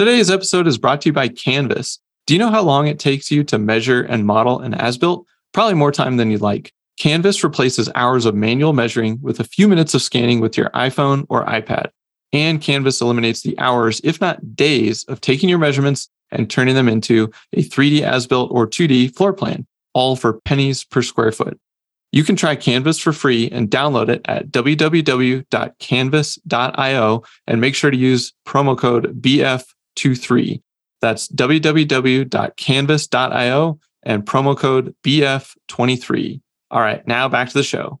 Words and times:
Today's 0.00 0.30
episode 0.30 0.66
is 0.66 0.78
brought 0.78 1.02
to 1.02 1.10
you 1.10 1.12
by 1.12 1.28
Canvas. 1.28 1.98
Do 2.26 2.32
you 2.32 2.38
know 2.38 2.48
how 2.48 2.62
long 2.62 2.86
it 2.86 2.98
takes 2.98 3.30
you 3.30 3.44
to 3.44 3.58
measure 3.58 4.00
and 4.00 4.24
model 4.24 4.58
an 4.60 4.72
as 4.72 4.96
built? 4.96 5.26
Probably 5.52 5.74
more 5.74 5.92
time 5.92 6.16
than 6.16 6.30
you'd 6.30 6.40
like. 6.40 6.72
Canvas 6.98 7.44
replaces 7.44 7.90
hours 7.94 8.24
of 8.24 8.34
manual 8.34 8.72
measuring 8.72 9.20
with 9.20 9.40
a 9.40 9.44
few 9.44 9.68
minutes 9.68 9.92
of 9.92 10.00
scanning 10.00 10.40
with 10.40 10.56
your 10.56 10.70
iPhone 10.70 11.26
or 11.28 11.44
iPad. 11.44 11.90
And 12.32 12.62
Canvas 12.62 13.02
eliminates 13.02 13.42
the 13.42 13.58
hours, 13.58 14.00
if 14.02 14.22
not 14.22 14.56
days, 14.56 15.04
of 15.04 15.20
taking 15.20 15.50
your 15.50 15.58
measurements 15.58 16.08
and 16.30 16.48
turning 16.48 16.76
them 16.76 16.88
into 16.88 17.30
a 17.52 17.62
3D 17.62 18.00
as 18.00 18.26
built 18.26 18.50
or 18.52 18.66
2D 18.66 19.14
floor 19.14 19.34
plan, 19.34 19.66
all 19.92 20.16
for 20.16 20.40
pennies 20.46 20.82
per 20.82 21.02
square 21.02 21.30
foot. 21.30 21.60
You 22.10 22.24
can 22.24 22.36
try 22.36 22.56
Canvas 22.56 22.98
for 22.98 23.12
free 23.12 23.50
and 23.50 23.68
download 23.68 24.08
it 24.08 24.22
at 24.24 24.48
www.canvas.io 24.48 27.22
and 27.46 27.60
make 27.60 27.74
sure 27.74 27.90
to 27.90 27.98
use 27.98 28.32
promo 28.46 28.78
code 28.78 29.20
BF23. 29.96 30.62
That's 31.00 31.28
www.canvas.io 31.28 33.78
and 34.02 34.24
promo 34.24 34.56
code 34.56 34.94
BF23. 35.04 36.40
All 36.70 36.80
right, 36.80 37.06
now 37.06 37.28
back 37.28 37.48
to 37.48 37.54
the 37.54 37.62
show. 37.62 38.00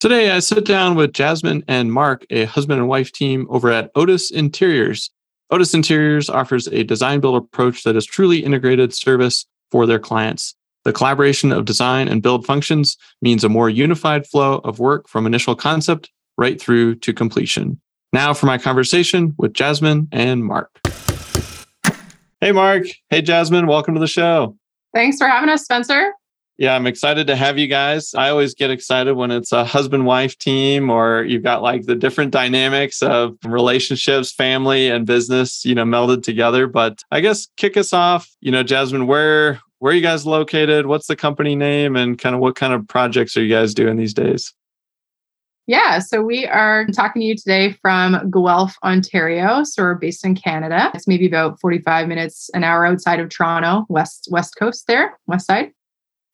Today, 0.00 0.30
I 0.30 0.38
sit 0.38 0.64
down 0.64 0.94
with 0.94 1.12
Jasmine 1.12 1.64
and 1.66 1.92
Marc, 1.92 2.24
a 2.30 2.44
husband 2.44 2.78
and 2.78 2.88
wife 2.88 3.10
team 3.10 3.48
over 3.50 3.68
at 3.72 3.90
Otis 3.96 4.30
Interiors. 4.30 5.10
Otis 5.50 5.74
Interiors 5.74 6.30
offers 6.30 6.68
a 6.68 6.84
design 6.84 7.18
build 7.18 7.34
approach 7.34 7.82
that 7.82 7.96
is 7.96 8.06
truly 8.06 8.44
integrated 8.44 8.94
service 8.94 9.44
for 9.72 9.86
their 9.86 9.98
clients. 9.98 10.54
The 10.84 10.92
collaboration 10.92 11.50
of 11.50 11.64
design 11.64 12.06
and 12.06 12.22
build 12.22 12.46
functions 12.46 12.96
means 13.22 13.42
a 13.42 13.48
more 13.48 13.68
unified 13.68 14.24
flow 14.24 14.58
of 14.58 14.78
work 14.78 15.08
from 15.08 15.26
initial 15.26 15.56
concept 15.56 16.12
right 16.36 16.60
through 16.60 16.94
to 17.00 17.12
completion. 17.12 17.80
Now 18.12 18.34
for 18.34 18.46
my 18.46 18.56
conversation 18.56 19.34
with 19.36 19.52
Jasmine 19.52 20.06
and 20.12 20.44
Marc. 20.44 20.78
Hey, 22.40 22.52
Marc. 22.52 22.86
Hey, 23.10 23.20
Jasmine. 23.20 23.66
Welcome 23.66 23.94
to 23.94 24.00
the 24.00 24.06
show. 24.06 24.56
Thanks 24.94 25.18
for 25.18 25.26
having 25.26 25.48
us, 25.48 25.64
Spencer. 25.64 26.12
Yeah, 26.58 26.74
I'm 26.74 26.88
excited 26.88 27.28
to 27.28 27.36
have 27.36 27.56
you 27.56 27.68
guys. 27.68 28.14
I 28.14 28.30
always 28.30 28.52
get 28.52 28.72
excited 28.72 29.14
when 29.14 29.30
it's 29.30 29.52
a 29.52 29.64
husband 29.64 30.06
wife 30.06 30.36
team 30.38 30.90
or 30.90 31.22
you've 31.22 31.44
got 31.44 31.62
like 31.62 31.86
the 31.86 31.94
different 31.94 32.32
dynamics 32.32 33.00
of 33.00 33.36
relationships, 33.44 34.32
family 34.32 34.88
and 34.88 35.06
business, 35.06 35.64
you 35.64 35.76
know, 35.76 35.84
melded 35.84 36.24
together. 36.24 36.66
But 36.66 37.04
I 37.12 37.20
guess 37.20 37.46
kick 37.56 37.76
us 37.76 37.92
off, 37.92 38.28
you 38.40 38.50
know, 38.50 38.64
Jasmine, 38.64 39.06
where 39.06 39.60
where 39.78 39.92
are 39.92 39.94
you 39.94 40.02
guys 40.02 40.26
located? 40.26 40.86
What's 40.86 41.06
the 41.06 41.14
company 41.14 41.54
name 41.54 41.94
and 41.94 42.18
kind 42.18 42.34
of 42.34 42.40
what 42.40 42.56
kind 42.56 42.72
of 42.72 42.88
projects 42.88 43.36
are 43.36 43.42
you 43.44 43.54
guys 43.54 43.72
doing 43.72 43.96
these 43.96 44.12
days? 44.12 44.52
Yeah, 45.68 46.00
so 46.00 46.22
we 46.22 46.46
are 46.46 46.86
talking 46.86 47.20
to 47.20 47.26
you 47.26 47.36
today 47.36 47.72
from 47.82 48.30
Guelph, 48.30 48.74
Ontario. 48.82 49.62
So 49.62 49.82
we're 49.82 49.94
based 49.94 50.24
in 50.24 50.34
Canada. 50.34 50.90
It's 50.94 51.06
maybe 51.06 51.26
about 51.26 51.60
45 51.60 52.08
minutes, 52.08 52.50
an 52.54 52.64
hour 52.64 52.84
outside 52.86 53.20
of 53.20 53.28
Toronto, 53.28 53.84
west 53.88 54.26
west 54.32 54.56
coast 54.58 54.88
there, 54.88 55.16
west 55.28 55.46
side. 55.46 55.70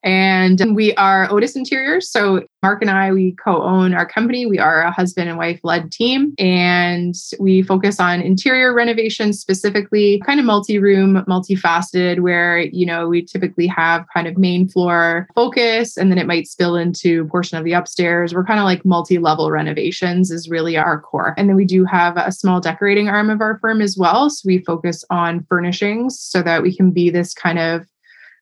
And 0.05 0.77
we 0.77 0.95
are 0.95 1.33
Otis 1.33 1.57
Interiors. 1.57 2.11
So 2.11 2.47
Marc 2.63 2.83
and 2.83 2.91
I, 2.91 3.13
we 3.13 3.33
co-own 3.33 3.95
our 3.95 4.07
company. 4.07 4.47
We 4.47 4.59
are 4.59 4.83
a 4.83 4.91
husband 4.91 5.29
and 5.29 5.39
wife 5.39 5.61
led 5.65 5.91
team 5.91 6.35
and 6.39 7.15
we 7.39 7.63
focus 7.63 7.99
on 8.01 8.21
interior 8.21 8.73
renovations 8.75 9.41
specifically, 9.41 10.23
kind 10.25 10.41
of 10.41 10.47
multi-room, 10.47 11.25
multifaceted 11.29 12.21
where, 12.21 12.61
you 12.61 12.87
know, 12.87 13.09
we 13.09 13.25
typically 13.25 13.67
have 13.67 14.07
kind 14.13 14.27
of 14.27 14.39
main 14.39 14.69
floor 14.69 15.27
focus 15.35 15.97
and 15.97 16.11
then 16.11 16.19
it 16.19 16.27
might 16.27 16.47
spill 16.47 16.77
into 16.77 17.23
a 17.23 17.25
portion 17.27 17.59
of 17.59 17.65
the 17.65 17.73
upstairs. 17.73 18.35
We're 18.35 18.45
kind 18.45 18.61
of 18.61 18.65
like 18.65 18.85
multi-level 18.85 19.51
renovations 19.51 20.31
is 20.31 20.49
really 20.49 20.77
our 20.77 21.01
core. 21.01 21.35
And 21.39 21.49
then 21.49 21.57
we 21.57 21.65
do 21.65 21.85
have 21.87 22.17
a 22.17 22.33
small 22.33 22.61
decorating 22.61 23.09
arm 23.09 23.31
of 23.31 23.41
our 23.41 23.59
firm 23.59 23.81
as 23.81 23.97
well. 23.99 24.29
So 24.29 24.43
we 24.47 24.59
focus 24.59 25.05
on 25.11 25.45
furnishings 25.49 26.19
so 26.21 26.43
that 26.43 26.63
we 26.63 26.77
can 26.77 26.91
be 26.91 27.11
this 27.11 27.33
kind 27.33 27.59
of 27.59 27.87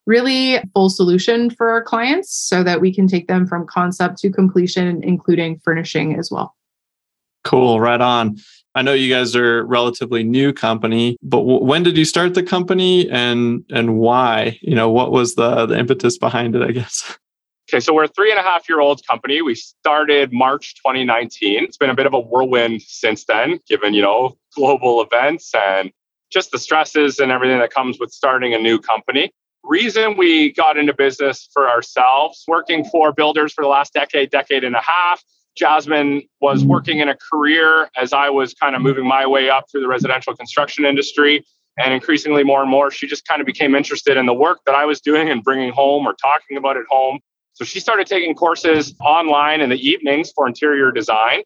really 0.07 0.59
full 0.75 0.91
solution 0.91 1.51
for 1.51 1.71
our 1.71 1.83
clients 1.83 2.35
so 2.35 2.63
that 2.63 2.81
we 2.81 2.95
can 2.95 3.07
take 3.07 3.29
them 3.29 3.47
from 3.47 3.67
concept 3.67 4.19
to 4.19 4.31
completion, 4.31 5.03
including 5.05 5.59
furnishing 5.59 6.19
as 6.19 6.31
well. 6.31 6.55
Cool, 7.45 7.81
right 7.81 8.01
on. 8.01 8.37
I 8.75 8.83
know 8.83 8.93
you 8.93 9.13
guys 9.13 9.37
are 9.37 9.61
a 9.61 9.65
relatively 9.65 10.23
new 10.23 10.53
company, 10.53 11.17
but 11.23 11.39
w- 11.39 11.63
when 11.63 11.83
did 11.83 11.99
you 11.99 12.05
start 12.05 12.35
the 12.35 12.43
company 12.43 13.11
and 13.11 13.65
and 13.71 13.97
why? 13.99 14.59
You 14.63 14.75
know, 14.75 14.91
what 14.91 15.13
was 15.13 15.35
the 15.35 15.67
the 15.67 15.79
impetus 15.79 16.19
behind 16.19 16.57
it? 16.57 16.63
I 16.63 16.73
guess. 16.73 17.19
Okay, 17.69 17.81
so 17.81 17.95
we're 17.95 18.05
a 18.05 18.09
three 18.09 18.31
and 18.31 18.39
a 18.39 18.43
half 18.43 18.69
year 18.69 18.81
old 18.81 19.07
company. 19.07 19.43
We 19.43 19.55
started 19.55 20.33
March 20.33 20.75
2019. 20.77 21.65
It's 21.65 21.77
been 21.77 21.91
a 21.91 21.95
bit 21.95 22.07
of 22.07 22.15
a 22.15 22.21
whirlwind 22.21 22.83
since 22.83 23.25
then, 23.25 23.61
given 23.69 23.93
you 23.93 24.03
know 24.03 24.37
global 24.55 25.03
events 25.03 25.53
and 25.55 25.91
just 26.31 26.51
the 26.51 26.59
stresses 26.59 27.19
and 27.19 27.31
everything 27.31 27.59
that 27.59 27.73
comes 27.73 27.99
with 27.99 28.11
starting 28.11 28.55
a 28.55 28.59
new 28.59 28.79
company 28.79 29.33
reason 29.65 30.17
we 30.17 30.53
got 30.53 30.77
into 30.77 30.95
business 30.95 31.49
for 31.53 31.69
ourselves, 31.69 32.45
working 32.49 32.85
for 32.85 33.13
builders 33.13 33.53
for 33.53 33.63
the 33.63 33.69
last 33.69 33.93
decade, 33.93 34.31
decade 34.31 34.65
and 34.65 34.75
a 34.75 34.83
half. 34.83 35.23
Jasmine 35.57 36.23
was 36.41 36.65
working 36.65 37.01
in 37.01 37.09
a 37.09 37.17
career 37.31 37.91
as 37.97 38.13
I 38.13 38.31
was 38.31 38.55
kind 38.55 38.75
of 38.75 38.83
moving 38.83 39.07
my 39.07 39.27
way 39.27 39.51
up 39.51 39.67
through 39.71 39.83
the 39.83 39.89
residential 39.89 40.35
construction 40.35 40.85
industry. 40.85 41.45
And 41.79 41.95
increasingly, 41.95 42.45
more 42.45 42.61
and 42.61 42.71
more, 42.71 42.91
she 42.91 43.07
just 43.07 43.27
kind 43.27 43.41
of 43.41 43.47
became 43.47 43.75
interested 43.75 44.17
in 44.17 44.27
the 44.27 44.35
work 44.35 44.61
that 44.67 44.75
I 44.75 44.85
was 44.85 45.01
doing 45.01 45.31
and 45.31 45.43
bringing 45.43 45.73
home 45.73 46.07
or 46.07 46.15
talking 46.15 46.57
about 46.57 46.77
at 46.77 46.85
home. 46.91 47.21
So 47.55 47.65
she 47.65 47.81
started 47.81 48.07
taking 48.07 48.35
courses 48.35 48.95
online 49.01 49.61
in 49.61 49.71
the 49.71 49.77
evenings 49.77 50.33
for 50.35 50.47
interior 50.47 50.91
design 50.91 51.43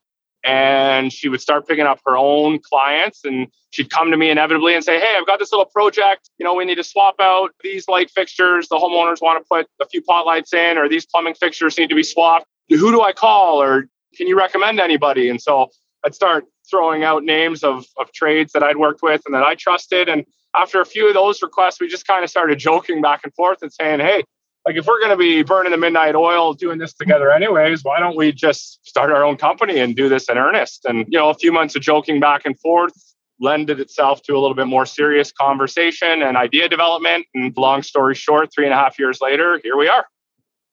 and 0.47 1.13
she 1.13 1.29
would 1.29 1.41
start 1.41 1.67
picking 1.67 1.87
up 1.87 2.01
her 2.07 2.17
own 2.17 2.61
clients 2.61 3.25
and 3.25 3.49
she'd 3.71 3.91
come 3.91 4.13
to 4.13 4.17
me 4.17 4.31
inevitably 4.31 4.75
and 4.75 4.85
say 4.85 4.99
hey 4.99 5.17
i've 5.19 5.27
got 5.27 5.39
this 5.39 5.53
little 5.53 5.67
project 5.67 6.31
you 6.39 6.45
know 6.45 6.55
we 6.55 6.65
need 6.65 6.77
to 6.77 6.85
swap 6.85 7.17
out 7.21 7.51
these 7.63 7.89
light 7.89 8.11
fixtures. 8.11 8.69
The 8.69 8.77
homeowners 8.77 9.21
want 9.21 9.43
to 9.43 9.49
put 9.51 9.67
a 9.81 9.87
few 9.89 10.03
pot 10.03 10.25
lights 10.25 10.55
in 10.55 10.79
or 10.79 10.89
these 10.89 11.05
plumbing 11.05 11.35
fixtures 11.35 11.77
need 11.77 11.89
to 11.89 11.97
be 11.97 12.05
swapped. 12.05 12.47
Who 12.69 12.93
do 12.93 13.03
i 13.03 13.13
call 13.13 13.61
or 13.61 13.89
can 14.17 14.27
you 14.27 14.39
recommend 14.39 14.81
anybody? 14.81 15.29
And 15.29 15.43
so 15.43 15.71
i'd 16.05 16.15
start 16.15 16.45
throwing 16.71 17.05
out 17.05 17.25
names 17.25 17.65
of, 17.65 17.87
of 17.99 18.13
trades 18.13 18.53
that 18.53 18.63
i'd 18.63 18.77
worked 18.77 19.03
with 19.03 19.23
and 19.27 19.35
that 19.35 19.43
i 19.43 19.55
trusted 19.55 20.09
and 20.09 20.25
after 20.55 20.81
a 20.81 20.87
few 20.87 21.09
of 21.09 21.15
those 21.15 21.43
requests 21.43 21.81
we 21.81 21.89
just 21.89 22.07
kind 22.07 22.25
of 22.25 22.31
started 22.31 22.59
joking 22.59 23.01
back 23.03 23.21
and 23.25 23.35
forth 23.35 23.59
and 23.63 23.73
saying 23.73 24.01
hey 24.01 24.23
like 24.67 24.77
if 24.77 24.87
we're 24.87 24.99
going 24.99 25.11
to 25.11 25.17
be 25.17 25.43
burning 25.43 25.71
the 25.71 25.79
midnight 25.79 26.17
oil 26.17 26.53
doing 26.53 26.79
this 26.79 26.93
together 26.93 27.31
anyways 27.31 27.85
why 27.85 28.01
don't 28.01 28.17
we 28.17 28.33
just 28.33 28.85
start 28.87 29.11
our 29.11 29.25
own 29.25 29.37
company 29.37 29.79
and 29.79 29.95
do 29.95 30.09
this 30.09 30.29
in 30.29 30.39
earnest? 30.39 30.85
And 30.85 31.07
you 31.09 31.19
know 31.19 31.31
a 31.31 31.35
few 31.35 31.53
months 31.53 31.77
of 31.77 31.83
joking 31.83 32.19
back 32.21 32.45
and 32.45 32.59
forth 32.61 32.93
lended 33.39 33.79
itself 33.81 34.23
to 34.23 34.33
a 34.33 34.39
little 34.39 34.55
bit 34.55 34.67
more 34.67 34.87
serious 34.87 35.31
conversation 35.31 36.23
and 36.23 36.39
idea 36.39 36.69
development. 36.69 37.27
And 37.35 37.55
long 37.57 37.83
story 37.83 38.15
short 38.15 38.51
three 38.55 38.65
and 38.65 38.73
a 38.73 38.77
half 38.77 38.99
years 38.99 39.21
later 39.21 39.61
here 39.63 39.77
we 39.77 39.89
are. 39.89 40.07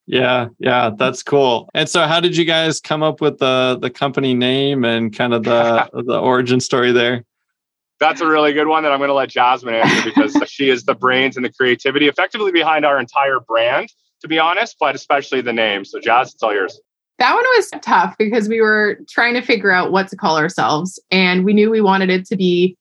Yeah 0.05 0.47
yeah 0.59 0.91
that's 0.97 1.21
cool. 1.23 1.69
And 1.73 1.87
so 1.87 2.07
how 2.07 2.19
did 2.19 2.35
you 2.35 2.45
guys 2.45 2.79
come 2.79 3.03
up 3.03 3.21
with 3.21 3.37
the 3.37 3.77
the 3.79 3.89
company 3.89 4.33
name 4.33 4.83
and 4.83 5.15
kind 5.15 5.33
of 5.33 5.43
the 5.43 5.89
the 6.05 6.19
origin 6.19 6.59
story 6.59 6.91
there 6.91 7.23
that's 8.03 8.21
a 8.21 8.27
really 8.27 8.53
good 8.53 8.67
one 8.67 8.83
that 8.83 8.91
I'm 8.91 8.99
going 8.99 9.07
to 9.07 9.13
let 9.13 9.29
Jasmine 9.29 9.75
answer 9.75 10.09
because 10.09 10.35
she 10.49 10.69
is 10.69 10.83
the 10.83 10.93
brains 10.93 11.37
and 11.37 11.45
the 11.45 11.51
creativity 11.51 12.07
effectively 12.07 12.51
behind 12.51 12.85
our 12.85 12.99
entire 12.99 13.39
brand. 13.39 13.89
to 14.21 14.27
be 14.27 14.39
honest, 14.39 14.75
but 14.79 14.95
especially 14.95 15.41
the 15.41 15.53
name. 15.53 15.85
So, 15.85 15.99
Jazz, 15.99 16.33
it's 16.33 16.43
all 16.43 16.53
yours. 16.53 16.79
That 17.19 17.33
one 17.33 17.43
was 17.55 17.71
tough 17.81 18.15
because 18.17 18.49
we 18.49 18.61
were 18.61 18.99
trying 19.09 19.35
to 19.35 19.41
figure 19.41 19.71
out 19.71 19.91
what 19.91 20.07
to 20.09 20.15
call 20.15 20.37
ourselves. 20.37 20.99
And 21.11 21.45
we 21.45 21.53
knew 21.53 21.69
we 21.69 21.81
wanted 21.81 22.09
it 22.09 22.25
to 22.27 22.35
be, 22.35 22.75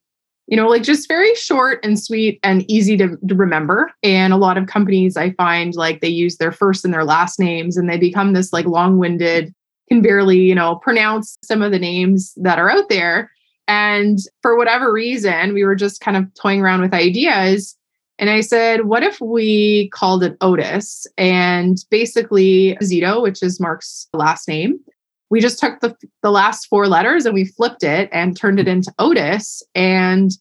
you 0.47 0.57
know, 0.57 0.67
like 0.67 0.83
just 0.83 1.07
very 1.07 1.35
short 1.35 1.79
and 1.83 1.99
sweet 1.99 2.39
and 2.43 2.69
easy 2.69 2.97
to, 2.97 3.17
to 3.27 3.35
remember. 3.35 3.91
And 4.01 4.33
a 4.33 4.37
lot 4.37 4.57
of 4.57 4.67
companies 4.67 5.15
I 5.15 5.31
find 5.31 5.75
like 5.75 6.01
they 6.01 6.09
use 6.09 6.37
their 6.37 6.51
first 6.51 6.83
and 6.83 6.93
their 6.93 7.05
last 7.05 7.39
names 7.39 7.77
and 7.77 7.89
they 7.89 7.97
become 7.97 8.33
this 8.33 8.51
like 8.51 8.65
long 8.65 8.97
winded, 8.97 9.53
can 9.89 10.01
barely, 10.01 10.39
you 10.39 10.55
know, 10.55 10.77
pronounce 10.77 11.37
some 11.43 11.61
of 11.61 11.71
the 11.71 11.79
names 11.79 12.33
that 12.37 12.57
are 12.57 12.69
out 12.69 12.89
there. 12.89 13.31
And 13.67 14.19
for 14.41 14.57
whatever 14.57 14.91
reason, 14.91 15.53
we 15.53 15.63
were 15.63 15.75
just 15.75 16.01
kind 16.01 16.17
of 16.17 16.33
toying 16.33 16.61
around 16.61 16.81
with 16.81 16.93
ideas. 16.93 17.77
And 18.19 18.29
I 18.29 18.41
said, 18.41 18.85
what 18.85 19.03
if 19.03 19.19
we 19.19 19.89
called 19.89 20.23
it 20.23 20.37
Otis? 20.41 21.07
And 21.17 21.77
basically, 21.89 22.77
Zito, 22.81 23.21
which 23.21 23.41
is 23.41 23.59
Marc's 23.59 24.07
last 24.13 24.47
name, 24.47 24.79
we 25.29 25.41
just 25.41 25.59
took 25.59 25.79
the, 25.79 25.95
the 26.21 26.29
last 26.29 26.67
four 26.67 26.87
letters 26.87 27.25
and 27.25 27.33
we 27.33 27.45
flipped 27.45 27.83
it 27.83 28.09
and 28.11 28.37
turned 28.37 28.59
it 28.59 28.67
into 28.67 28.93
Otis. 28.99 29.63
And 29.73 30.31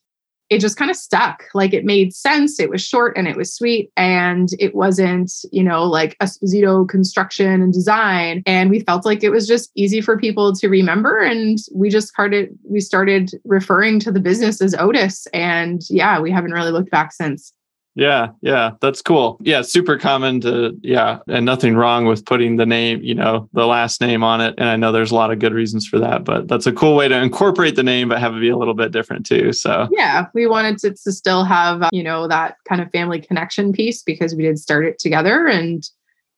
it 0.53 0.61
just 0.61 0.77
kind 0.77 0.91
of 0.91 0.97
stuck. 0.97 1.45
Like 1.55 1.73
it 1.73 1.85
made 1.85 2.15
sense. 2.15 2.61
It 2.61 2.69
was 2.69 2.85
short 2.85 3.17
and 3.17 3.27
it 3.27 3.37
was 3.37 3.55
sweet. 3.55 3.91
And 3.97 4.51
it 4.59 4.75
wasn't, 4.75 5.33
you 5.51 5.63
know, 5.63 5.85
like 5.85 6.19
Esposito 6.19 6.87
construction 6.87 7.63
and 7.63 7.73
design. 7.73 8.43
And 8.45 8.69
we 8.69 8.81
felt 8.81 9.07
like 9.07 9.25
it 9.25 9.31
was 9.31 9.47
just 9.49 9.71
easy 9.75 10.03
for 10.03 10.19
people 10.19 10.53
to 10.55 10.69
remember. 10.69 11.19
And 11.19 11.59
we 11.75 11.89
just 11.89 12.09
started, 12.09 12.51
we 12.69 12.81
started 12.81 13.33
referring 13.45 13.99
to 14.01 14.13
the 14.13 14.21
business 14.21 14.61
as 14.61 14.75
Otis. 14.75 15.27
And 15.33 15.81
yeah, 15.89 16.21
we 16.21 16.31
haven't 16.31 16.53
really 16.53 16.71
looked 16.71 16.91
back 16.91 17.13
since. 17.13 17.53
Yeah, 17.95 18.29
yeah, 18.41 18.73
that's 18.81 19.03
cool. 19.03 19.37
Yeah, 19.43 19.61
super 19.61 19.99
common 19.99 20.41
to 20.43 20.79
yeah, 20.83 21.19
and 21.29 21.45
nothing 21.45 21.75
wrong 21.77 22.07
with 22.07 22.25
putting 22.25 22.57
the 22.57 22.65
name, 22.65 23.03
you 23.03 23.15
know, 23.15 23.51
the 23.53 23.67
last 23.67 24.01
name 24.01 24.25
on 24.25 24.41
it. 24.41 24.55
And 24.57 24.69
I 24.69 24.77
know 24.77 24.93
there's 24.93 25.11
a 25.11 25.15
lot 25.15 25.31
of 25.31 25.39
good 25.39 25.53
reasons 25.53 25.87
for 25.87 25.99
that, 25.99 26.25
but 26.25 26.49
that's 26.49 26.67
a 26.67 26.73
cool 26.73 26.97
way 26.97 27.09
to 27.09 27.21
incorporate 27.21 27.77
the 27.77 27.83
name, 27.83 28.09
but 28.09 28.19
have 28.19 28.35
it 28.35 28.41
be 28.41 28.49
a 28.49 28.57
little 28.57 28.73
bit 28.73 28.93
different 28.93 29.27
too. 29.27 29.53
So 29.53 29.89
yeah, 29.93 30.27
we 30.33 30.47
wanted 30.47 30.79
to, 30.79 30.95
to 31.05 31.13
still 31.13 31.45
have 31.45 31.83
uh, 31.83 31.91
you 31.93 32.03
know 32.03 32.27
that 32.29 32.57
kind 32.67 32.81
of 32.81 32.91
family 32.93 33.21
connection 33.21 33.73
piece 33.73 34.03
because 34.03 34.35
we 34.35 34.43
did 34.43 34.59
start 34.59 34.87
it 34.87 34.99
together, 34.99 35.47
and 35.47 35.87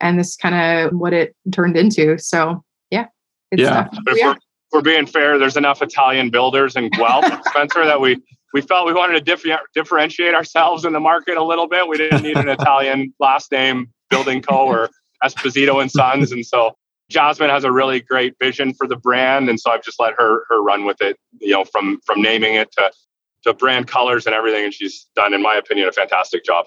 and 0.01 0.19
this 0.19 0.35
kind 0.37 0.55
of 0.57 0.99
what 0.99 1.13
it 1.13 1.37
turned 1.53 1.77
into. 1.77 2.19
So 2.19 2.65
yeah, 2.91 3.07
yeah. 3.53 3.89
If 3.93 4.21
we're, 4.21 4.37
we're 4.73 4.83
being 4.83 5.07
fair, 5.07 5.39
there's 5.39 5.57
enough 5.57 5.83
Italian 5.83 6.31
builders 6.31 6.75
in 6.75 6.89
Guelph, 6.89 7.27
Spencer, 7.47 7.85
that 7.85 8.01
we 8.01 8.21
we 8.55 8.61
felt 8.61 8.87
we 8.87 8.95
wanted 8.95 9.15
to 9.15 9.21
differ- 9.21 9.61
differentiate 9.75 10.33
ourselves 10.33 10.85
in 10.85 10.93
the 10.95 11.01
market 11.01 11.37
a 11.37 11.45
little 11.45 11.69
bit. 11.69 11.87
We 11.89 11.99
didn't 11.99 12.23
need 12.23 12.37
an 12.39 12.49
Italian 12.61 13.13
last 13.19 13.51
name 13.53 13.89
building 14.09 14.41
co 14.41 14.67
or 14.67 14.89
Esposito 15.23 15.83
and 15.83 15.91
Sons. 15.91 16.31
And 16.31 16.47
so 16.47 16.77
Jasmine 17.11 17.51
has 17.51 17.65
a 17.65 17.73
really 17.73 18.01
great 18.01 18.35
vision 18.41 18.73
for 18.73 18.87
the 18.87 18.97
brand. 18.97 19.51
And 19.51 19.59
so 19.59 19.73
I've 19.73 19.83
just 19.83 20.01
let 20.01 20.15
her 20.17 20.45
her 20.49 20.63
run 20.63 20.87
with 20.87 21.03
it, 21.03 21.19
you 21.41 21.51
know, 21.51 21.65
from 21.65 21.99
from 22.07 22.23
naming 22.23 22.55
it 22.55 22.71
to 22.79 22.93
to 23.43 23.53
brand 23.53 23.89
colors 23.89 24.25
and 24.25 24.35
everything. 24.35 24.65
And 24.65 24.73
she's 24.73 25.09
done, 25.17 25.35
in 25.35 25.43
my 25.43 25.57
opinion, 25.57 25.89
a 25.89 25.93
fantastic 25.93 26.45
job. 26.45 26.65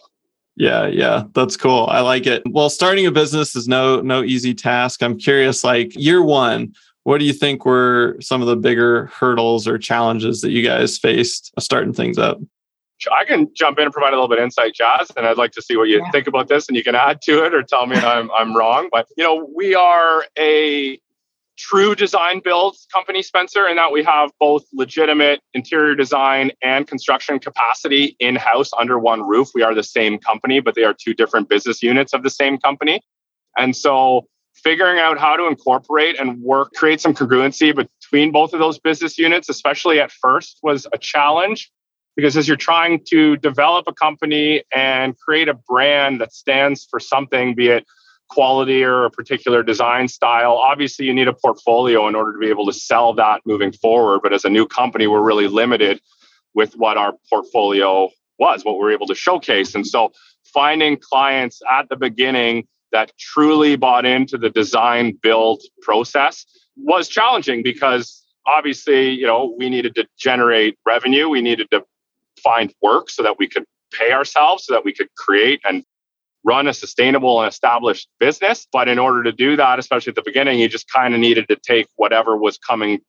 Yeah, 0.58 0.88
yeah, 0.88 1.24
that's 1.34 1.56
cool. 1.56 1.88
I 1.90 2.02
like 2.02 2.28
it. 2.28 2.44
Well, 2.50 2.70
starting 2.70 3.06
a 3.06 3.12
business 3.12 3.56
is 3.56 3.68
no 3.68 4.02
no 4.02 4.24
easy 4.24 4.54
task. 4.54 5.02
I'm 5.02 5.18
curious, 5.18 5.64
like 5.64 5.96
year 5.96 6.22
one, 6.22 6.74
what 7.08 7.20
do 7.20 7.26
you 7.26 7.32
think 7.32 7.66
were 7.66 8.18
some 8.20 8.42
of 8.42 8.50
the 8.50 8.58
bigger 8.58 9.06
hurdles 9.06 9.66
or 9.66 9.78
challenges 9.78 10.42
that 10.42 10.52
you 10.52 10.62
guys 10.62 10.98
faced 10.98 11.54
starting 11.58 11.94
things 11.94 12.18
up? 12.18 12.38
I 13.18 13.24
can 13.24 13.48
jump 13.56 13.78
in 13.80 13.86
and 13.86 13.94
provide 13.94 14.10
a 14.10 14.18
little 14.18 14.28
bit 14.28 14.40
of 14.40 14.44
insight, 14.44 14.74
Jazz, 14.74 15.10
and 15.16 15.26
I'd 15.26 15.38
like 15.38 15.54
to 15.54 15.62
see 15.62 15.78
what 15.78 15.88
you 15.88 16.00
yeah. 16.04 16.12
think 16.12 16.28
about 16.28 16.50
this, 16.50 16.68
and 16.68 16.76
you 16.76 16.84
can 16.84 16.96
add 16.96 17.22
to 17.22 17.46
it 17.46 17.54
or 17.54 17.64
tell 17.64 17.88
me 17.88 17.96
I'm 17.96 18.30
I'm 18.32 18.54
wrong. 18.54 18.90
But 18.92 19.08
you 19.16 19.24
know, 19.24 19.48
we 19.56 19.74
are 19.74 20.26
a 20.38 21.00
true 21.58 21.96
design 21.96 22.42
build 22.44 22.76
company, 22.94 23.24
Spencer, 23.24 23.70
in 23.70 23.78
that 23.78 23.94
we 23.94 24.04
have 24.04 24.32
both 24.38 24.66
legitimate 24.74 25.40
interior 25.54 25.96
design 25.96 26.52
and 26.62 26.88
construction 26.88 27.40
capacity 27.40 28.18
in 28.20 28.36
house 28.36 28.72
under 28.78 29.00
one 29.00 29.26
roof. 29.26 29.48
We 29.56 29.64
are 29.64 29.74
the 29.74 29.82
same 29.82 30.20
company, 30.20 30.60
but 30.60 30.76
they 30.76 30.84
are 30.84 30.94
two 30.94 31.14
different 31.14 31.48
business 31.48 31.82
units 31.82 32.14
of 32.14 32.24
the 32.24 32.30
same 32.30 32.58
company, 32.58 33.00
and 33.58 33.78
so 33.78 34.28
figuring 34.64 35.00
out 35.00 35.18
how 35.18 35.36
to 35.36 35.48
incorporate 35.48 36.20
and 36.20 36.42
work, 36.42 36.74
create 36.74 37.02
some 37.02 37.14
congruency 37.14 37.76
between 37.76 38.32
both 38.32 38.54
of 38.54 38.60
those 38.60 38.80
business 38.80 39.18
units, 39.18 39.50
especially 39.50 40.00
at 40.00 40.12
first, 40.12 40.60
was 40.64 40.88
a 40.92 40.98
challenge. 40.98 41.72
Because 42.16 42.36
as 42.36 42.48
you're 42.48 42.58
trying 42.58 43.04
to 43.10 43.38
develop 43.38 43.86
a 43.88 43.94
company 43.94 44.64
and 44.76 45.18
create 45.20 45.48
a 45.48 45.54
brand 45.54 46.20
that 46.20 46.34
stands 46.34 46.88
for 46.90 47.00
something, 47.00 47.54
be 47.54 47.68
it 47.68 47.86
quality 48.30 48.84
or 48.84 49.06
a 49.06 49.12
particular 49.12 49.64
design 49.64 50.08
style, 50.08 50.54
obviously 50.54 51.06
you 51.06 51.14
need 51.14 51.28
a 51.28 51.34
portfolio 51.34 52.08
in 52.08 52.16
order 52.16 52.34
to 52.34 52.40
be 52.40 52.50
able 52.50 52.66
to 52.66 52.74
sell 52.74 53.14
that 53.14 53.42
moving 53.46 53.72
forward. 53.72 54.22
But 54.24 54.34
as 54.34 54.44
a 54.46 54.50
new 54.50 54.66
company, 54.66 55.08
we're 55.08 55.22
really 55.22 55.48
limited 55.48 56.02
with 56.54 56.74
what 56.74 56.98
our 56.98 57.14
portfolio 57.30 58.10
was, 58.40 58.66
what 58.66 58.78
we're 58.80 58.92
able 58.92 59.08
to 59.08 59.16
showcase. 59.16 59.76
And 59.76 59.86
so 59.86 60.12
finding 60.54 60.98
clients 60.98 61.62
at 61.72 61.88
the 61.90 61.96
beginning 61.96 62.68
that 62.92 63.12
truly 63.18 63.76
bought 63.76 64.06
into 64.06 64.38
the 64.38 64.50
design 64.50 65.18
build 65.22 65.62
process 65.82 66.46
was 66.76 67.08
challenging 67.08 67.64
because 67.64 68.24
obviously, 68.46 69.12
you 69.12 69.26
know, 69.26 69.54
we 69.58 69.70
needed 69.70 69.96
to 69.96 70.08
generate 70.18 70.78
revenue, 70.86 71.28
we 71.30 71.42
needed 71.42 71.70
to 71.72 71.84
find 72.42 72.74
work 72.82 73.10
so 73.10 73.24
that 73.24 73.38
we 73.40 73.48
could 73.48 73.66
pay 73.92 74.12
ourselves, 74.12 74.66
so 74.66 74.74
that 74.74 74.86
we 74.86 74.94
could 74.94 75.14
create 75.16 75.60
and 75.66 75.84
run 76.44 76.68
a 76.68 76.74
sustainable 76.74 77.42
and 77.42 77.52
established 77.52 78.08
business. 78.20 78.68
But 78.72 78.88
in 78.88 79.00
order 79.00 79.24
to 79.24 79.32
do 79.32 79.56
that, 79.58 79.80
especially 79.80 80.12
at 80.12 80.16
the 80.16 80.24
beginning, 80.24 80.60
you 80.60 80.70
just 80.70 80.90
kind 80.90 81.14
of 81.14 81.20
needed 81.20 81.48
to 81.50 81.58
take 81.58 81.88
whatever 81.96 82.38
was 82.38 82.58
coming 82.58 83.00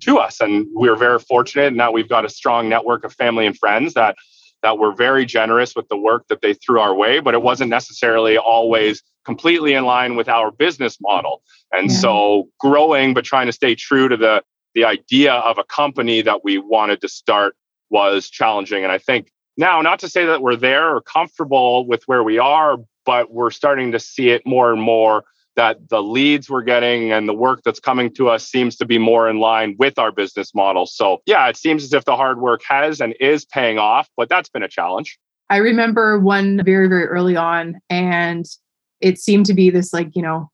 to 0.00 0.18
us. 0.18 0.40
And 0.40 0.66
we 0.74 0.88
are 0.88 0.96
very 0.96 1.18
fortunate 1.18 1.66
in 1.66 1.76
that 1.76 1.92
we've 1.92 2.08
got 2.08 2.24
a 2.24 2.30
strong 2.30 2.68
network 2.68 3.04
of 3.04 3.12
family 3.12 3.46
and 3.46 3.56
friends 3.56 3.94
that 3.94 4.16
that 4.62 4.78
were 4.78 4.92
very 4.92 5.24
generous 5.24 5.74
with 5.74 5.88
the 5.88 5.96
work 5.96 6.26
that 6.28 6.42
they 6.42 6.54
threw 6.54 6.80
our 6.80 6.94
way, 6.94 7.20
but 7.20 7.34
it 7.34 7.42
wasn't 7.42 7.70
necessarily 7.70 8.36
always 8.36 9.02
completely 9.24 9.74
in 9.74 9.84
line 9.84 10.16
with 10.16 10.28
our 10.28 10.50
business 10.50 10.98
model. 11.00 11.42
And 11.72 11.90
yeah. 11.90 11.96
so 11.96 12.48
growing, 12.58 13.14
but 13.14 13.24
trying 13.24 13.46
to 13.46 13.52
stay 13.52 13.74
true 13.74 14.08
to 14.08 14.16
the, 14.16 14.42
the 14.74 14.84
idea 14.84 15.34
of 15.34 15.58
a 15.58 15.64
company 15.64 16.22
that 16.22 16.44
we 16.44 16.58
wanted 16.58 17.00
to 17.00 17.08
start 17.08 17.56
was 17.90 18.28
challenging. 18.28 18.84
And 18.84 18.92
I 18.92 18.98
think 18.98 19.30
now, 19.56 19.82
not 19.82 19.98
to 20.00 20.08
say 20.08 20.24
that 20.26 20.42
we're 20.42 20.56
there 20.56 20.94
or 20.94 21.02
comfortable 21.02 21.86
with 21.86 22.02
where 22.06 22.22
we 22.22 22.38
are, 22.38 22.78
but 23.04 23.32
we're 23.32 23.50
starting 23.50 23.92
to 23.92 23.98
see 23.98 24.30
it 24.30 24.46
more 24.46 24.72
and 24.72 24.80
more 24.80 25.24
that 25.56 25.88
the 25.88 26.02
leads 26.02 26.48
we're 26.48 26.62
getting 26.62 27.12
and 27.12 27.28
the 27.28 27.34
work 27.34 27.62
that's 27.64 27.80
coming 27.80 28.12
to 28.14 28.28
us 28.28 28.46
seems 28.46 28.76
to 28.76 28.84
be 28.84 28.98
more 28.98 29.28
in 29.28 29.38
line 29.38 29.76
with 29.78 29.98
our 29.98 30.12
business 30.12 30.54
model. 30.54 30.86
So, 30.86 31.18
yeah, 31.26 31.48
it 31.48 31.56
seems 31.56 31.82
as 31.84 31.92
if 31.92 32.04
the 32.04 32.16
hard 32.16 32.40
work 32.40 32.62
has 32.68 33.00
and 33.00 33.14
is 33.20 33.44
paying 33.44 33.78
off, 33.78 34.08
but 34.16 34.28
that's 34.28 34.48
been 34.48 34.62
a 34.62 34.68
challenge. 34.68 35.18
I 35.50 35.56
remember 35.56 36.18
one 36.20 36.62
very, 36.64 36.88
very 36.88 37.06
early 37.06 37.36
on, 37.36 37.80
and 37.90 38.46
it 39.00 39.18
seemed 39.18 39.46
to 39.46 39.54
be 39.54 39.70
this, 39.70 39.92
like, 39.92 40.14
you 40.14 40.22
know, 40.22 40.48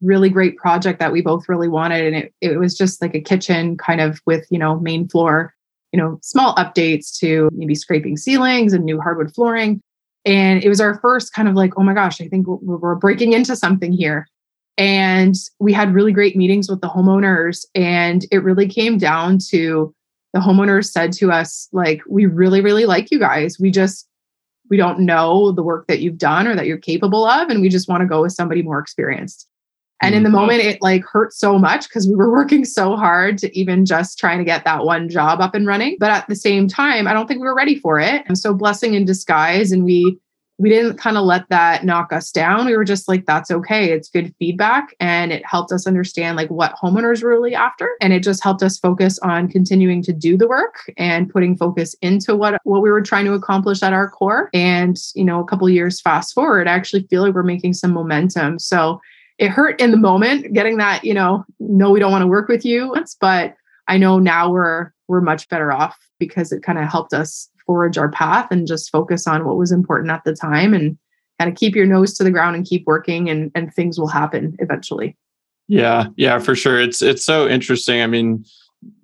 really 0.00 0.28
great 0.28 0.56
project 0.56 0.98
that 0.98 1.12
we 1.12 1.20
both 1.20 1.48
really 1.48 1.68
wanted. 1.68 2.06
And 2.06 2.16
it, 2.16 2.34
it 2.40 2.58
was 2.58 2.76
just 2.76 3.00
like 3.00 3.14
a 3.14 3.20
kitchen 3.20 3.76
kind 3.76 4.00
of 4.00 4.20
with, 4.26 4.46
you 4.50 4.58
know, 4.58 4.80
main 4.80 5.08
floor, 5.08 5.54
you 5.92 5.98
know, 5.98 6.18
small 6.22 6.54
updates 6.56 7.16
to 7.18 7.48
maybe 7.52 7.74
scraping 7.74 8.16
ceilings 8.16 8.72
and 8.72 8.84
new 8.84 9.00
hardwood 9.00 9.34
flooring. 9.34 9.80
And 10.24 10.62
it 10.64 10.68
was 10.68 10.80
our 10.80 10.98
first 11.00 11.32
kind 11.32 11.48
of 11.48 11.54
like, 11.54 11.78
oh 11.78 11.82
my 11.82 11.94
gosh, 11.94 12.20
I 12.20 12.28
think 12.28 12.46
we're 12.46 12.94
breaking 12.94 13.32
into 13.32 13.56
something 13.56 13.92
here. 13.92 14.26
And 14.76 15.34
we 15.58 15.72
had 15.72 15.94
really 15.94 16.12
great 16.12 16.36
meetings 16.36 16.68
with 16.68 16.80
the 16.80 16.88
homeowners. 16.88 17.66
And 17.74 18.24
it 18.30 18.42
really 18.42 18.68
came 18.68 18.98
down 18.98 19.38
to 19.50 19.94
the 20.32 20.40
homeowners 20.40 20.90
said 20.90 21.12
to 21.14 21.32
us, 21.32 21.68
like, 21.72 22.00
we 22.08 22.26
really, 22.26 22.60
really 22.60 22.86
like 22.86 23.10
you 23.10 23.18
guys. 23.18 23.58
We 23.58 23.70
just, 23.70 24.08
we 24.70 24.76
don't 24.76 25.00
know 25.00 25.52
the 25.52 25.62
work 25.62 25.86
that 25.88 26.00
you've 26.00 26.18
done 26.18 26.46
or 26.46 26.54
that 26.54 26.66
you're 26.66 26.78
capable 26.78 27.26
of. 27.26 27.48
And 27.48 27.60
we 27.60 27.68
just 27.68 27.88
want 27.88 28.02
to 28.02 28.06
go 28.06 28.22
with 28.22 28.32
somebody 28.32 28.62
more 28.62 28.78
experienced. 28.78 29.48
And 30.02 30.14
in 30.14 30.22
the 30.22 30.28
mm-hmm. 30.28 30.38
moment, 30.38 30.60
it 30.62 30.80
like 30.80 31.04
hurt 31.04 31.34
so 31.34 31.58
much 31.58 31.88
because 31.88 32.08
we 32.08 32.14
were 32.14 32.30
working 32.32 32.64
so 32.64 32.96
hard 32.96 33.38
to 33.38 33.58
even 33.58 33.84
just 33.84 34.18
trying 34.18 34.38
to 34.38 34.44
get 34.44 34.64
that 34.64 34.84
one 34.84 35.08
job 35.08 35.40
up 35.40 35.54
and 35.54 35.66
running. 35.66 35.96
But 36.00 36.10
at 36.10 36.26
the 36.26 36.36
same 36.36 36.68
time, 36.68 37.06
I 37.06 37.12
don't 37.12 37.26
think 37.26 37.40
we 37.40 37.46
were 37.46 37.54
ready 37.54 37.78
for 37.78 38.00
it. 38.00 38.22
And 38.26 38.38
so, 38.38 38.54
blessing 38.54 38.94
in 38.94 39.04
disguise. 39.04 39.72
And 39.72 39.84
we 39.84 40.18
we 40.60 40.68
didn't 40.68 40.98
kind 40.98 41.16
of 41.16 41.24
let 41.24 41.48
that 41.48 41.86
knock 41.86 42.12
us 42.12 42.30
down. 42.30 42.66
We 42.66 42.76
were 42.76 42.84
just 42.84 43.08
like, 43.08 43.24
that's 43.24 43.50
okay. 43.50 43.92
It's 43.92 44.10
good 44.10 44.34
feedback. 44.38 44.94
And 45.00 45.32
it 45.32 45.44
helped 45.46 45.72
us 45.72 45.86
understand 45.86 46.36
like 46.36 46.50
what 46.50 46.74
homeowners 46.76 47.22
were 47.22 47.30
really 47.30 47.54
after. 47.54 47.96
And 48.02 48.12
it 48.12 48.22
just 48.22 48.44
helped 48.44 48.62
us 48.62 48.78
focus 48.78 49.18
on 49.20 49.48
continuing 49.48 50.02
to 50.02 50.12
do 50.12 50.36
the 50.36 50.46
work 50.46 50.92
and 50.98 51.30
putting 51.30 51.56
focus 51.56 51.96
into 52.02 52.36
what, 52.36 52.60
what 52.64 52.82
we 52.82 52.90
were 52.90 53.00
trying 53.00 53.24
to 53.24 53.32
accomplish 53.32 53.82
at 53.82 53.94
our 53.94 54.10
core. 54.10 54.50
And, 54.52 54.98
you 55.14 55.24
know, 55.24 55.40
a 55.40 55.46
couple 55.46 55.66
years 55.70 55.98
fast 55.98 56.34
forward, 56.34 56.68
I 56.68 56.72
actually 56.72 57.04
feel 57.04 57.22
like 57.22 57.34
we're 57.34 57.42
making 57.42 57.72
some 57.72 57.94
momentum. 57.94 58.58
So 58.58 59.00
it 59.38 59.48
hurt 59.48 59.80
in 59.80 59.92
the 59.92 59.96
moment 59.96 60.52
getting 60.52 60.76
that, 60.76 61.04
you 61.04 61.14
know, 61.14 61.42
no, 61.58 61.90
we 61.90 62.00
don't 62.00 62.12
want 62.12 62.22
to 62.22 62.28
work 62.28 62.48
with 62.48 62.66
you. 62.66 62.94
But 63.18 63.54
I 63.88 63.96
know 63.96 64.18
now 64.18 64.50
we're 64.50 64.92
we're 65.08 65.20
much 65.20 65.48
better 65.48 65.72
off 65.72 65.98
because 66.20 66.52
it 66.52 66.62
kind 66.62 66.78
of 66.78 66.84
helped 66.84 67.12
us 67.12 67.48
forge 67.66 67.98
our 67.98 68.10
path 68.10 68.48
and 68.50 68.66
just 68.66 68.90
focus 68.90 69.26
on 69.26 69.44
what 69.44 69.56
was 69.56 69.72
important 69.72 70.10
at 70.10 70.24
the 70.24 70.34
time 70.34 70.74
and 70.74 70.98
kind 71.38 71.50
of 71.50 71.56
keep 71.56 71.74
your 71.74 71.86
nose 71.86 72.14
to 72.14 72.24
the 72.24 72.30
ground 72.30 72.54
and 72.56 72.66
keep 72.66 72.86
working 72.86 73.28
and 73.30 73.50
and 73.54 73.72
things 73.74 73.98
will 73.98 74.08
happen 74.08 74.56
eventually. 74.58 75.16
Yeah, 75.68 76.06
yeah, 76.16 76.38
for 76.38 76.54
sure. 76.54 76.80
It's 76.80 77.00
it's 77.00 77.24
so 77.24 77.48
interesting. 77.48 78.02
I 78.02 78.06
mean, 78.06 78.44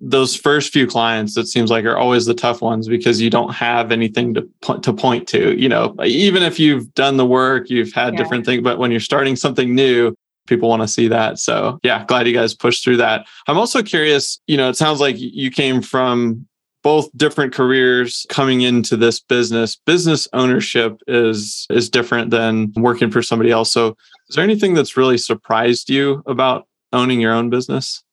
those 0.01 0.35
first 0.35 0.73
few 0.73 0.87
clients 0.87 1.37
it 1.37 1.47
seems 1.47 1.69
like 1.69 1.85
are 1.85 1.97
always 1.97 2.25
the 2.25 2.33
tough 2.33 2.61
ones 2.61 2.87
because 2.87 3.21
you 3.21 3.29
don't 3.29 3.53
have 3.53 3.91
anything 3.91 4.33
to 4.33 4.47
to 4.81 4.91
point 4.91 5.27
to 5.27 5.59
you 5.59 5.69
know 5.69 5.95
even 6.03 6.41
if 6.41 6.59
you've 6.59 6.91
done 6.95 7.17
the 7.17 7.25
work 7.25 7.69
you've 7.69 7.93
had 7.93 8.13
yeah. 8.13 8.17
different 8.17 8.45
things 8.45 8.63
but 8.63 8.79
when 8.79 8.89
you're 8.89 8.99
starting 8.99 9.35
something 9.35 9.75
new 9.75 10.15
people 10.47 10.67
want 10.69 10.81
to 10.81 10.87
see 10.87 11.07
that 11.07 11.37
so 11.37 11.79
yeah 11.83 12.03
glad 12.05 12.25
you 12.25 12.33
guys 12.33 12.55
pushed 12.55 12.83
through 12.83 12.97
that 12.97 13.27
i'm 13.47 13.57
also 13.57 13.83
curious 13.83 14.39
you 14.47 14.57
know 14.57 14.69
it 14.69 14.75
sounds 14.75 14.99
like 14.99 15.15
you 15.17 15.51
came 15.51 15.81
from 15.81 16.47
both 16.87 17.09
different 17.17 17.53
careers 17.53 18.25
coming 18.29 18.61
into 18.61 18.95
this 18.95 19.19
business 19.19 19.75
business 19.75 20.25
ownership 20.31 21.01
is 21.07 21.67
is 21.69 21.89
different 21.89 22.31
than 22.31 22.71
working 22.77 23.11
for 23.11 23.21
somebody 23.21 23.51
else 23.51 23.73
so 23.73 23.89
is 24.29 24.35
there 24.35 24.43
anything 24.43 24.73
that's 24.73 24.95
really 24.95 25.17
surprised 25.17 25.89
you 25.89 26.23
about 26.27 26.65
owning 26.93 27.19
your 27.19 27.33
own 27.33 27.49
business 27.49 28.03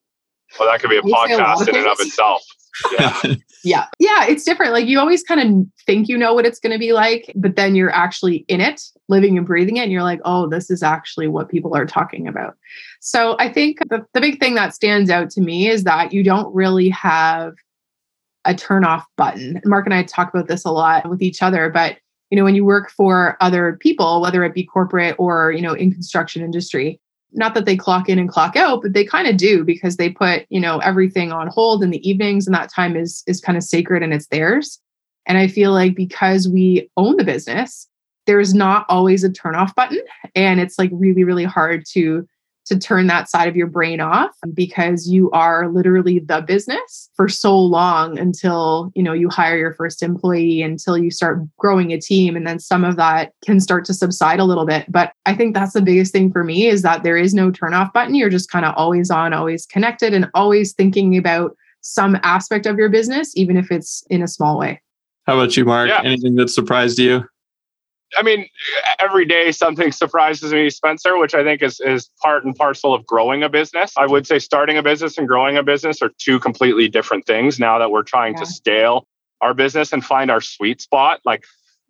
well, 0.59 0.71
that 0.71 0.81
could 0.81 0.91
be 0.91 0.97
a 0.97 1.03
podcast 1.03 1.67
a 1.67 1.71
in 1.71 1.77
and 1.77 1.87
of 1.87 1.97
itself. 2.01 2.43
Yeah. 2.93 3.23
yeah. 3.65 3.87
Yeah. 3.99 4.27
It's 4.27 4.45
different. 4.45 4.73
Like 4.73 4.87
you 4.87 4.99
always 4.99 5.23
kind 5.23 5.41
of 5.41 5.67
think 5.87 6.09
you 6.09 6.17
know 6.17 6.35
what 6.35 6.47
it's 6.47 6.61
going 6.61 6.73
to 6.73 6.79
be 6.79 6.93
like, 6.93 7.33
but 7.35 7.57
then 7.57 7.75
you're 7.75 7.91
actually 7.91 8.45
in 8.49 8.61
it, 8.61 8.83
living 9.09 9.37
and 9.37 9.47
breathing 9.47 9.77
it. 9.79 9.85
And 9.85 9.93
you're 9.93 10.03
like, 10.03 10.21
oh, 10.25 10.49
this 10.49 10.71
is 10.71 10.83
actually 10.83 11.29
what 11.29 11.49
people 11.49 11.77
are 11.77 11.87
talking 11.87 12.29
about. 12.29 12.57
So 13.01 13.37
I 13.39 13.53
think 13.53 13.79
the, 13.89 14.05
the 14.13 14.21
big 14.21 14.39
thing 14.41 14.55
that 14.55 14.75
stands 14.75 15.11
out 15.11 15.31
to 15.31 15.41
me 15.41 15.69
is 15.69 15.85
that 15.85 16.13
you 16.13 16.23
don't 16.23 16.55
really 16.55 16.89
have 16.91 17.55
a 18.45 18.55
turn 18.55 18.85
off 18.85 19.05
button. 19.17 19.61
Marc 19.65 19.87
and 19.87 19.95
I 19.95 20.03
talk 20.03 20.33
about 20.33 20.49
this 20.49 20.65
a 20.65 20.71
lot 20.71 21.09
with 21.09 21.23
each 21.23 21.43
other, 21.43 21.71
but 21.71 21.99
you 22.31 22.37
know, 22.37 22.45
when 22.45 22.55
you 22.55 22.65
work 22.65 22.91
for 22.91 23.37
other 23.41 23.77
people, 23.81 24.21
whether 24.21 24.43
it 24.45 24.55
be 24.55 24.65
corporate 24.65 25.15
or, 25.19 25.53
you 25.53 25.63
know, 25.63 25.75
in 25.75 25.93
construction 25.93 26.43
industry, 26.43 27.01
not 27.35 27.55
that 27.55 27.65
they 27.65 27.77
clock 27.77 28.09
in 28.09 28.19
and 28.19 28.29
clock 28.29 28.57
out 28.57 28.81
but 28.81 28.93
they 28.93 29.05
kind 29.05 29.27
of 29.27 29.37
do 29.37 29.65
because 29.65 29.97
they 29.97 30.09
put 30.09 30.47
you 30.49 30.61
know 30.61 30.79
everything 30.79 31.33
on 31.33 31.49
hold 31.49 31.83
in 31.83 31.91
the 31.91 32.09
evenings 32.09 32.47
and 32.47 32.55
that 32.55 32.73
time 32.73 32.97
is 32.97 33.23
is 33.27 33.41
kind 33.41 33.59
of 33.59 33.65
sacred 33.65 34.03
and 34.03 34.15
it's 34.15 34.29
theirs 34.29 34.81
and 35.27 35.37
i 35.37 35.47
feel 35.47 35.73
like 35.73 35.95
because 35.95 36.49
we 36.49 36.89
own 36.97 37.17
the 37.17 37.25
business 37.25 37.89
there's 38.27 38.55
not 38.55 38.87
always 38.89 39.25
a 39.25 39.31
turn 39.31 39.55
off 39.55 39.75
button 39.75 40.01
and 40.35 40.61
it's 40.61 40.79
like 40.79 40.91
really 40.93 41.25
really 41.25 41.45
hard 41.45 41.85
to 41.85 42.27
to 42.67 42.79
turn 42.79 43.07
that 43.07 43.29
side 43.29 43.49
of 43.49 43.57
your 43.57 43.67
brain 43.67 44.01
off 44.01 44.31
because 44.53 45.09
you 45.09 45.31
are 45.33 45.69
literally 45.69 46.19
the 46.19 46.41
business 46.41 47.11
for 47.15 47.29
so 47.29 47.59
long 47.59 48.19
until 48.19 48.91
you 48.95 49.03
know 49.03 49.13
you 49.13 49.29
hire 49.29 49.57
your 49.57 49.75
first 49.75 50.03
employee 50.03 50.63
until 50.63 50.97
you 50.97 51.11
start 51.11 51.41
growing 51.59 51.93
a 51.93 52.01
team 52.01 52.37
and 52.37 52.47
then 52.47 52.59
some 52.59 52.85
of 52.85 52.97
that 52.97 53.33
can 53.45 53.61
start 53.61 53.85
to 53.85 53.95
subside 53.95 54.41
a 54.41 54.45
little 54.45 54.67
bit. 54.67 54.91
But 54.91 55.13
i 55.27 55.35
think 55.35 55.55
that's 55.55 55.73
the 55.73 55.83
biggest 55.83 56.13
thing 56.13 56.33
for 56.33 56.45
me 56.45 56.67
is 56.67 56.83
that 56.83 57.03
there 57.03 57.17
is 57.17 57.35
no 57.35 57.51
turn 57.51 57.75
off 57.75 57.93
button. 57.93 58.15
You're 58.15 58.31
just 58.31 58.51
kind 58.51 58.65
of 58.65 58.75
always 58.77 59.11
on 59.11 59.33
always 59.33 59.67
connected 59.67 60.15
and 60.15 60.31
always 60.35 60.73
thinking 60.73 61.17
about 61.17 61.57
some 61.81 62.19
aspect 62.23 62.67
of 62.67 62.79
your 62.79 62.89
business 62.89 63.37
even 63.37 63.57
if 63.57 63.71
it's 63.71 64.05
in 64.09 64.23
a 64.23 64.29
small 64.29 64.59
way. 64.59 64.81
How 65.27 65.39
about 65.39 65.57
you 65.57 65.65
marc? 65.65 65.89
Yeah. 65.89 66.03
anything 66.05 66.35
that 66.37 66.51
surprised 66.51 66.99
you 66.99 67.25
I 68.17 68.23
mean, 68.23 68.47
every 68.99 69.25
day 69.25 69.53
something 69.53 69.93
surprises 69.93 70.53
me, 70.53 70.71
Spencer, 70.71 71.19
which 71.19 71.35
I 71.35 71.43
think 71.43 71.63
is, 71.63 71.81
is 71.81 72.11
part 72.23 72.45
and 72.45 72.55
parcel 72.55 72.95
of 72.95 73.07
growing 73.07 73.43
a 73.43 73.49
business. 73.49 73.93
I 73.97 74.07
would 74.07 74.27
say 74.27 74.39
starting 74.39 74.79
a 74.79 74.83
business 74.83 75.19
and 75.19 75.29
growing 75.29 75.57
a 75.57 75.63
business 75.63 76.03
are 76.03 76.11
two 76.19 76.39
completely 76.39 76.89
different 76.89 77.27
things 77.27 77.59
now 77.59 77.79
that 77.79 77.91
we're 77.91 78.03
trying 78.03 78.35
yeah. 78.35 78.41
to 78.41 78.47
scale 78.47 79.07
our 79.41 79.55
business 79.55 79.93
and 79.93 80.05
find 80.05 80.31
our 80.31 80.41
sweet 80.41 80.81
spot. 80.81 81.21
Like 81.25 81.45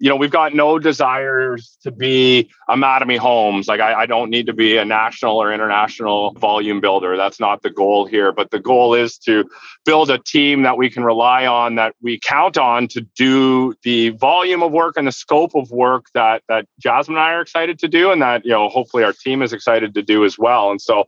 you 0.04 0.10
know, 0.10 0.16
we've 0.16 0.30
got 0.30 0.52
no 0.52 0.78
desires 0.78 1.78
to 1.82 1.90
be 1.90 2.50
a 2.68 2.76
Mattamy 2.76 3.16
Homes. 3.16 3.66
Like, 3.66 3.80
I, 3.80 4.02
I, 4.02 4.06
don't 4.06 4.28
need 4.28 4.44
to 4.48 4.52
be 4.52 4.76
a 4.76 4.84
national 4.84 5.38
or 5.38 5.50
international 5.50 6.32
volume 6.32 6.82
builder. 6.82 7.16
That's 7.16 7.40
not 7.40 7.62
the 7.62 7.70
goal 7.70 8.04
here. 8.04 8.30
But 8.30 8.50
the 8.50 8.60
goal 8.60 8.92
is 8.92 9.16
to 9.20 9.48
build 9.86 10.10
a 10.10 10.18
team 10.18 10.64
that 10.64 10.76
we 10.76 10.90
can 10.90 11.04
rely 11.04 11.46
on, 11.46 11.76
that 11.76 11.94
we 12.02 12.20
count 12.22 12.58
on 12.58 12.86
to 12.88 13.00
do 13.16 13.72
the 13.82 14.10
volume 14.10 14.62
of 14.62 14.72
work 14.72 14.98
and 14.98 15.06
the 15.06 15.12
scope 15.12 15.54
of 15.54 15.70
work 15.70 16.04
that 16.12 16.42
that 16.50 16.66
Jasmine 16.78 17.16
and 17.16 17.24
I 17.24 17.32
are 17.32 17.40
excited 17.40 17.78
to 17.78 17.88
do, 17.88 18.12
and 18.12 18.20
that 18.20 18.44
you 18.44 18.50
know, 18.50 18.68
hopefully, 18.68 19.04
our 19.04 19.14
team 19.14 19.40
is 19.40 19.54
excited 19.54 19.94
to 19.94 20.02
do 20.02 20.26
as 20.26 20.38
well. 20.38 20.70
And 20.70 20.82
so, 20.82 21.04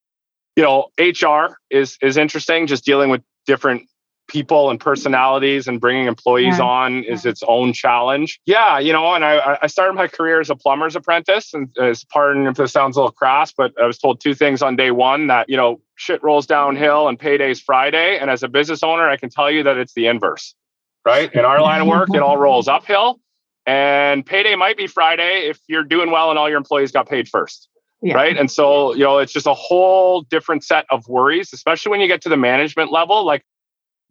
you 0.57 0.63
know, 0.63 0.87
HR 0.99 1.59
is 1.69 1.99
is 2.01 2.17
interesting. 2.17 2.67
Just 2.67 2.87
dealing 2.87 3.11
with 3.11 3.21
different 3.45 3.91
people 4.29 4.71
and 4.71 4.81
personalities 4.81 5.69
and 5.69 5.81
bringing 5.81 6.07
employees 6.07 6.59
yeah. 6.59 6.65
on 6.65 7.05
is 7.05 7.25
its 7.25 7.43
own 7.47 7.73
challenge. 7.73 8.41
Yeah, 8.45 8.79
you 8.79 8.93
know, 8.93 9.15
and 9.15 9.25
I, 9.25 9.59
I 9.63 9.67
started 9.67 9.95
my 9.95 10.09
career 10.09 10.41
as 10.41 10.51
a 10.51 10.57
plumber's 10.57 10.97
apprentice. 10.97 11.55
And 11.55 11.69
uh, 11.79 11.85
as 11.85 12.05
pardon 12.05 12.47
if 12.47 12.57
this 12.57 12.73
sounds 12.73 12.97
a 12.97 13.01
little 13.01 13.13
crass, 13.13 13.53
but 13.53 13.73
I 13.81 13.87
was 13.87 13.99
told 13.99 14.21
two 14.21 14.35
things 14.35 14.63
on 14.63 14.77
day 14.77 14.91
one 14.91 15.29
that, 15.29 15.49
you 15.49 15.57
know, 15.57 15.81
shit 15.95 16.23
rolls 16.23 16.47
downhill 16.47 17.09
and 17.09 17.19
payday's 17.19 17.61
Friday. 17.61 18.19
And 18.19 18.31
as 18.31 18.43
a 18.43 18.49
business 18.49 18.83
owner, 18.83 19.09
I 19.09 19.17
can 19.17 19.31
tell 19.31 19.51
you 19.51 19.63
that 19.63 19.77
it's 19.77 19.95
the 19.95 20.07
inverse, 20.07 20.55
right? 21.05 21.33
In 21.33 21.45
our 21.45 21.61
line 21.61 21.83
of 21.83 21.87
work, 21.87 22.09
it 22.13 22.21
all 22.21 22.37
rolls 22.37 22.69
uphill. 22.69 23.21
And 23.65 24.25
payday 24.25 24.55
might 24.55 24.77
be 24.77 24.87
Friday 24.87 25.49
if 25.49 25.59
you're 25.67 25.85
doing 25.85 26.11
well 26.11 26.31
and 26.31 26.39
all 26.39 26.49
your 26.49 26.59
employees 26.59 26.93
got 26.93 27.09
paid 27.09 27.29
first. 27.29 27.69
Yeah. 28.03 28.15
Right. 28.15 28.37
And 28.37 28.51
so, 28.51 28.93
you 28.93 29.05
know, 29.05 29.19
it's 29.19 29.33
just 29.33 29.47
a 29.47 29.55
whole 29.55 30.23
different 30.23 30.63
set 30.63 30.85
of 30.91 31.09
worries, 31.09 31.53
especially 31.53 31.91
when 31.91 32.01
you 32.01 32.07
get 32.07 32.21
to 32.23 32.29
the 32.29 32.37
management 32.37 32.93
level. 32.93 33.25
Like 33.25 33.43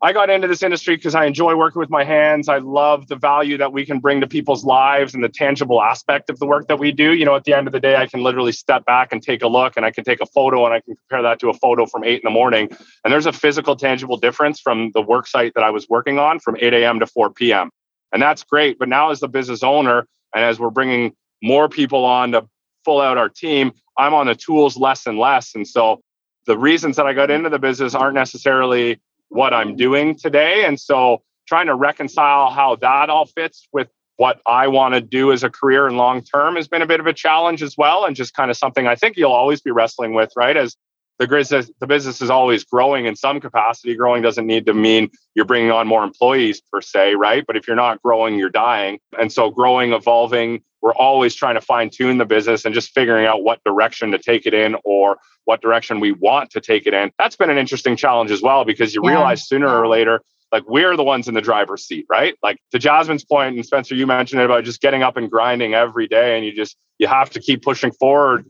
I 0.05 0.13
got 0.13 0.29
into 0.29 0.47
this 0.47 0.61
industry 0.61 0.95
because 0.95 1.15
I 1.15 1.25
enjoy 1.25 1.55
working 1.55 1.79
with 1.79 1.89
my 1.89 2.03
hands. 2.03 2.47
I 2.47 2.59
love 2.59 3.07
the 3.07 3.15
value 3.15 3.57
that 3.57 3.73
we 3.73 3.87
can 3.87 3.97
bring 3.97 4.21
to 4.21 4.27
people's 4.27 4.63
lives 4.63 5.15
and 5.15 5.23
the 5.23 5.29
tangible 5.29 5.81
aspect 5.81 6.29
of 6.29 6.37
the 6.37 6.45
work 6.45 6.67
that 6.67 6.77
we 6.77 6.91
do. 6.91 7.15
You 7.15 7.25
know, 7.25 7.35
at 7.35 7.43
the 7.43 7.55
end 7.55 7.65
of 7.65 7.73
the 7.73 7.79
day, 7.79 7.95
I 7.95 8.05
can 8.05 8.21
literally 8.21 8.51
step 8.51 8.85
back 8.85 9.11
and 9.11 9.19
take 9.19 9.41
a 9.41 9.47
look 9.47 9.77
and 9.77 9.83
I 9.83 9.89
can 9.89 10.03
take 10.03 10.21
a 10.21 10.27
photo 10.27 10.63
and 10.63 10.75
I 10.75 10.81
can 10.81 10.95
compare 10.95 11.23
that 11.23 11.39
to 11.39 11.49
a 11.49 11.55
photo 11.55 11.87
from 11.87 12.03
eight 12.03 12.21
in 12.21 12.21
the 12.23 12.29
morning. 12.29 12.69
And 13.03 13.11
there's 13.11 13.25
a 13.25 13.33
physical, 13.33 13.75
tangible 13.75 14.15
difference 14.15 14.59
from 14.59 14.91
the 14.93 15.01
work 15.01 15.25
site 15.25 15.55
that 15.55 15.63
I 15.63 15.71
was 15.71 15.89
working 15.89 16.19
on 16.19 16.37
from 16.39 16.55
8 16.59 16.71
a.m. 16.75 16.99
to 16.99 17.07
4 17.07 17.31
p.m. 17.31 17.71
And 18.13 18.21
that's 18.21 18.43
great. 18.43 18.77
But 18.77 18.89
now, 18.89 19.09
as 19.09 19.21
the 19.21 19.27
business 19.27 19.63
owner, 19.63 20.07
and 20.35 20.43
as 20.43 20.59
we're 20.59 20.69
bringing 20.69 21.15
more 21.41 21.67
people 21.67 22.05
on 22.05 22.33
to 22.33 22.47
full 22.83 23.01
out 23.01 23.17
our 23.17 23.29
team, 23.29 23.71
I'm 23.97 24.13
on 24.13 24.27
the 24.27 24.35
tools 24.35 24.77
less 24.77 25.07
and 25.07 25.17
less. 25.17 25.55
And 25.55 25.67
so 25.67 26.03
the 26.45 26.59
reasons 26.59 26.95
that 26.97 27.07
I 27.07 27.13
got 27.13 27.31
into 27.31 27.49
the 27.49 27.57
business 27.57 27.95
aren't 27.95 28.13
necessarily 28.13 28.99
what 29.29 29.53
I'm 29.53 29.75
doing 29.75 30.15
today. 30.17 30.65
And 30.65 30.79
so 30.79 31.23
trying 31.47 31.67
to 31.67 31.75
reconcile 31.75 32.49
how 32.49 32.75
that 32.77 33.09
all 33.09 33.25
fits 33.25 33.67
with 33.71 33.87
what 34.17 34.39
I 34.47 34.67
want 34.67 34.93
to 34.93 35.01
do 35.01 35.31
as 35.31 35.43
a 35.43 35.49
career 35.49 35.87
and 35.87 35.97
long 35.97 36.23
term 36.23 36.55
has 36.55 36.67
been 36.67 36.81
a 36.81 36.87
bit 36.87 36.99
of 36.99 37.07
a 37.07 37.13
challenge 37.13 37.61
as 37.61 37.75
well. 37.77 38.05
And 38.05 38.15
just 38.15 38.33
kind 38.33 38.49
of 38.49 38.57
something 38.57 38.87
I 38.87 38.95
think 38.95 39.17
you'll 39.17 39.31
always 39.31 39.61
be 39.61 39.71
wrestling 39.71 40.13
with, 40.13 40.31
right? 40.35 40.55
As 40.55 40.75
the 41.19 41.27
business, 41.27 41.71
the 41.79 41.87
business 41.87 42.21
is 42.21 42.29
always 42.29 42.63
growing 42.63 43.05
in 43.05 43.15
some 43.15 43.39
capacity. 43.39 43.95
Growing 43.95 44.21
doesn't 44.21 44.45
need 44.45 44.65
to 44.65 44.73
mean 44.73 45.09
you're 45.33 45.45
bringing 45.45 45.71
on 45.71 45.87
more 45.87 46.03
employees 46.03 46.61
per 46.71 46.81
se, 46.81 47.15
right? 47.15 47.43
But 47.45 47.55
if 47.55 47.67
you're 47.67 47.75
not 47.75 48.01
growing, 48.01 48.37
you're 48.37 48.49
dying. 48.49 48.99
And 49.17 49.31
so 49.31 49.49
growing, 49.49 49.93
evolving, 49.93 50.63
we're 50.85 50.93
always 50.93 51.35
trying 51.35 51.55
to 51.55 51.61
fine 51.61 51.89
tune 51.89 52.17
the 52.17 52.25
business 52.25 52.63
and 52.63 52.73
just 52.73 52.91
figuring 52.93 53.25
out 53.25 53.43
what 53.43 53.59
direction 53.65 54.11
to 54.11 54.17
take 54.17 54.45
it 54.45 54.53
in 54.53 54.77
or 54.85 55.17
what 55.43 55.61
direction 55.61 55.99
we 55.99 56.13
want 56.13 56.51
to 56.51 56.61
take 56.61 56.87
it 56.87 56.93
in. 56.93 57.11
That's 57.19 57.35
been 57.35 57.49
an 57.49 57.57
interesting 57.57 57.97
challenge 57.97 58.31
as 58.31 58.41
well 58.41 58.63
because 58.63 58.95
you 58.95 59.01
yeah. 59.03 59.09
realize 59.09 59.47
sooner 59.47 59.67
or 59.67 59.87
later 59.87 60.21
like 60.51 60.63
we're 60.69 60.95
the 60.95 61.03
ones 61.03 61.27
in 61.27 61.33
the 61.33 61.41
driver's 61.41 61.85
seat, 61.85 62.05
right? 62.09 62.35
Like 62.41 62.59
to 62.71 62.79
Jasmine's 62.79 63.25
point, 63.25 63.55
and 63.55 63.65
Spencer, 63.65 63.95
you 63.95 64.07
mentioned 64.07 64.41
it 64.41 64.45
about 64.45 64.63
just 64.63 64.79
getting 64.79 65.03
up 65.03 65.17
and 65.17 65.29
grinding 65.29 65.73
every 65.73 66.07
day, 66.07 66.37
and 66.37 66.45
you 66.45 66.53
just 66.53 66.77
you 66.97 67.07
have 67.07 67.29
to 67.31 67.41
keep 67.41 67.61
pushing 67.61 67.91
forward 67.91 68.45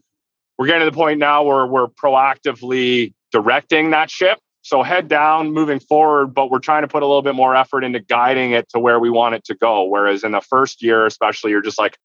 we're 0.58 0.68
getting 0.68 0.86
to 0.86 0.92
the 0.92 0.96
point 0.96 1.20
now 1.20 1.44
where 1.44 1.66
we're 1.66 1.88
proactively 1.88 3.14
directing 3.32 3.92
that 3.92 4.10
ship. 4.10 4.40
So 4.62 4.82
head 4.82 5.08
down, 5.08 5.52
moving 5.52 5.80
forward, 5.80 6.34
but 6.34 6.50
we're 6.50 6.60
trying 6.60 6.82
to 6.82 6.88
put 6.88 7.04
a 7.04 7.06
little 7.06 7.22
bit 7.22 7.36
more 7.36 7.56
effort 7.56 7.84
into 7.84 8.00
guiding 8.00 8.52
it 8.52 8.68
to 8.70 8.80
where 8.80 9.00
we 9.00 9.10
want 9.10 9.36
it 9.36 9.44
to 9.46 9.56
go. 9.56 9.84
Whereas 9.84 10.24
in 10.24 10.32
the 10.32 10.42
first 10.42 10.82
year, 10.82 11.06
especially, 11.06 11.52
you're 11.52 11.62
just 11.62 11.78
like, 11.78 11.98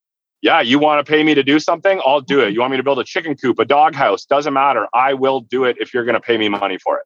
yeah, 0.42 0.60
you 0.60 0.78
want 0.78 1.04
to 1.04 1.10
pay 1.10 1.22
me 1.22 1.34
to 1.34 1.42
do 1.42 1.58
something? 1.58 2.00
I'll 2.04 2.20
do 2.20 2.40
it. 2.40 2.44
Mm-hmm. 2.44 2.54
You 2.54 2.60
want 2.60 2.70
me 2.70 2.76
to 2.78 2.82
build 2.82 2.98
a 2.98 3.04
chicken 3.04 3.36
coop, 3.36 3.58
a 3.58 3.64
dog 3.64 3.94
house? 3.94 4.24
Doesn't 4.24 4.52
matter. 4.52 4.86
I 4.94 5.14
will 5.14 5.40
do 5.40 5.64
it 5.64 5.76
if 5.78 5.92
you're 5.92 6.04
going 6.04 6.14
to 6.14 6.20
pay 6.20 6.38
me 6.38 6.48
money 6.48 6.78
for 6.78 6.98
it. 6.98 7.04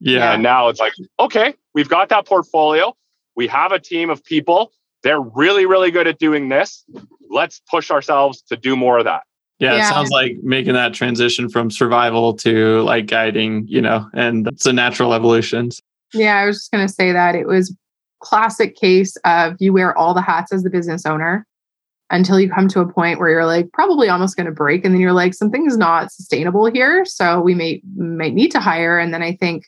Yeah. 0.00 0.32
And 0.32 0.42
now 0.42 0.68
it's 0.68 0.80
like, 0.80 0.92
okay, 1.20 1.54
we've 1.74 1.88
got 1.88 2.08
that 2.08 2.26
portfolio. 2.26 2.94
We 3.36 3.46
have 3.48 3.72
a 3.72 3.78
team 3.78 4.10
of 4.10 4.24
people. 4.24 4.72
They're 5.02 5.20
really, 5.20 5.66
really 5.66 5.90
good 5.90 6.06
at 6.06 6.18
doing 6.18 6.48
this. 6.48 6.84
Let's 7.30 7.60
push 7.70 7.90
ourselves 7.90 8.42
to 8.48 8.56
do 8.56 8.76
more 8.76 8.98
of 8.98 9.04
that. 9.04 9.22
Yeah, 9.60 9.76
yeah, 9.76 9.86
it 9.86 9.92
sounds 9.92 10.10
like 10.10 10.36
making 10.42 10.74
that 10.74 10.94
transition 10.94 11.48
from 11.48 11.70
survival 11.70 12.34
to 12.38 12.82
like 12.82 13.06
guiding, 13.06 13.66
you 13.68 13.80
know, 13.80 14.08
and 14.12 14.48
it's 14.48 14.66
a 14.66 14.72
natural 14.72 15.14
evolution. 15.14 15.70
Yeah, 16.12 16.38
I 16.38 16.46
was 16.46 16.56
just 16.56 16.72
going 16.72 16.86
to 16.86 16.92
say 16.92 17.12
that 17.12 17.36
it 17.36 17.46
was 17.46 17.74
classic 18.20 18.76
case 18.76 19.16
of 19.24 19.54
you 19.60 19.72
wear 19.72 19.96
all 19.96 20.12
the 20.12 20.22
hats 20.22 20.52
as 20.52 20.64
the 20.64 20.70
business 20.70 21.06
owner 21.06 21.46
until 22.14 22.38
you 22.38 22.48
come 22.48 22.68
to 22.68 22.80
a 22.80 22.90
point 22.90 23.18
where 23.18 23.28
you're 23.28 23.44
like 23.44 23.70
probably 23.72 24.08
almost 24.08 24.36
going 24.36 24.46
to 24.46 24.52
break 24.52 24.84
and 24.84 24.94
then 24.94 25.00
you're 25.00 25.12
like 25.12 25.34
something's 25.34 25.76
not 25.76 26.12
sustainable 26.12 26.66
here, 26.66 27.04
so 27.04 27.40
we 27.40 27.54
may 27.54 27.82
might 27.96 28.34
need 28.34 28.50
to 28.52 28.60
hire 28.60 28.98
and 28.98 29.12
then 29.12 29.22
I 29.22 29.36
think 29.36 29.66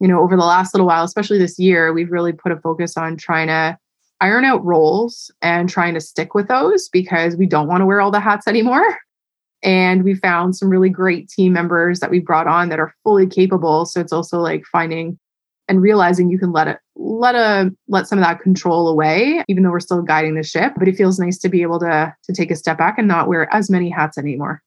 you 0.00 0.06
know 0.06 0.20
over 0.20 0.36
the 0.36 0.44
last 0.44 0.74
little 0.74 0.86
while, 0.86 1.04
especially 1.04 1.38
this 1.38 1.58
year, 1.58 1.92
we've 1.92 2.12
really 2.12 2.32
put 2.32 2.52
a 2.52 2.60
focus 2.60 2.96
on 2.96 3.16
trying 3.16 3.48
to 3.48 3.78
iron 4.20 4.44
out 4.44 4.64
roles 4.64 5.30
and 5.42 5.68
trying 5.68 5.94
to 5.94 6.00
stick 6.00 6.34
with 6.34 6.48
those 6.48 6.88
because 6.90 7.36
we 7.36 7.46
don't 7.46 7.68
want 7.68 7.80
to 7.80 7.86
wear 7.86 8.00
all 8.00 8.10
the 8.10 8.20
hats 8.20 8.46
anymore. 8.46 8.98
And 9.62 10.04
we 10.04 10.14
found 10.14 10.54
some 10.54 10.68
really 10.68 10.90
great 10.90 11.28
team 11.28 11.52
members 11.52 12.00
that 12.00 12.10
we 12.10 12.20
brought 12.20 12.46
on 12.46 12.68
that 12.68 12.78
are 12.78 12.94
fully 13.02 13.26
capable. 13.26 13.84
So 13.86 14.00
it's 14.00 14.12
also 14.12 14.38
like 14.38 14.64
finding 14.70 15.18
and 15.68 15.82
realizing 15.82 16.30
you 16.30 16.38
can 16.38 16.52
let 16.52 16.68
it 16.68 16.78
let 16.96 17.34
a 17.34 17.70
let 17.88 18.06
some 18.06 18.18
of 18.18 18.24
that 18.24 18.40
control 18.40 18.88
away 18.88 19.42
even 19.48 19.62
though 19.62 19.70
we're 19.70 19.80
still 19.80 20.02
guiding 20.02 20.34
the 20.34 20.42
ship 20.42 20.72
but 20.78 20.88
it 20.88 20.96
feels 20.96 21.18
nice 21.18 21.38
to 21.38 21.48
be 21.48 21.62
able 21.62 21.78
to 21.78 22.14
to 22.24 22.32
take 22.32 22.50
a 22.50 22.56
step 22.56 22.78
back 22.78 22.98
and 22.98 23.08
not 23.08 23.28
wear 23.28 23.52
as 23.54 23.70
many 23.70 23.90
hats 23.90 24.16
anymore 24.18 24.62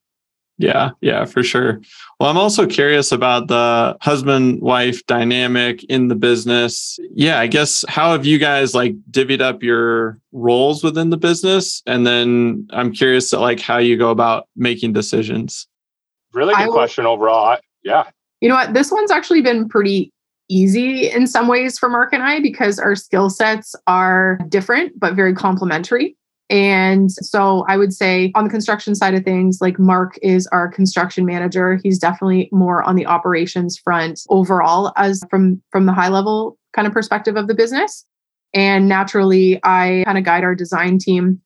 yeah, 0.60 0.90
yeah, 1.00 1.24
for 1.24 1.42
sure. 1.42 1.80
Well, 2.18 2.28
I'm 2.28 2.36
also 2.36 2.66
curious 2.66 3.12
about 3.12 3.48
the 3.48 3.96
husband 4.02 4.60
wife 4.60 5.06
dynamic 5.06 5.82
in 5.84 6.08
the 6.08 6.14
business. 6.14 6.98
Yeah, 7.14 7.40
I 7.40 7.46
guess 7.46 7.82
how 7.88 8.12
have 8.12 8.26
you 8.26 8.38
guys 8.38 8.74
like 8.74 8.94
divvied 9.10 9.40
up 9.40 9.62
your 9.62 10.18
roles 10.32 10.84
within 10.84 11.08
the 11.08 11.16
business? 11.16 11.82
And 11.86 12.06
then 12.06 12.68
I'm 12.72 12.92
curious 12.92 13.30
to 13.30 13.40
like 13.40 13.58
how 13.58 13.78
you 13.78 13.96
go 13.96 14.10
about 14.10 14.48
making 14.54 14.92
decisions. 14.92 15.66
Really 16.34 16.54
good 16.54 16.72
question 16.72 17.06
overall. 17.06 17.56
Yeah. 17.82 18.10
You 18.42 18.50
know 18.50 18.56
what? 18.56 18.74
This 18.74 18.92
one's 18.92 19.10
actually 19.10 19.40
been 19.40 19.66
pretty 19.66 20.12
easy 20.50 21.10
in 21.10 21.26
some 21.26 21.48
ways 21.48 21.78
for 21.78 21.88
Marc 21.88 22.12
and 22.12 22.22
I 22.22 22.40
because 22.40 22.78
our 22.78 22.96
skill 22.96 23.30
sets 23.30 23.74
are 23.86 24.38
different 24.48 24.98
but 24.98 25.14
very 25.14 25.34
complementary. 25.34 26.16
And 26.50 27.12
so 27.12 27.64
I 27.68 27.76
would 27.76 27.92
say 27.92 28.32
on 28.34 28.42
the 28.42 28.50
construction 28.50 28.96
side 28.96 29.14
of 29.14 29.22
things, 29.22 29.60
like 29.60 29.78
Marc 29.78 30.18
is 30.20 30.48
our 30.48 30.68
construction 30.68 31.24
manager. 31.24 31.78
He's 31.80 31.98
definitely 32.00 32.48
more 32.50 32.82
on 32.82 32.96
the 32.96 33.06
operations 33.06 33.78
front 33.78 34.20
overall 34.28 34.92
as 34.96 35.22
from 35.30 35.62
from 35.70 35.86
the 35.86 35.92
high 35.92 36.08
level 36.08 36.58
kind 36.74 36.88
of 36.88 36.92
perspective 36.92 37.36
of 37.36 37.46
the 37.46 37.54
business. 37.54 38.04
And 38.52 38.88
naturally, 38.88 39.60
I 39.62 40.02
kind 40.04 40.18
of 40.18 40.24
guide 40.24 40.42
our 40.42 40.56
design 40.56 40.98
team 40.98 41.40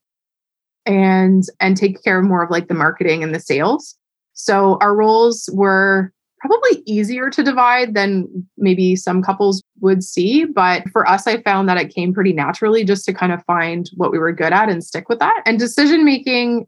and 0.87 1.45
and 1.61 1.77
take 1.77 2.03
care 2.03 2.19
of 2.19 2.25
more 2.25 2.43
of 2.43 2.51
like 2.51 2.69
the 2.69 2.75
marketing 2.75 3.23
and 3.23 3.35
the 3.35 3.41
sales. 3.41 3.97
So 4.33 4.79
our 4.81 4.97
roles 4.97 5.51
were 5.53 6.14
probably 6.45 6.83
easier 6.85 7.31
to 7.31 7.43
divide 7.43 7.95
than 7.95 8.29
maybe 8.59 8.97
some 8.97 9.23
couples 9.23 9.63
would 9.81 10.05
see. 10.05 10.45
But 10.45 10.83
for 10.91 11.09
us, 11.09 11.27
I 11.27 11.41
found 11.41 11.71
that 11.71 11.79
it 11.79 11.95
came 11.95 12.13
pretty 12.13 12.35
naturally 12.35 12.85
just 12.85 13.07
to 13.07 13.15
kind 13.15 13.33
of 13.33 13.43
find 13.45 13.89
what 13.95 14.13
we 14.13 14.19
were 14.19 14.33
good 14.33 14.53
at 14.53 14.69
and 14.69 14.85
stick 14.85 15.09
with 15.09 15.21
that. 15.21 15.43
And 15.47 15.59
decision 15.59 16.05
making, 16.05 16.67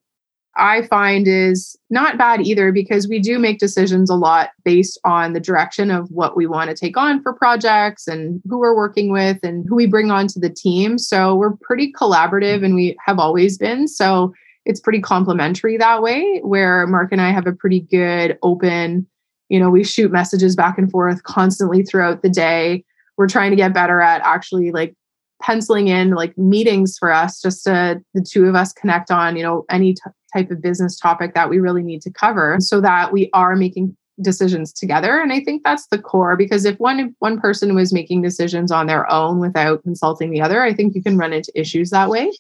I 0.56 0.86
find, 0.86 1.28
is 1.28 1.76
not 1.90 2.16
bad 2.16 2.40
either 2.40 2.72
because 2.72 3.06
we 3.06 3.18
do 3.18 3.38
make 3.38 3.58
decisions 3.58 4.08
a 4.08 4.14
lot 4.14 4.48
based 4.64 4.98
on 5.04 5.34
the 5.34 5.40
direction 5.40 5.90
of 5.90 6.08
what 6.10 6.38
we 6.38 6.46
want 6.46 6.70
to 6.70 6.76
take 6.76 6.96
on 6.96 7.22
for 7.22 7.34
projects 7.34 8.08
and 8.08 8.40
who 8.48 8.58
we're 8.58 8.74
working 8.74 9.12
with 9.12 9.38
and 9.42 9.66
who 9.68 9.74
we 9.74 9.86
bring 9.86 10.10
onto 10.10 10.40
the 10.40 10.48
team. 10.48 10.96
So 10.96 11.34
we're 11.34 11.56
pretty 11.60 11.92
collaborative 11.92 12.64
and 12.64 12.74
we 12.74 12.96
have 13.04 13.18
always 13.18 13.58
been. 13.58 13.88
So 13.88 14.32
it's 14.64 14.80
pretty 14.80 15.02
complementary 15.02 15.76
that 15.76 16.00
way, 16.00 16.40
where 16.42 16.86
Marc 16.86 17.12
and 17.12 17.20
I 17.20 17.30
have 17.30 17.46
a 17.46 17.52
pretty 17.52 17.80
good, 17.80 18.38
open, 18.42 19.06
you 19.48 19.58
know 19.58 19.70
we 19.70 19.84
shoot 19.84 20.12
messages 20.12 20.56
back 20.56 20.78
and 20.78 20.90
forth 20.90 21.22
constantly 21.22 21.82
throughout 21.82 22.22
the 22.22 22.30
day. 22.30 22.84
We're 23.16 23.28
trying 23.28 23.50
to 23.50 23.56
get 23.56 23.74
better 23.74 24.00
at 24.00 24.20
actually 24.22 24.72
like 24.72 24.94
penciling 25.42 25.88
in 25.88 26.10
like 26.12 26.36
meetings 26.38 26.96
for 26.98 27.12
us 27.12 27.40
just 27.40 27.64
to 27.64 28.00
the 28.14 28.22
two 28.22 28.46
of 28.46 28.54
us 28.54 28.72
connect 28.72 29.10
on 29.10 29.36
you 29.36 29.42
know 29.42 29.64
any 29.70 29.94
t- 29.94 30.00
type 30.32 30.50
of 30.50 30.62
business 30.62 30.98
topic 30.98 31.34
that 31.34 31.50
we 31.50 31.60
really 31.60 31.82
need 31.82 32.02
to 32.02 32.10
cover. 32.10 32.56
So 32.60 32.80
that 32.80 33.12
we 33.12 33.30
are 33.32 33.56
making 33.56 33.96
decisions 34.22 34.72
together. 34.72 35.20
And 35.20 35.32
i 35.32 35.40
think 35.40 35.62
that's 35.62 35.86
the 35.88 35.98
core 35.98 36.36
because 36.36 36.64
if 36.64 36.78
one 36.78 37.14
one 37.18 37.38
person 37.38 37.74
was 37.74 37.92
making 37.92 38.22
decisions 38.22 38.72
on 38.72 38.86
their 38.86 39.10
own 39.10 39.38
without 39.38 39.82
consulting 39.82 40.30
the 40.30 40.40
other 40.40 40.62
i 40.62 40.72
think 40.72 40.94
you 40.94 41.02
can 41.02 41.18
run 41.18 41.32
into 41.32 41.52
issues 41.54 41.90
that 41.90 42.08
way. 42.08 42.32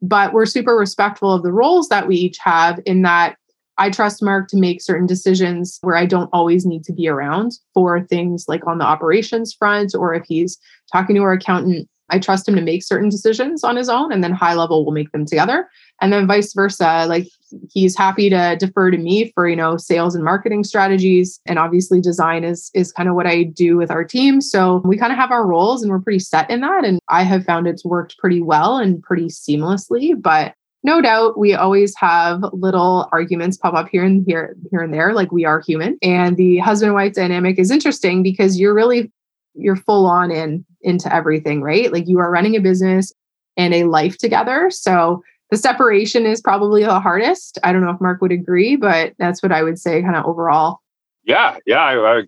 But 0.00 0.32
we're 0.32 0.46
super 0.46 0.76
respectful 0.76 1.32
of 1.32 1.42
the 1.42 1.52
roles 1.52 1.88
that 1.88 2.06
we 2.06 2.16
each 2.16 2.38
have 2.38 2.80
in 2.86 3.02
that 3.02 3.36
I 3.78 3.90
trust 3.90 4.22
Marc 4.22 4.48
to 4.48 4.56
make 4.56 4.82
certain 4.82 5.06
decisions 5.06 5.78
where 5.82 5.96
I 5.96 6.04
don't 6.04 6.30
always 6.32 6.66
need 6.66 6.84
to 6.84 6.92
be 6.92 7.08
around 7.08 7.52
for 7.74 8.04
things 8.04 8.46
like 8.48 8.66
on 8.66 8.78
the 8.78 8.84
operations 8.84 9.54
front, 9.54 9.94
or 9.94 10.14
if 10.14 10.24
he's 10.26 10.58
talking 10.92 11.14
to 11.16 11.22
our 11.22 11.32
accountant, 11.32 11.88
I 12.10 12.18
trust 12.18 12.48
him 12.48 12.56
to 12.56 12.62
make 12.62 12.82
certain 12.82 13.10
decisions 13.10 13.62
on 13.62 13.76
his 13.76 13.88
own, 13.88 14.12
and 14.12 14.24
then 14.24 14.32
high 14.32 14.54
level 14.54 14.84
will 14.84 14.92
make 14.92 15.12
them 15.12 15.26
together. 15.26 15.68
And 16.00 16.12
then 16.12 16.26
vice 16.26 16.54
versa. 16.54 17.06
Like 17.08 17.28
he's 17.70 17.96
happy 17.96 18.30
to 18.30 18.56
defer 18.58 18.90
to 18.90 18.96
me 18.96 19.30
for, 19.34 19.48
you 19.48 19.56
know, 19.56 19.76
sales 19.76 20.14
and 20.14 20.24
marketing 20.24 20.64
strategies. 20.64 21.40
And 21.44 21.58
obviously 21.58 22.00
design 22.00 22.44
is 22.44 22.70
is 22.72 22.92
kind 22.92 23.08
of 23.08 23.14
what 23.14 23.26
I 23.26 23.42
do 23.42 23.76
with 23.76 23.90
our 23.90 24.04
team. 24.04 24.40
So 24.40 24.80
we 24.84 24.96
kind 24.96 25.12
of 25.12 25.18
have 25.18 25.32
our 25.32 25.46
roles 25.46 25.82
and 25.82 25.90
we're 25.90 26.00
pretty 26.00 26.20
set 26.20 26.48
in 26.50 26.60
that. 26.60 26.84
And 26.84 26.98
I 27.08 27.24
have 27.24 27.44
found 27.44 27.66
it's 27.66 27.84
worked 27.84 28.16
pretty 28.18 28.40
well 28.40 28.78
and 28.78 29.02
pretty 29.02 29.26
seamlessly. 29.26 30.20
But 30.20 30.54
no 30.82 31.00
doubt 31.00 31.38
we 31.38 31.54
always 31.54 31.94
have 31.96 32.42
little 32.52 33.08
arguments 33.12 33.56
pop 33.56 33.74
up 33.74 33.88
here 33.88 34.04
and 34.04 34.24
here 34.26 34.56
here 34.70 34.80
and 34.80 34.94
there 34.94 35.12
like 35.12 35.32
we 35.32 35.44
are 35.44 35.60
human. 35.60 35.98
And 36.02 36.36
the 36.36 36.58
husband 36.58 36.94
wife 36.94 37.14
dynamic 37.14 37.58
is 37.58 37.70
interesting 37.70 38.22
because 38.22 38.58
you're 38.58 38.74
really 38.74 39.12
you're 39.54 39.76
full 39.76 40.06
on 40.06 40.30
in 40.30 40.64
into 40.82 41.12
everything 41.12 41.62
right? 41.62 41.92
Like 41.92 42.06
you 42.06 42.18
are 42.18 42.30
running 42.30 42.54
a 42.54 42.60
business 42.60 43.12
and 43.56 43.74
a 43.74 43.84
life 43.84 44.18
together. 44.18 44.70
So 44.70 45.22
the 45.50 45.56
separation 45.56 46.26
is 46.26 46.40
probably 46.40 46.84
the 46.84 47.00
hardest. 47.00 47.58
I 47.64 47.72
don't 47.72 47.84
know 47.84 47.90
if 47.90 48.00
marc 48.00 48.20
would 48.20 48.32
agree 48.32 48.76
but 48.76 49.14
that's 49.18 49.42
what 49.42 49.52
i 49.52 49.62
would 49.62 49.78
say 49.78 50.02
kind 50.02 50.16
of 50.16 50.26
overall. 50.26 50.78
Yeah 51.24 51.56
yeah 51.66 51.82
I, 51.82 52.18
I 52.18 52.22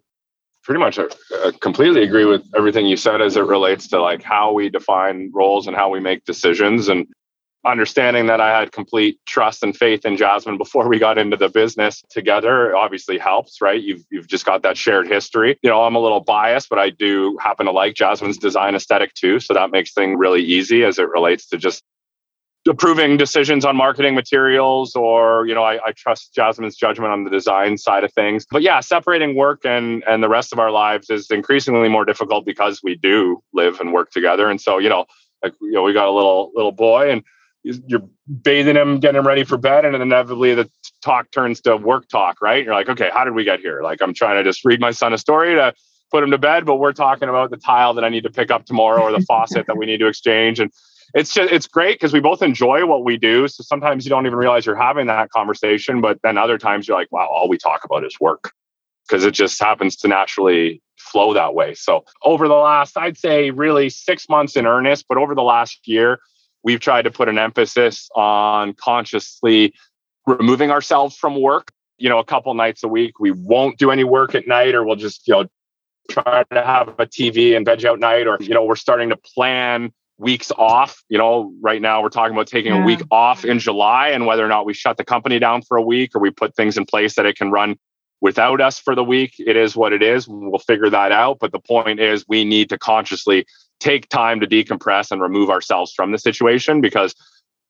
pretty 0.64 0.80
much 0.80 0.98
uh, 0.98 1.08
uh, 1.44 1.52
completely 1.60 2.02
agree 2.02 2.24
with 2.24 2.42
everything 2.56 2.86
you 2.86 2.96
said 2.96 3.22
as 3.22 3.36
it 3.36 3.44
relates 3.44 3.86
to 3.88 4.00
like 4.00 4.22
how 4.22 4.52
we 4.52 4.68
define 4.68 5.30
roles 5.32 5.66
and 5.66 5.76
how 5.76 5.88
we 5.88 6.00
make 6.00 6.24
decisions 6.24 6.88
and 6.88 7.06
understanding 7.66 8.26
that 8.26 8.40
I 8.40 8.58
had 8.58 8.72
complete 8.72 9.18
trust 9.26 9.62
and 9.62 9.76
faith 9.76 10.06
in 10.06 10.16
Jasmine 10.16 10.56
before 10.56 10.88
we 10.88 10.98
got 10.98 11.18
into 11.18 11.36
the 11.36 11.48
business 11.48 12.02
together 12.08 12.74
obviously 12.74 13.18
helps, 13.18 13.60
right? 13.60 13.80
You've 13.80 14.04
you've 14.10 14.28
just 14.28 14.46
got 14.46 14.62
that 14.62 14.76
shared 14.76 15.06
history. 15.06 15.58
You 15.62 15.70
know, 15.70 15.82
I'm 15.82 15.94
a 15.94 16.00
little 16.00 16.20
biased, 16.20 16.68
but 16.70 16.78
I 16.78 16.90
do 16.90 17.36
happen 17.40 17.66
to 17.66 17.72
like 17.72 17.94
Jasmine's 17.94 18.38
design 18.38 18.74
aesthetic 18.74 19.14
too, 19.14 19.40
so 19.40 19.54
that 19.54 19.70
makes 19.70 19.92
things 19.92 20.16
really 20.18 20.42
easy 20.42 20.84
as 20.84 20.98
it 20.98 21.08
relates 21.08 21.48
to 21.48 21.58
just 21.58 21.82
approving 22.68 23.16
decisions 23.16 23.64
on 23.64 23.74
marketing 23.74 24.14
materials 24.14 24.94
or 24.94 25.46
you 25.46 25.54
know 25.54 25.62
I, 25.62 25.78
I 25.82 25.92
trust 25.96 26.34
jasmine's 26.34 26.76
judgment 26.76 27.10
on 27.10 27.24
the 27.24 27.30
design 27.30 27.78
side 27.78 28.04
of 28.04 28.12
things 28.12 28.44
but 28.50 28.60
yeah 28.60 28.80
separating 28.80 29.34
work 29.34 29.64
and 29.64 30.04
and 30.06 30.22
the 30.22 30.28
rest 30.28 30.52
of 30.52 30.58
our 30.58 30.70
lives 30.70 31.08
is 31.08 31.30
increasingly 31.30 31.88
more 31.88 32.04
difficult 32.04 32.44
because 32.44 32.82
we 32.82 32.96
do 32.96 33.42
live 33.54 33.80
and 33.80 33.94
work 33.94 34.10
together 34.10 34.50
and 34.50 34.60
so 34.60 34.76
you 34.76 34.90
know 34.90 35.06
like 35.42 35.54
you 35.62 35.72
know 35.72 35.82
we 35.82 35.94
got 35.94 36.06
a 36.06 36.12
little 36.12 36.52
little 36.54 36.72
boy 36.72 37.10
and 37.10 37.22
you're 37.62 38.08
bathing 38.42 38.76
him, 38.76 39.00
getting 39.00 39.18
him 39.18 39.26
ready 39.26 39.44
for 39.44 39.56
bed, 39.56 39.84
and 39.84 39.94
inevitably 39.94 40.54
the 40.54 40.70
talk 41.02 41.30
turns 41.30 41.60
to 41.62 41.76
work 41.76 42.08
talk, 42.08 42.40
right? 42.40 42.64
You're 42.64 42.74
like, 42.74 42.88
okay, 42.88 43.10
how 43.12 43.24
did 43.24 43.34
we 43.34 43.44
get 43.44 43.60
here? 43.60 43.82
Like, 43.82 44.00
I'm 44.00 44.14
trying 44.14 44.36
to 44.36 44.44
just 44.44 44.64
read 44.64 44.80
my 44.80 44.90
son 44.90 45.12
a 45.12 45.18
story 45.18 45.54
to 45.54 45.74
put 46.10 46.24
him 46.24 46.30
to 46.30 46.38
bed, 46.38 46.64
but 46.64 46.76
we're 46.76 46.92
talking 46.92 47.28
about 47.28 47.50
the 47.50 47.56
tile 47.56 47.94
that 47.94 48.04
I 48.04 48.08
need 48.08 48.24
to 48.24 48.30
pick 48.30 48.50
up 48.50 48.64
tomorrow 48.64 49.02
or 49.02 49.12
the 49.12 49.20
faucet 49.20 49.66
that 49.66 49.76
we 49.76 49.86
need 49.86 49.98
to 49.98 50.06
exchange. 50.06 50.58
And 50.58 50.72
it's 51.14 51.34
just 51.34 51.52
it's 51.52 51.66
great 51.66 51.94
because 51.94 52.12
we 52.12 52.20
both 52.20 52.42
enjoy 52.42 52.86
what 52.86 53.04
we 53.04 53.16
do. 53.16 53.48
So 53.48 53.62
sometimes 53.62 54.04
you 54.04 54.10
don't 54.10 54.26
even 54.26 54.38
realize 54.38 54.66
you're 54.66 54.76
having 54.76 55.06
that 55.06 55.30
conversation, 55.30 56.00
but 56.00 56.20
then 56.22 56.38
other 56.38 56.58
times 56.58 56.88
you're 56.88 56.96
like, 56.96 57.12
wow, 57.12 57.28
all 57.28 57.48
we 57.48 57.58
talk 57.58 57.84
about 57.84 58.04
is 58.04 58.18
work 58.20 58.52
because 59.08 59.24
it 59.24 59.32
just 59.32 59.60
happens 59.60 59.96
to 59.96 60.08
naturally 60.08 60.82
flow 60.96 61.34
that 61.34 61.54
way. 61.54 61.74
So 61.74 62.04
over 62.22 62.46
the 62.46 62.54
last, 62.54 62.96
I'd 62.96 63.18
say 63.18 63.50
really 63.50 63.90
six 63.90 64.28
months 64.28 64.56
in 64.56 64.66
earnest, 64.66 65.06
but 65.08 65.18
over 65.18 65.34
the 65.34 65.42
last 65.42 65.88
year, 65.88 66.20
we've 66.62 66.80
tried 66.80 67.02
to 67.02 67.10
put 67.10 67.28
an 67.28 67.38
emphasis 67.38 68.08
on 68.14 68.74
consciously 68.74 69.74
removing 70.26 70.70
ourselves 70.70 71.16
from 71.16 71.40
work. 71.40 71.72
You 71.98 72.08
know 72.08 72.18
a 72.18 72.24
couple 72.24 72.54
nights 72.54 72.82
a 72.82 72.88
week 72.88 73.20
we 73.20 73.30
won't 73.30 73.78
do 73.78 73.90
any 73.90 74.04
work 74.04 74.34
at 74.34 74.48
night 74.48 74.74
or 74.74 74.84
we'll 74.84 74.96
just 74.96 75.28
you 75.28 75.34
know 75.34 75.48
try 76.10 76.44
to 76.50 76.62
have 76.62 76.88
a 76.98 77.06
tv 77.06 77.54
and 77.54 77.64
veg 77.64 77.84
out 77.84 78.00
night 78.00 78.26
or 78.26 78.38
you 78.40 78.54
know 78.54 78.64
we're 78.64 78.76
starting 78.76 79.10
to 79.10 79.16
plan 79.16 79.92
weeks 80.16 80.50
off. 80.52 81.02
You 81.08 81.18
know 81.18 81.52
right 81.60 81.82
now 81.82 82.02
we're 82.02 82.08
talking 82.08 82.34
about 82.34 82.46
taking 82.46 82.72
yeah. 82.72 82.82
a 82.82 82.86
week 82.86 83.02
off 83.10 83.44
in 83.44 83.58
july 83.58 84.08
and 84.08 84.24
whether 84.24 84.44
or 84.44 84.48
not 84.48 84.64
we 84.64 84.72
shut 84.72 84.96
the 84.96 85.04
company 85.04 85.38
down 85.38 85.62
for 85.62 85.76
a 85.76 85.82
week 85.82 86.14
or 86.14 86.20
we 86.20 86.30
put 86.30 86.56
things 86.56 86.78
in 86.78 86.86
place 86.86 87.14
that 87.16 87.26
it 87.26 87.36
can 87.36 87.50
run 87.50 87.76
without 88.20 88.60
us 88.60 88.78
for 88.78 88.94
the 88.94 89.04
week. 89.04 89.34
It 89.38 89.56
is 89.56 89.76
what 89.76 89.92
it 89.92 90.02
is. 90.02 90.28
We'll 90.28 90.58
figure 90.58 90.90
that 90.90 91.12
out. 91.12 91.38
But 91.38 91.52
the 91.52 91.58
point 91.58 92.00
is 92.00 92.24
we 92.28 92.44
need 92.44 92.68
to 92.70 92.78
consciously 92.78 93.46
take 93.80 94.08
time 94.08 94.40
to 94.40 94.46
decompress 94.46 95.10
and 95.10 95.20
remove 95.20 95.50
ourselves 95.50 95.92
from 95.92 96.12
the 96.12 96.18
situation 96.18 96.80
because 96.80 97.14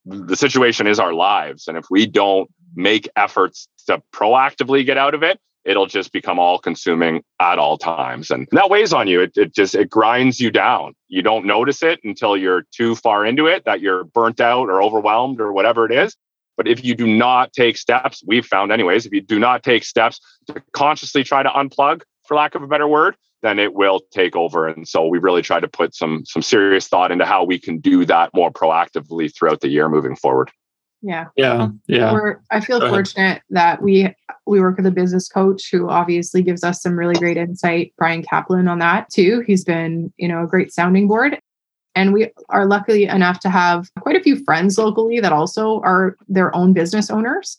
the 0.05 0.37
situation 0.37 0.87
is 0.87 0.99
our 0.99 1.13
lives. 1.13 1.69
And 1.69 1.77
if 1.77 1.87
we 1.91 2.07
don't 2.07 2.51
make 2.75 3.09
efforts 3.17 3.69
to 3.87 4.03
proactively 4.13 4.85
get 4.85 4.97
out 4.97 5.15
of 5.15 5.23
it, 5.23 5.39
it'll 5.65 5.87
just 5.87 6.13
become 6.13 6.39
all 6.39 6.59
consuming 6.59 7.23
at 7.41 7.59
all 7.59 7.77
times. 7.77 8.31
And 8.31 8.49
that 8.53 8.71
weighs 8.71 8.93
on 8.93 9.09
you. 9.09 9.21
It, 9.21 9.37
it 9.37 9.55
just, 9.55 9.75
it 9.75 9.91
grinds 9.91 10.41
you 10.41 10.51
down. 10.51 10.95
You 11.09 11.23
don't 11.23 11.45
notice 11.45 11.83
it 11.83 12.01
until 12.03 12.37
you're 12.37 12.65
too 12.73 12.95
far 12.95 13.27
into 13.27 13.47
it 13.47 13.65
that 13.67 13.81
you're 13.81 14.05
burnt 14.05 14.41
out 14.41 14.69
or 14.69 14.83
overwhelmed 14.83 15.41
or 15.41 15.53
whatever 15.53 15.85
it 15.85 15.93
is. 15.93 16.17
But 16.57 16.67
if 16.67 16.85
you 16.85 16.95
do 16.95 17.07
not 17.07 17.53
take 17.53 17.77
steps, 17.77 18.23
we've 18.27 18.45
found 18.45 18.73
anyways, 18.73 19.07
if 19.07 19.13
you 19.13 19.21
do 19.21 19.39
not 19.39 19.63
take 19.63 19.85
steps 19.85 20.21
to 20.47 20.63
consciously 20.73 21.25
try 21.25 21.43
to 21.43 21.49
unplug 21.49 22.03
for 22.31 22.37
lack 22.37 22.55
of 22.55 22.63
a 22.63 22.69
better 22.69 22.87
word, 22.87 23.17
then 23.43 23.59
it 23.59 23.75
will 23.75 24.03
take 24.13 24.37
over. 24.37 24.69
And 24.69 24.87
so 24.87 25.05
we 25.05 25.19
really 25.19 25.43
try 25.43 25.59
to 25.59 25.67
put 25.67 25.97
some 25.97 26.25
some 26.25 26.43
serious 26.43 26.87
thought 26.87 27.11
into 27.11 27.27
how 27.27 27.43
we 27.43 27.59
can 27.59 27.79
do 27.79 28.05
that 28.05 28.31
more 28.35 28.53
proactively 28.53 29.35
throughout 29.35 29.63
the 29.63 29.69
year 29.69 29.89
moving 29.89 30.15
forward. 30.15 30.53
Yeah. 31.03 31.27
Yeah. 31.35 31.55
Um, 31.55 31.81
yeah. 31.89 32.13
We're, 32.13 32.37
I 32.53 32.61
feel 32.61 32.79
fortunate 32.79 33.43
that 33.51 33.83
we 33.83 34.15
we 34.47 34.61
work 34.61 34.77
with 34.77 34.87
a 34.87 34.93
business 34.93 35.29
coach 35.29 35.71
who 35.73 35.89
obviously 35.89 36.41
gives 36.41 36.63
us 36.63 36.81
some 36.81 36.97
really 36.97 37.17
great 37.17 37.37
insight. 37.37 37.95
Brian 37.99 38.23
Kaplan 38.23 38.69
on 38.69 38.79
that 38.79 39.11
too. 39.11 39.43
He's 39.45 39.65
been, 39.65 40.13
you 40.17 40.29
know, 40.29 40.45
a 40.45 40.47
great 40.47 40.73
sounding 40.73 41.09
board. 41.09 41.41
And 41.97 42.13
we 42.13 42.31
are 42.49 42.67
lucky 42.67 43.09
enough 43.09 43.41
to 43.41 43.51
have 43.51 43.89
quite 43.99 44.15
a 44.15 44.23
few 44.23 44.45
friends 44.45 44.79
locally 44.79 45.19
that 45.19 45.33
also 45.33 45.81
are 45.81 46.17
their 46.29 46.55
own 46.55 46.75
business 46.75 47.11
owners 47.11 47.59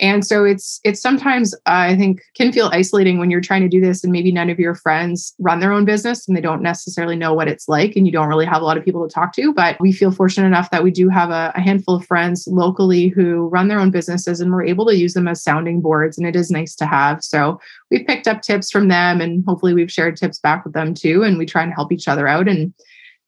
and 0.00 0.26
so 0.26 0.44
it's 0.44 0.80
it's 0.84 1.00
sometimes 1.00 1.54
uh, 1.54 1.58
i 1.66 1.96
think 1.96 2.20
can 2.34 2.52
feel 2.52 2.70
isolating 2.72 3.18
when 3.18 3.30
you're 3.30 3.40
trying 3.40 3.62
to 3.62 3.68
do 3.68 3.80
this 3.80 4.02
and 4.04 4.12
maybe 4.12 4.32
none 4.32 4.50
of 4.50 4.58
your 4.58 4.74
friends 4.74 5.34
run 5.38 5.60
their 5.60 5.72
own 5.72 5.84
business 5.84 6.26
and 6.26 6.36
they 6.36 6.40
don't 6.40 6.62
necessarily 6.62 7.16
know 7.16 7.32
what 7.34 7.48
it's 7.48 7.68
like 7.68 7.96
and 7.96 8.06
you 8.06 8.12
don't 8.12 8.28
really 8.28 8.46
have 8.46 8.62
a 8.62 8.64
lot 8.64 8.76
of 8.76 8.84
people 8.84 9.06
to 9.06 9.12
talk 9.12 9.32
to. 9.34 9.52
But 9.52 9.80
we 9.80 9.92
feel 9.92 10.10
fortunate 10.10 10.46
enough 10.46 10.70
that 10.70 10.84
we 10.84 10.90
do 10.90 11.08
have 11.08 11.30
a, 11.30 11.52
a 11.54 11.60
handful 11.60 11.96
of 11.96 12.06
friends 12.06 12.46
locally 12.50 13.08
who 13.08 13.48
run 13.48 13.68
their 13.68 13.80
own 13.80 13.90
businesses 13.90 14.40
and 14.40 14.52
we're 14.52 14.64
able 14.64 14.86
to 14.86 14.96
use 14.96 15.14
them 15.14 15.28
as 15.28 15.42
sounding 15.42 15.80
boards 15.80 16.18
and 16.18 16.26
it 16.26 16.36
is 16.36 16.50
nice 16.50 16.74
to 16.76 16.86
have. 16.86 17.22
So 17.22 17.60
we've 17.90 18.06
picked 18.06 18.28
up 18.28 18.42
tips 18.42 18.70
from 18.70 18.88
them 18.88 19.20
and 19.20 19.44
hopefully 19.46 19.74
we've 19.74 19.92
shared 19.92 20.16
tips 20.16 20.38
back 20.38 20.64
with 20.64 20.74
them 20.74 20.94
too. 20.94 21.22
And 21.22 21.38
we 21.38 21.46
try 21.46 21.62
and 21.62 21.72
help 21.72 21.92
each 21.92 22.08
other 22.08 22.28
out 22.28 22.48
and 22.48 22.72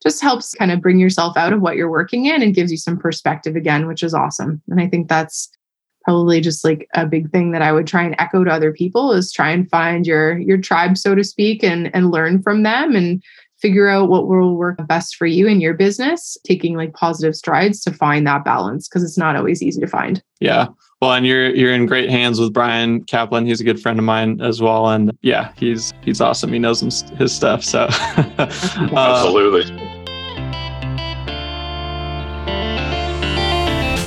just 0.03 0.23
helps 0.23 0.55
kind 0.55 0.71
of 0.71 0.81
bring 0.81 0.99
yourself 0.99 1.37
out 1.37 1.53
of 1.53 1.61
what 1.61 1.77
you're 1.77 1.91
working 1.91 2.27
in 2.27 2.43
and 2.43 2.55
gives 2.55 2.71
you 2.71 2.79
some 2.79 2.97
perspective 2.97 3.55
again, 3.55 3.87
which 3.87 4.03
is 4.03 4.15
awesome. 4.15 4.63
And 4.69 4.81
I 4.81 4.87
think 4.87 5.09
that's 5.09 5.51
probably 6.03 6.41
just 6.41 6.65
like 6.65 6.89
a 6.95 7.07
big 7.07 7.31
thing 7.31 7.53
that 7.53 7.63
I 7.63 7.73
would 7.73 7.87
try 7.87 8.03
and 8.03 8.17
echo 8.19 8.45
to 8.45 8.51
other 8.51 8.73
people 8.73 9.13
is 9.13 9.33
try 9.33 9.51
and 9.51 9.69
find 9.71 10.07
your 10.07 10.39
your 10.39 10.59
tribe 10.59 10.97
so 10.97 11.15
to 11.15 11.25
speak 11.25 11.63
and 11.63 11.95
and 11.95 12.11
learn 12.11 12.43
from 12.43 12.63
them 12.63 12.95
and 12.97 13.23
figure 13.61 13.89
out 13.89 14.09
what 14.09 14.27
will 14.27 14.57
work 14.57 14.79
best 14.87 15.17
for 15.17 15.27
you 15.27 15.47
in 15.47 15.61
your 15.61 15.75
business 15.75 16.39
taking 16.45 16.77
like 16.77 16.95
positive 16.95 17.37
strides 17.37 17.83
to 17.83 17.93
find 17.93 18.27
that 18.27 18.45
balance 18.45 18.89
because 18.89 19.05
it's 19.05 19.19
not 19.19 19.37
always 19.37 19.63
easy 19.63 19.81
to 19.81 19.87
find. 19.87 20.23
Yeah. 20.41 20.69
Well 21.03 21.13
and 21.13 21.27
you're 21.27 21.55
you're 21.55 21.73
in 21.73 21.87
great 21.87 22.11
hands 22.11 22.41
with 22.41 22.53
brian 22.53 23.05
kaplan. 23.05 23.47
He's 23.47 23.61
a 23.61 23.65
good 23.65 23.81
friend 23.81 23.99
of 23.99 24.05
mine 24.05 24.41
as 24.41 24.61
well 24.61 24.89
and 24.89 25.17
yeah 25.23 25.53
he's 25.57 25.93
he's 26.03 26.21
awesome. 26.21 26.53
He 26.53 26.59
knows 26.59 26.81
his 26.81 27.33
stuff 27.35 27.63
so. 27.65 27.89
Uh, 28.91 29.90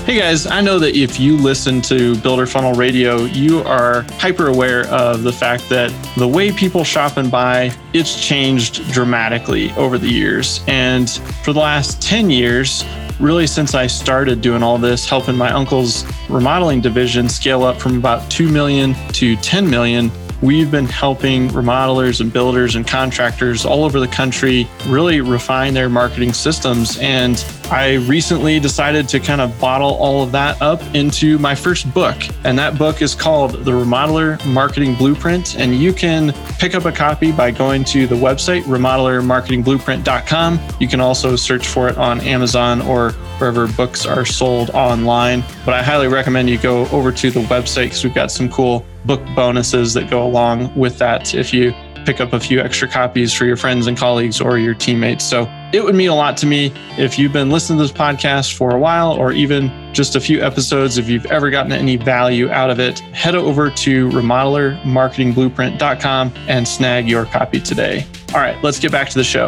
Hey 0.06 0.20
guys, 0.20 0.46
I 0.46 0.60
know 0.60 0.80
that 0.80 0.98
if 0.98 1.18
you 1.18 1.38
listen 1.38 1.80
to 1.84 2.18
Builder 2.18 2.46
Funnel 2.46 2.74
Radio, 2.74 3.24
you 3.24 3.62
are 3.62 4.02
hyper 4.20 4.48
aware 4.48 4.86
of 4.88 5.24
the 5.24 5.32
fact 5.32 5.70
that 5.70 5.94
the 6.18 6.28
way 6.28 6.52
people 6.52 6.84
shop 6.84 7.16
and 7.16 7.32
buy, 7.32 7.74
it's 7.94 8.22
changed 8.22 8.86
dramatically 8.92 9.72
over 9.78 9.98
the 9.98 10.10
years. 10.10 10.62
And 10.68 11.10
for 11.46 11.54
the 11.54 11.62
last 11.62 12.02
10 12.02 12.30
years, 12.30 12.84
really 13.18 13.48
since 13.48 13.76
I 13.76 13.88
started 13.88 14.42
doing 14.42 14.62
all 14.62 14.78
this, 14.78 15.08
helping 15.08 15.38
my 15.38 15.54
uncle's 15.54 16.06
remodeling 16.30 16.82
division 16.82 17.30
scale 17.30 17.64
up 17.64 17.80
from 17.80 17.98
about 17.98 18.30
2 18.30 18.50
million 18.50 18.96
to 19.14 19.38
10 19.38 19.70
million, 19.70 20.12
We've 20.44 20.70
been 20.70 20.88
helping 20.88 21.48
remodelers 21.52 22.20
and 22.20 22.32
builders 22.32 22.76
and 22.76 22.86
contractors 22.86 23.64
all 23.66 23.86
over 23.86 24.02
the 24.02 24.10
country 24.10 24.68
really 24.88 25.22
refine 25.22 25.74
their 25.74 25.88
marketing 25.88 26.34
systems. 26.34 26.98
And 27.00 27.38
I 27.74 27.96
recently 28.06 28.60
decided 28.60 29.10
to 29.10 29.20
kind 29.20 29.42
of 29.42 29.60
bottle 29.60 29.96
all 29.96 30.22
of 30.22 30.32
that 30.34 30.62
up 30.62 30.80
into 30.94 31.40
my 31.40 31.56
first 31.56 31.92
book. 31.92 32.16
And 32.44 32.56
that 32.60 32.78
book 32.78 33.02
is 33.02 33.16
called 33.16 33.66
The 33.66 33.72
Remodeler 33.72 34.46
Marketing 34.46 34.94
Blueprint. 34.94 35.58
And 35.58 35.74
you 35.74 35.92
can 35.92 36.34
pick 36.60 36.76
up 36.76 36.86
a 36.86 36.92
copy 36.92 37.32
by 37.32 37.50
going 37.50 37.84
to 37.86 38.06
the 38.06 38.14
website, 38.14 38.62
remodelermarketingblueprint.com. 38.66 40.60
You 40.80 40.88
can 40.88 41.00
also 41.00 41.36
search 41.36 41.66
for 41.66 41.90
it 41.90 41.98
on 41.98 42.22
Amazon 42.22 42.80
or 42.80 43.14
wherever 43.40 43.68
books 43.70 44.06
are 44.06 44.24
sold 44.24 44.70
online. 44.70 45.44
But 45.66 45.74
I 45.74 45.82
highly 45.82 46.08
recommend 46.08 46.52
you 46.52 46.60
go 46.60 46.86
over 46.90 47.12
to 47.12 47.32
the 47.32 47.40
website 47.40 47.86
because 47.86 48.04
we've 48.04 48.14
got 48.14 48.30
some 48.30 48.50
cool 48.50 48.86
book 49.06 49.26
bonuses 49.36 49.96
that 49.96 50.12
go 50.12 50.24
along 50.24 50.76
with 50.76 51.00
that 51.00 51.34
if 51.34 51.52
you 51.52 51.74
pick 52.06 52.22
up 52.22 52.34
a 52.34 52.40
few 52.40 52.60
extra 52.60 52.88
copies 52.88 53.34
for 53.34 53.46
your 53.46 53.58
friends 53.58 53.88
and 53.88 53.98
colleagues 53.98 54.40
or 54.40 54.60
your 54.60 54.76
teammates. 54.76 55.24
So 55.24 55.50
it 55.74 55.84
would 55.84 55.96
mean 55.96 56.10
a 56.10 56.16
lot 56.16 56.38
to 56.38 56.46
me 56.46 56.72
if 57.00 57.18
you've 57.18 57.34
been 57.34 57.50
listening 57.50 57.80
to 57.80 57.84
this 57.84 57.92
podcast 57.92 58.56
for 58.56 58.76
a 58.76 58.80
while 58.80 59.12
or 59.12 59.32
even 59.32 59.72
just 59.92 60.16
a 60.16 60.20
few 60.20 60.40
episodes. 60.40 61.00
If 61.00 61.10
you've 61.10 61.26
ever 61.26 61.50
gotten 61.50 61.72
any 61.72 61.98
value 61.98 62.52
out 62.52 62.70
of 62.70 62.80
it, 62.80 63.00
head 63.00 63.34
over 63.34 63.72
to 63.72 64.10
remodelermarketingblueprint.com 64.10 66.34
and 66.48 66.68
snag 66.68 67.10
your 67.10 67.26
copy 67.26 67.60
today. 67.60 68.06
All 68.36 68.40
right, 68.40 68.56
let's 68.64 68.78
get 68.78 68.92
back 68.92 69.10
to 69.10 69.16
the 69.16 69.24
show. 69.24 69.48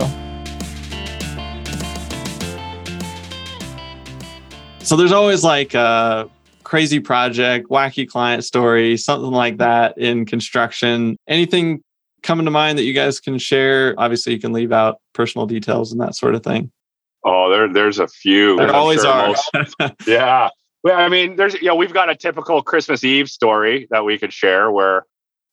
So 4.80 4.96
there's 4.96 5.12
always 5.12 5.44
like 5.44 5.76
a 5.76 6.28
crazy 6.64 7.00
project, 7.00 7.70
wacky 7.70 8.08
client 8.08 8.44
story, 8.44 8.98
something 8.98 9.32
like 9.32 9.58
that 9.58 10.00
in 10.00 10.26
construction. 10.26 11.18
Anything 11.28 11.84
coming 12.26 12.46
to 12.46 12.52
mind 12.52 12.78
that 12.78 12.84
you 12.84 12.94
guys 12.94 13.20
can 13.20 13.38
share? 13.38 13.96
Obviously, 13.98 14.34
you 14.34 14.40
can 14.40 14.54
leave 14.54 14.72
out 14.72 15.00
personal 15.14 15.46
details 15.48 15.92
and 15.92 16.02
that 16.02 16.16
sort 16.16 16.36
of 16.36 16.44
thing. 16.44 16.72
Oh, 17.24 17.50
there, 17.50 17.72
there's 17.72 18.00
a 18.00 18.08
few. 18.08 18.58
There 18.58 18.68
I'm 18.68 18.76
always 18.76 19.02
sure 19.02 19.12
are. 19.12 19.28
Most, 19.28 19.94
yeah. 20.08 20.50
Well, 20.84 21.00
I 21.00 21.10
mean, 21.10 21.36
there's, 21.36 21.56
you 21.56 21.68
know, 21.68 21.76
we've 21.76 21.94
got 21.94 22.10
a 22.10 22.16
typical 22.16 22.62
Christmas 22.62 23.04
Eve 23.04 23.30
story 23.30 23.88
that 23.90 24.06
we 24.06 24.18
could 24.20 24.32
share 24.32 24.70
where, 24.70 25.06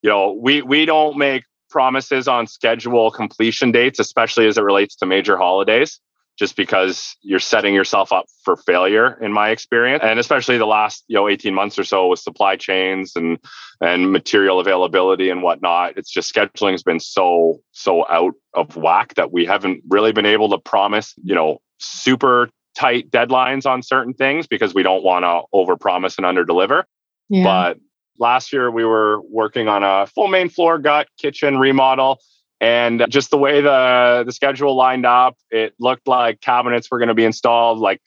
you 0.02 0.11
know, 0.11 0.32
we, 0.32 0.61
we 0.61 0.85
don't 0.85 1.16
make 1.16 1.44
promises 1.70 2.28
on 2.28 2.46
schedule 2.46 3.11
completion 3.11 3.72
dates, 3.72 3.98
especially 3.98 4.46
as 4.46 4.58
it 4.58 4.62
relates 4.62 4.94
to 4.96 5.06
major 5.06 5.38
holidays 5.38 6.00
just 6.42 6.57
because 6.57 7.16
you're 7.22 7.38
setting 7.38 7.72
yourself 7.72 8.11
up 8.11 8.26
for 8.42 8.57
failure 8.57 9.16
in 9.22 9.33
my 9.33 9.50
experience. 9.50 10.02
And 10.05 10.18
especially 10.18 10.59
the 10.59 10.66
last 10.66 11.05
you 11.07 11.14
know 11.14 11.28
18 11.28 11.55
months 11.55 11.78
or 11.78 11.85
so 11.85 12.09
with 12.09 12.18
supply 12.18 12.57
chains 12.57 13.12
and 13.14 13.38
and 13.81 14.11
material 14.11 14.59
availability 14.59 15.31
and 15.31 15.44
whatnot 15.44 15.96
it's 15.96 16.11
just 16.11 16.35
scheduling 16.35 16.72
has 16.72 16.83
been 16.83 16.98
so 16.98 17.61
so 17.70 18.05
out 18.09 18.35
of 18.55 18.76
whack 18.76 19.14
that 19.14 19.31
we 19.33 19.46
haven't 19.46 19.85
really 19.88 20.11
been 20.11 20.26
able 20.26 20.50
to 20.50 20.59
promise 20.59 21.14
you 21.22 21.33
know 21.33 21.61
super 21.78 22.50
tight 22.74 23.09
deadlines 23.12 23.64
on 23.64 23.81
certain 23.81 24.12
things 24.12 24.48
because 24.48 24.74
we 24.74 24.83
don't 24.83 25.05
want 25.05 25.22
to 25.22 25.42
overpromise 25.55 26.18
and 26.18 26.26
underdeliver. 26.26 26.83
Yeah. 27.28 27.44
but 27.44 27.78
last 28.18 28.52
year 28.52 28.68
we 28.68 28.85
were 28.85 29.20
working 29.31 29.68
on 29.68 29.85
a 29.85 30.09
full 30.09 30.26
main 30.26 30.48
floor 30.48 30.81
gut 30.81 31.07
kitchen 31.18 31.57
remodel 31.57 32.18
and 32.62 33.05
just 33.09 33.31
the 33.31 33.37
way 33.37 33.61
the 33.61 34.22
the 34.25 34.33
schedule 34.33 34.75
lined 34.77 35.05
up, 35.05 35.37
it 35.51 35.75
looked 35.79 36.07
like 36.07 36.40
cabinets 36.40 36.90
were 36.90 36.98
going 36.98 37.09
to 37.09 37.14
be 37.14 37.25
installed 37.25 37.79
like 37.79 38.01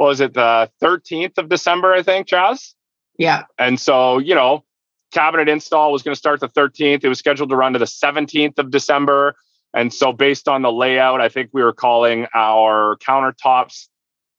what 0.00 0.06
was 0.06 0.20
it, 0.22 0.32
the 0.32 0.70
13th 0.82 1.36
of 1.36 1.50
December, 1.50 1.92
I 1.92 2.02
think, 2.02 2.26
Jazz? 2.26 2.74
Yeah. 3.18 3.44
And 3.58 3.78
so, 3.78 4.16
you 4.16 4.34
know, 4.34 4.64
cabinet 5.12 5.46
install 5.46 5.92
was 5.92 6.02
going 6.02 6.14
to 6.14 6.18
start 6.18 6.40
the 6.40 6.48
13th. 6.48 7.04
It 7.04 7.08
was 7.08 7.18
scheduled 7.18 7.50
to 7.50 7.56
run 7.56 7.74
to 7.74 7.78
the 7.78 7.84
17th 7.84 8.58
of 8.58 8.70
December. 8.70 9.34
And 9.74 9.92
so, 9.92 10.14
based 10.14 10.48
on 10.48 10.62
the 10.62 10.72
layout, 10.72 11.20
I 11.20 11.28
think 11.28 11.50
we 11.52 11.62
were 11.62 11.74
calling 11.74 12.26
our 12.34 12.96
countertops 13.06 13.88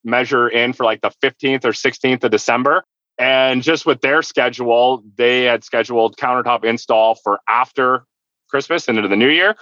measure 0.03 0.49
in 0.49 0.73
for 0.73 0.83
like 0.83 1.01
the 1.01 1.11
15th 1.23 1.63
or 1.63 1.73
16th 1.73 2.23
of 2.23 2.31
December. 2.31 2.83
And 3.19 3.61
just 3.61 3.85
with 3.85 4.01
their 4.01 4.23
schedule, 4.23 5.03
they 5.15 5.43
had 5.43 5.63
scheduled 5.63 6.17
countertop 6.17 6.65
install 6.65 7.13
for 7.13 7.39
after 7.47 8.05
Christmas 8.51 8.87
and 8.87 8.97
into 8.97 9.07
the 9.07 9.15
new 9.15 9.29
year. 9.29 9.55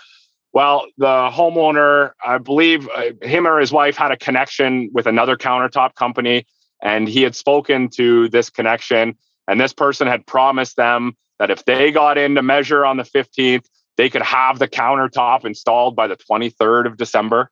Well, 0.52 0.88
the 0.98 1.30
homeowner, 1.32 2.12
I 2.26 2.40
believe 2.40 2.90
uh, 2.90 3.12
him 3.22 3.48
or 3.48 3.60
his 3.60 3.72
wife 3.72 3.96
had 3.96 4.12
a 4.12 4.18
connection 4.18 4.90
with 4.92 5.06
another 5.06 5.38
countertop 5.38 5.94
company, 5.94 6.46
and 6.82 7.08
he 7.08 7.22
had 7.22 7.36
spoken 7.36 7.90
to 7.96 8.30
this 8.30 8.50
connection. 8.50 9.16
And 9.48 9.62
this 9.62 9.74
person 9.74 10.08
had 10.08 10.26
promised 10.26 10.76
them 10.76 11.16
that 11.38 11.52
if 11.52 11.66
they 11.66 11.92
got 11.92 12.18
in 12.18 12.36
to 12.36 12.42
measure 12.42 12.86
on 12.86 12.98
the 12.98 13.04
15th, 13.04 13.66
they 13.98 14.10
could 14.10 14.22
have 14.22 14.60
the 14.60 14.68
countertop 14.68 15.46
installed 15.46 15.96
by 15.96 16.08
the 16.08 16.18
23rd 16.18 16.88
of 16.88 16.98
December. 16.98 17.52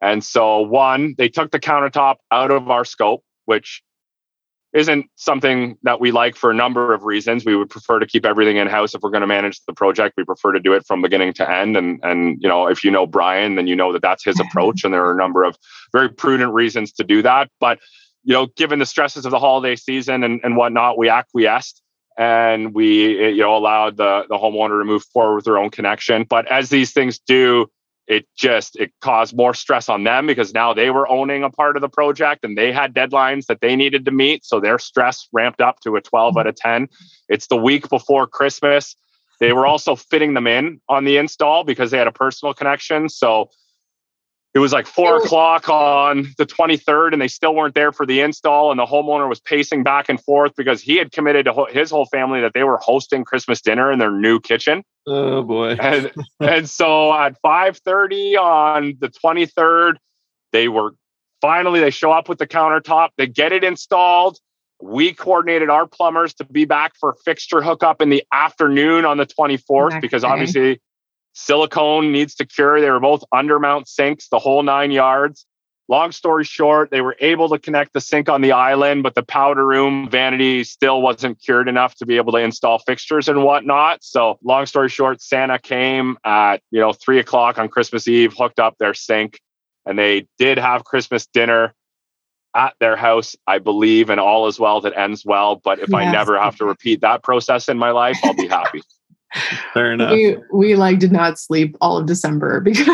And 0.00 0.22
so, 0.22 0.60
one, 0.60 1.14
they 1.16 1.28
took 1.28 1.50
the 1.50 1.60
countertop 1.60 2.16
out 2.30 2.50
of 2.50 2.70
our 2.70 2.84
scope, 2.84 3.24
which 3.46 3.82
isn't 4.72 5.06
something 5.16 5.76
that 5.82 6.00
we 6.00 6.10
like 6.12 6.34
for 6.34 6.50
a 6.50 6.54
number 6.54 6.94
of 6.94 7.04
reasons. 7.04 7.44
We 7.44 7.54
would 7.54 7.68
prefer 7.68 7.98
to 7.98 8.06
keep 8.06 8.24
everything 8.24 8.56
in 8.56 8.68
house 8.68 8.94
if 8.94 9.02
we're 9.02 9.10
going 9.10 9.22
to 9.22 9.26
manage 9.26 9.60
the 9.66 9.74
project. 9.74 10.14
We 10.16 10.24
prefer 10.24 10.52
to 10.52 10.60
do 10.60 10.72
it 10.72 10.86
from 10.86 11.02
beginning 11.02 11.34
to 11.34 11.50
end. 11.50 11.76
And 11.76 12.00
and 12.02 12.38
you 12.40 12.48
know, 12.48 12.66
if 12.66 12.82
you 12.82 12.90
know 12.90 13.06
Brian, 13.06 13.56
then 13.56 13.66
you 13.66 13.76
know 13.76 13.92
that 13.92 14.02
that's 14.02 14.24
his 14.24 14.40
approach. 14.48 14.84
And 14.84 14.94
there 14.94 15.04
are 15.04 15.12
a 15.12 15.16
number 15.16 15.44
of 15.44 15.56
very 15.92 16.08
prudent 16.08 16.52
reasons 16.52 16.92
to 16.92 17.04
do 17.04 17.22
that. 17.22 17.50
But 17.60 17.80
you 18.24 18.32
know, 18.32 18.46
given 18.56 18.78
the 18.78 18.86
stresses 18.86 19.26
of 19.26 19.30
the 19.30 19.38
holiday 19.38 19.76
season 19.76 20.24
and, 20.24 20.40
and 20.42 20.56
whatnot, 20.56 20.96
we 20.96 21.08
acquiesced 21.08 21.82
and 22.16 22.74
we 22.74 23.30
you 23.30 23.42
know 23.42 23.56
allowed 23.56 23.96
the 23.96 24.24
the 24.28 24.36
homeowner 24.36 24.80
to 24.80 24.84
move 24.84 25.04
forward 25.04 25.36
with 25.36 25.44
their 25.44 25.58
own 25.58 25.70
connection. 25.70 26.24
But 26.24 26.50
as 26.50 26.70
these 26.70 26.92
things 26.92 27.18
do, 27.18 27.66
it 28.06 28.26
just 28.36 28.76
it 28.76 28.92
caused 29.00 29.36
more 29.36 29.54
stress 29.54 29.88
on 29.88 30.04
them 30.04 30.26
because 30.26 30.52
now 30.52 30.74
they 30.74 30.90
were 30.90 31.08
owning 31.08 31.44
a 31.44 31.50
part 31.50 31.76
of 31.76 31.82
the 31.82 31.88
project 31.88 32.44
and 32.44 32.58
they 32.58 32.72
had 32.72 32.94
deadlines 32.94 33.46
that 33.46 33.60
they 33.60 33.76
needed 33.76 34.04
to 34.04 34.10
meet. 34.10 34.44
So 34.44 34.60
their 34.60 34.78
stress 34.78 35.28
ramped 35.32 35.60
up 35.60 35.80
to 35.80 35.96
a 35.96 36.00
12 36.00 36.36
out 36.36 36.46
of 36.46 36.56
10 36.56 36.88
it's 37.28 37.46
the 37.46 37.56
week 37.56 37.88
before 37.88 38.26
christmas. 38.26 38.96
They 39.40 39.52
were 39.52 39.66
also 39.66 39.96
fitting 39.96 40.34
them 40.34 40.46
in 40.46 40.80
on 40.88 41.04
the 41.04 41.16
install 41.16 41.64
because 41.64 41.90
they 41.90 41.98
had 41.98 42.06
a 42.06 42.12
personal 42.12 42.54
connection. 42.54 43.08
So 43.08 43.50
it 44.54 44.58
was 44.58 44.72
like 44.72 44.86
four 44.86 45.16
o'clock 45.16 45.68
on 45.68 46.28
the 46.36 46.44
23rd 46.44 47.12
and 47.12 47.22
they 47.22 47.28
still 47.28 47.54
weren't 47.54 47.74
there 47.74 47.90
for 47.90 48.04
the 48.04 48.20
install 48.20 48.70
and 48.70 48.78
the 48.78 48.84
homeowner 48.84 49.28
was 49.28 49.40
pacing 49.40 49.82
back 49.82 50.08
and 50.08 50.20
forth 50.20 50.52
because 50.56 50.82
he 50.82 50.96
had 50.96 51.10
committed 51.10 51.46
to 51.46 51.66
his 51.70 51.90
whole 51.90 52.06
family 52.06 52.40
that 52.40 52.52
they 52.52 52.62
were 52.62 52.78
hosting 52.78 53.24
christmas 53.24 53.60
dinner 53.62 53.90
in 53.90 53.98
their 53.98 54.10
new 54.10 54.38
kitchen. 54.40 54.82
Oh 55.06 55.42
boy. 55.42 55.76
And, 55.80 56.12
and 56.40 56.68
so 56.68 57.12
at 57.14 57.36
5.30 57.44 58.38
on 58.38 58.94
the 59.00 59.08
23rd 59.08 59.94
they 60.52 60.68
were 60.68 60.92
finally 61.40 61.80
they 61.80 61.90
show 61.90 62.12
up 62.12 62.28
with 62.28 62.38
the 62.38 62.46
countertop 62.46 63.10
they 63.16 63.26
get 63.26 63.52
it 63.52 63.64
installed. 63.64 64.38
We 64.82 65.14
coordinated 65.14 65.70
our 65.70 65.86
plumbers 65.86 66.34
to 66.34 66.44
be 66.44 66.64
back 66.64 66.94
for 66.98 67.16
fixture 67.24 67.62
hookup 67.62 68.02
in 68.02 68.10
the 68.10 68.24
afternoon 68.32 69.04
on 69.04 69.16
the 69.16 69.26
24th 69.26 70.00
because 70.00 70.24
obviously 70.24 70.80
silicone 71.32 72.12
needs 72.12 72.34
to 72.36 72.46
cure. 72.46 72.80
They 72.80 72.90
were 72.90 73.00
both 73.00 73.24
undermount 73.32 73.88
sinks, 73.88 74.28
the 74.28 74.38
whole 74.38 74.62
nine 74.62 74.90
yards. 74.90 75.46
Long 75.88 76.12
story 76.12 76.44
short, 76.44 76.90
they 76.90 77.00
were 77.00 77.16
able 77.20 77.48
to 77.50 77.58
connect 77.58 77.92
the 77.92 78.00
sink 78.00 78.28
on 78.28 78.40
the 78.40 78.52
island, 78.52 79.02
but 79.02 79.14
the 79.14 79.22
powder 79.22 79.66
room 79.66 80.08
vanity 80.08 80.64
still 80.64 81.02
wasn't 81.02 81.40
cured 81.40 81.68
enough 81.68 81.96
to 81.96 82.06
be 82.06 82.16
able 82.16 82.32
to 82.32 82.38
install 82.38 82.78
fixtures 82.78 83.28
and 83.28 83.42
whatnot. 83.42 84.02
So, 84.02 84.38
long 84.42 84.64
story 84.66 84.88
short, 84.88 85.20
Santa 85.20 85.58
came 85.58 86.16
at 86.24 86.62
you 86.70 86.80
know 86.80 86.92
three 86.92 87.18
o'clock 87.18 87.58
on 87.58 87.68
Christmas 87.68 88.06
Eve, 88.08 88.32
hooked 88.32 88.60
up 88.60 88.78
their 88.78 88.94
sink, 88.94 89.40
and 89.84 89.98
they 89.98 90.28
did 90.38 90.56
have 90.56 90.84
Christmas 90.84 91.26
dinner 91.26 91.74
at 92.54 92.74
their 92.80 92.96
house, 92.96 93.34
I 93.46 93.58
believe, 93.58 94.08
and 94.08 94.20
all 94.20 94.46
is 94.46 94.60
well 94.60 94.80
that 94.82 94.96
ends 94.96 95.24
well. 95.24 95.56
But 95.56 95.80
if 95.80 95.88
yes. 95.90 95.98
I 95.98 96.10
never 96.10 96.38
have 96.40 96.56
to 96.56 96.64
repeat 96.64 97.00
that 97.00 97.22
process 97.22 97.68
in 97.68 97.76
my 97.76 97.90
life, 97.90 98.18
I'll 98.22 98.34
be 98.34 98.48
happy. 98.48 98.82
Fair 99.74 99.92
enough. 99.92 100.12
We, 100.12 100.36
we 100.52 100.74
like 100.76 100.98
did 100.98 101.12
not 101.12 101.38
sleep 101.38 101.76
all 101.80 101.96
of 101.96 102.06
December 102.06 102.60
because 102.64 102.86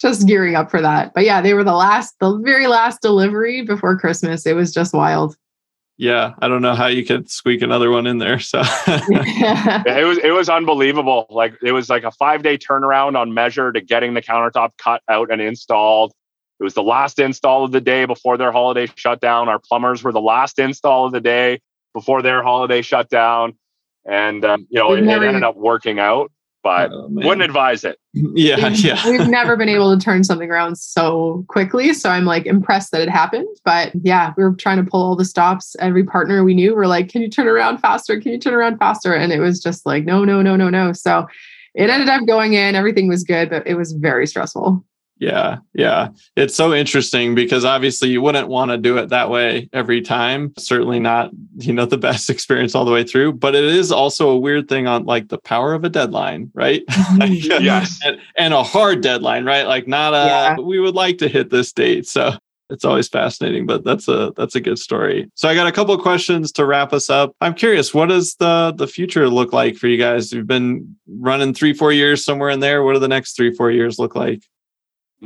just 0.00 0.26
gearing 0.26 0.54
up 0.54 0.70
for 0.70 0.80
that. 0.80 1.12
But 1.14 1.24
yeah, 1.24 1.40
they 1.40 1.54
were 1.54 1.64
the 1.64 1.74
last, 1.74 2.14
the 2.20 2.38
very 2.38 2.66
last 2.66 3.00
delivery 3.00 3.62
before 3.62 3.98
Christmas. 3.98 4.46
It 4.46 4.54
was 4.54 4.72
just 4.72 4.92
wild. 4.92 5.36
Yeah, 5.98 6.34
I 6.40 6.48
don't 6.48 6.60
know 6.60 6.74
how 6.74 6.88
you 6.88 7.06
could 7.06 7.30
squeak 7.30 7.62
another 7.62 7.90
one 7.90 8.06
in 8.06 8.18
there. 8.18 8.38
So 8.38 8.58
yeah. 8.88 9.82
it 9.86 10.04
was 10.04 10.18
it 10.18 10.30
was 10.30 10.50
unbelievable. 10.50 11.26
Like 11.30 11.54
it 11.62 11.72
was 11.72 11.88
like 11.88 12.04
a 12.04 12.10
five 12.10 12.42
day 12.42 12.58
turnaround 12.58 13.16
on 13.16 13.32
measure 13.32 13.72
to 13.72 13.80
getting 13.80 14.12
the 14.12 14.20
countertop 14.20 14.72
cut 14.76 15.00
out 15.08 15.32
and 15.32 15.40
installed. 15.40 16.12
It 16.60 16.64
was 16.64 16.74
the 16.74 16.82
last 16.82 17.18
install 17.18 17.64
of 17.64 17.72
the 17.72 17.80
day 17.80 18.04
before 18.04 18.36
their 18.36 18.52
holiday 18.52 18.90
shutdown. 18.94 19.48
Our 19.48 19.58
plumbers 19.58 20.02
were 20.02 20.12
the 20.12 20.20
last 20.20 20.58
install 20.58 21.06
of 21.06 21.12
the 21.12 21.20
day 21.20 21.60
before 21.94 22.20
their 22.20 22.42
holiday 22.42 22.82
shutdown 22.82 23.54
and 24.08 24.44
um, 24.44 24.66
you 24.70 24.78
know 24.80 24.92
it, 24.92 25.02
never, 25.02 25.24
it, 25.24 25.28
ended 25.28 25.42
up 25.42 25.56
working 25.56 25.98
out 25.98 26.30
but 26.62 26.90
oh, 26.92 27.06
wouldn't 27.10 27.42
advise 27.42 27.84
it. 27.84 27.98
Yeah 28.34 28.70
we've, 28.70 28.80
yeah. 28.80 29.08
we've 29.08 29.28
never 29.28 29.56
been 29.56 29.68
able 29.68 29.96
to 29.96 30.02
turn 30.02 30.24
something 30.24 30.50
around 30.50 30.78
so 30.78 31.44
quickly 31.48 31.92
so 31.92 32.08
i'm 32.08 32.24
like 32.24 32.46
impressed 32.46 32.92
that 32.92 33.02
it 33.02 33.10
happened 33.10 33.46
but 33.64 33.92
yeah 34.02 34.32
we 34.36 34.42
were 34.42 34.54
trying 34.54 34.82
to 34.82 34.90
pull 34.90 35.02
all 35.02 35.16
the 35.16 35.24
stops. 35.24 35.76
Every 35.80 36.02
partner 36.02 36.42
we 36.44 36.54
knew 36.54 36.74
we're 36.74 36.86
like 36.86 37.08
can 37.08 37.22
you 37.22 37.28
turn 37.28 37.46
around 37.46 37.78
faster? 37.78 38.20
Can 38.20 38.32
you 38.32 38.38
turn 38.38 38.54
around 38.54 38.78
faster? 38.78 39.14
And 39.14 39.32
it 39.32 39.40
was 39.40 39.60
just 39.60 39.84
like 39.84 40.04
no 40.04 40.24
no 40.24 40.42
no 40.42 40.56
no 40.56 40.70
no. 40.70 40.92
So 40.92 41.26
it 41.74 41.90
ended 41.90 42.08
up 42.08 42.26
going 42.26 42.54
in 42.54 42.74
everything 42.74 43.06
was 43.06 43.22
good 43.22 43.50
but 43.50 43.66
it 43.66 43.74
was 43.74 43.92
very 43.92 44.26
stressful 44.26 44.82
yeah, 45.18 45.58
yeah. 45.72 46.08
It's 46.36 46.54
so 46.54 46.74
interesting 46.74 47.34
because 47.34 47.64
obviously 47.64 48.10
you 48.10 48.20
wouldn't 48.20 48.48
want 48.48 48.70
to 48.70 48.76
do 48.76 48.98
it 48.98 49.08
that 49.08 49.30
way 49.30 49.68
every 49.72 50.02
time. 50.02 50.52
Certainly 50.58 51.00
not, 51.00 51.30
you 51.58 51.72
know, 51.72 51.86
the 51.96 51.98
best 51.98 52.28
experience 52.28 52.74
all 52.74 52.84
the 52.84 52.92
way 52.92 53.04
through, 53.04 53.32
but 53.32 53.54
it 53.54 53.64
is 53.64 53.90
also 53.90 54.28
a 54.28 54.38
weird 54.38 54.68
thing 54.68 54.86
on 54.86 55.04
like 55.04 55.28
the 55.28 55.38
power 55.38 55.72
of 55.72 55.84
a 55.84 55.88
deadline, 55.88 56.50
right? 56.54 56.82
Mm-hmm. 57.16 57.62
yes. 57.62 57.98
and, 58.04 58.20
and, 58.36 58.52
a 58.52 58.62
hard 58.62 59.00
deadline, 59.00 59.44
right? 59.44 59.66
Like 59.66 59.86
not 59.86 60.12
a 60.12 60.26
yeah. 60.26 60.56
we 60.56 60.78
would 60.78 60.94
like 60.94 61.18
to 61.18 61.28
hit 61.28 61.50
this 61.50 61.72
date. 61.72 62.06
So 62.06 62.32
it's 62.68 62.84
always 62.84 63.08
fascinating, 63.08 63.64
but 63.66 63.84
that's 63.84 64.08
a 64.08 64.32
that's 64.36 64.54
a 64.54 64.60
good 64.60 64.78
story. 64.78 65.30
So 65.34 65.48
I 65.48 65.54
got 65.54 65.66
a 65.66 65.72
couple 65.72 65.94
of 65.94 66.00
questions 66.00 66.52
to 66.52 66.66
wrap 66.66 66.92
us 66.92 67.08
up. 67.08 67.34
I'm 67.40 67.54
curious, 67.54 67.94
what 67.94 68.06
does 68.06 68.34
the 68.34 68.74
the 68.76 68.86
future 68.86 69.28
look 69.28 69.52
like 69.52 69.76
for 69.76 69.86
you 69.86 69.96
guys? 69.96 70.32
You've 70.32 70.46
been 70.46 70.96
running 71.08 71.54
three, 71.54 71.72
four 71.72 71.92
years 71.92 72.24
somewhere 72.24 72.50
in 72.50 72.60
there. 72.60 72.82
What 72.82 72.94
do 72.94 72.98
the 72.98 73.08
next 73.08 73.36
three, 73.36 73.54
four 73.54 73.70
years 73.70 73.98
look 73.98 74.14
like? 74.14 74.42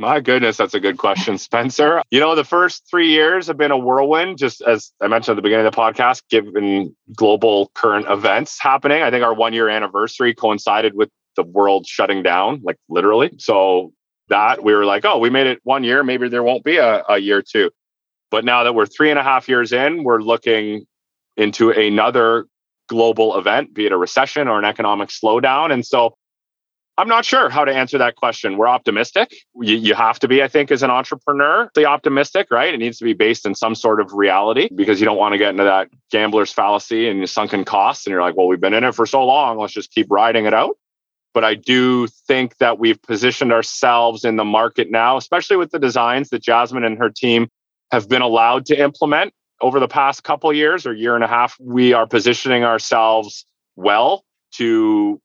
My 0.01 0.19
goodness, 0.19 0.57
that's 0.57 0.73
a 0.73 0.79
good 0.79 0.97
question, 0.97 1.37
Spencer. 1.37 2.01
You 2.09 2.19
know, 2.19 2.33
the 2.33 2.43
first 2.43 2.87
three 2.89 3.11
years 3.11 3.45
have 3.45 3.57
been 3.57 3.69
a 3.69 3.77
whirlwind, 3.77 4.39
just 4.39 4.61
as 4.63 4.91
I 4.99 5.07
mentioned 5.07 5.33
at 5.33 5.35
the 5.35 5.43
beginning 5.43 5.67
of 5.67 5.71
the 5.71 5.79
podcast, 5.79 6.23
given 6.27 6.95
global 7.15 7.69
current 7.75 8.07
events 8.09 8.59
happening. 8.59 9.03
I 9.03 9.11
think 9.11 9.23
our 9.23 9.35
one 9.35 9.53
year 9.53 9.69
anniversary 9.69 10.33
coincided 10.33 10.95
with 10.95 11.09
the 11.35 11.43
world 11.43 11.85
shutting 11.85 12.23
down, 12.23 12.61
like 12.63 12.77
literally. 12.89 13.31
So 13.37 13.93
that 14.29 14.63
we 14.63 14.73
were 14.73 14.85
like, 14.85 15.05
oh, 15.05 15.19
we 15.19 15.29
made 15.29 15.45
it 15.45 15.59
one 15.63 15.83
year. 15.83 16.03
Maybe 16.03 16.29
there 16.29 16.41
won't 16.41 16.63
be 16.63 16.77
a, 16.77 17.03
a 17.07 17.19
year 17.19 17.43
two. 17.43 17.69
But 18.31 18.43
now 18.43 18.63
that 18.63 18.73
we're 18.73 18.87
three 18.87 19.11
and 19.11 19.19
a 19.19 19.23
half 19.23 19.47
years 19.47 19.71
in, 19.71 20.03
we're 20.03 20.21
looking 20.21 20.87
into 21.37 21.69
another 21.69 22.47
global 22.89 23.37
event, 23.37 23.71
be 23.71 23.85
it 23.85 23.91
a 23.91 23.97
recession 23.97 24.47
or 24.47 24.57
an 24.57 24.65
economic 24.65 25.09
slowdown. 25.09 25.71
And 25.71 25.85
so 25.85 26.15
I'm 27.01 27.07
not 27.07 27.25
sure 27.25 27.49
how 27.49 27.65
to 27.65 27.73
answer 27.73 27.97
that 27.97 28.15
question. 28.15 28.57
We're 28.57 28.67
optimistic. 28.67 29.33
You, 29.55 29.75
you, 29.75 29.95
have 29.95 30.19
to 30.19 30.27
be, 30.27 30.43
I 30.43 30.47
think, 30.47 30.69
as 30.69 30.83
an 30.83 30.91
entrepreneur, 30.91 31.67
the 31.73 31.85
optimistic, 31.85 32.51
right? 32.51 32.71
It 32.71 32.77
needs 32.77 32.99
to 32.99 33.05
be 33.05 33.13
based 33.13 33.47
in 33.47 33.55
some 33.55 33.73
sort 33.73 33.99
of 33.99 34.13
reality 34.13 34.69
because 34.75 34.99
you 34.99 35.05
don't 35.05 35.17
want 35.17 35.33
to 35.33 35.39
get 35.39 35.49
into 35.49 35.63
that 35.63 35.89
gambler's 36.11 36.53
fallacy 36.53 37.09
and 37.09 37.27
sunken 37.27 37.65
costs. 37.65 38.05
And 38.05 38.11
you're 38.11 38.21
like, 38.21 38.37
well, 38.37 38.45
we've 38.45 38.61
been 38.61 38.75
in 38.75 38.83
it 38.83 38.93
for 38.93 39.07
so 39.07 39.25
long. 39.25 39.57
Let's 39.57 39.73
just 39.73 39.89
keep 39.89 40.11
riding 40.11 40.45
it 40.45 40.53
out. 40.53 40.77
But 41.33 41.43
I 41.43 41.55
do 41.55 42.05
think 42.05 42.57
that 42.57 42.77
we've 42.77 43.01
positioned 43.01 43.51
ourselves 43.51 44.23
in 44.23 44.35
the 44.35 44.45
market 44.45 44.91
now, 44.91 45.17
especially 45.17 45.57
with 45.57 45.71
the 45.71 45.79
designs 45.79 46.29
that 46.29 46.43
Jasmine 46.43 46.83
and 46.83 46.99
her 46.99 47.09
team 47.09 47.47
have 47.91 48.09
been 48.09 48.21
allowed 48.21 48.67
to 48.67 48.79
implement 48.79 49.33
over 49.59 49.79
the 49.79 49.87
past 49.87 50.23
couple 50.23 50.53
years 50.53 50.85
or 50.85 50.93
year 50.93 51.15
and 51.15 51.23
a 51.23 51.27
half. 51.27 51.57
We 51.59 51.93
are 51.93 52.05
positioning 52.05 52.63
ourselves 52.63 53.43
well 53.75 54.23
to 54.57 55.19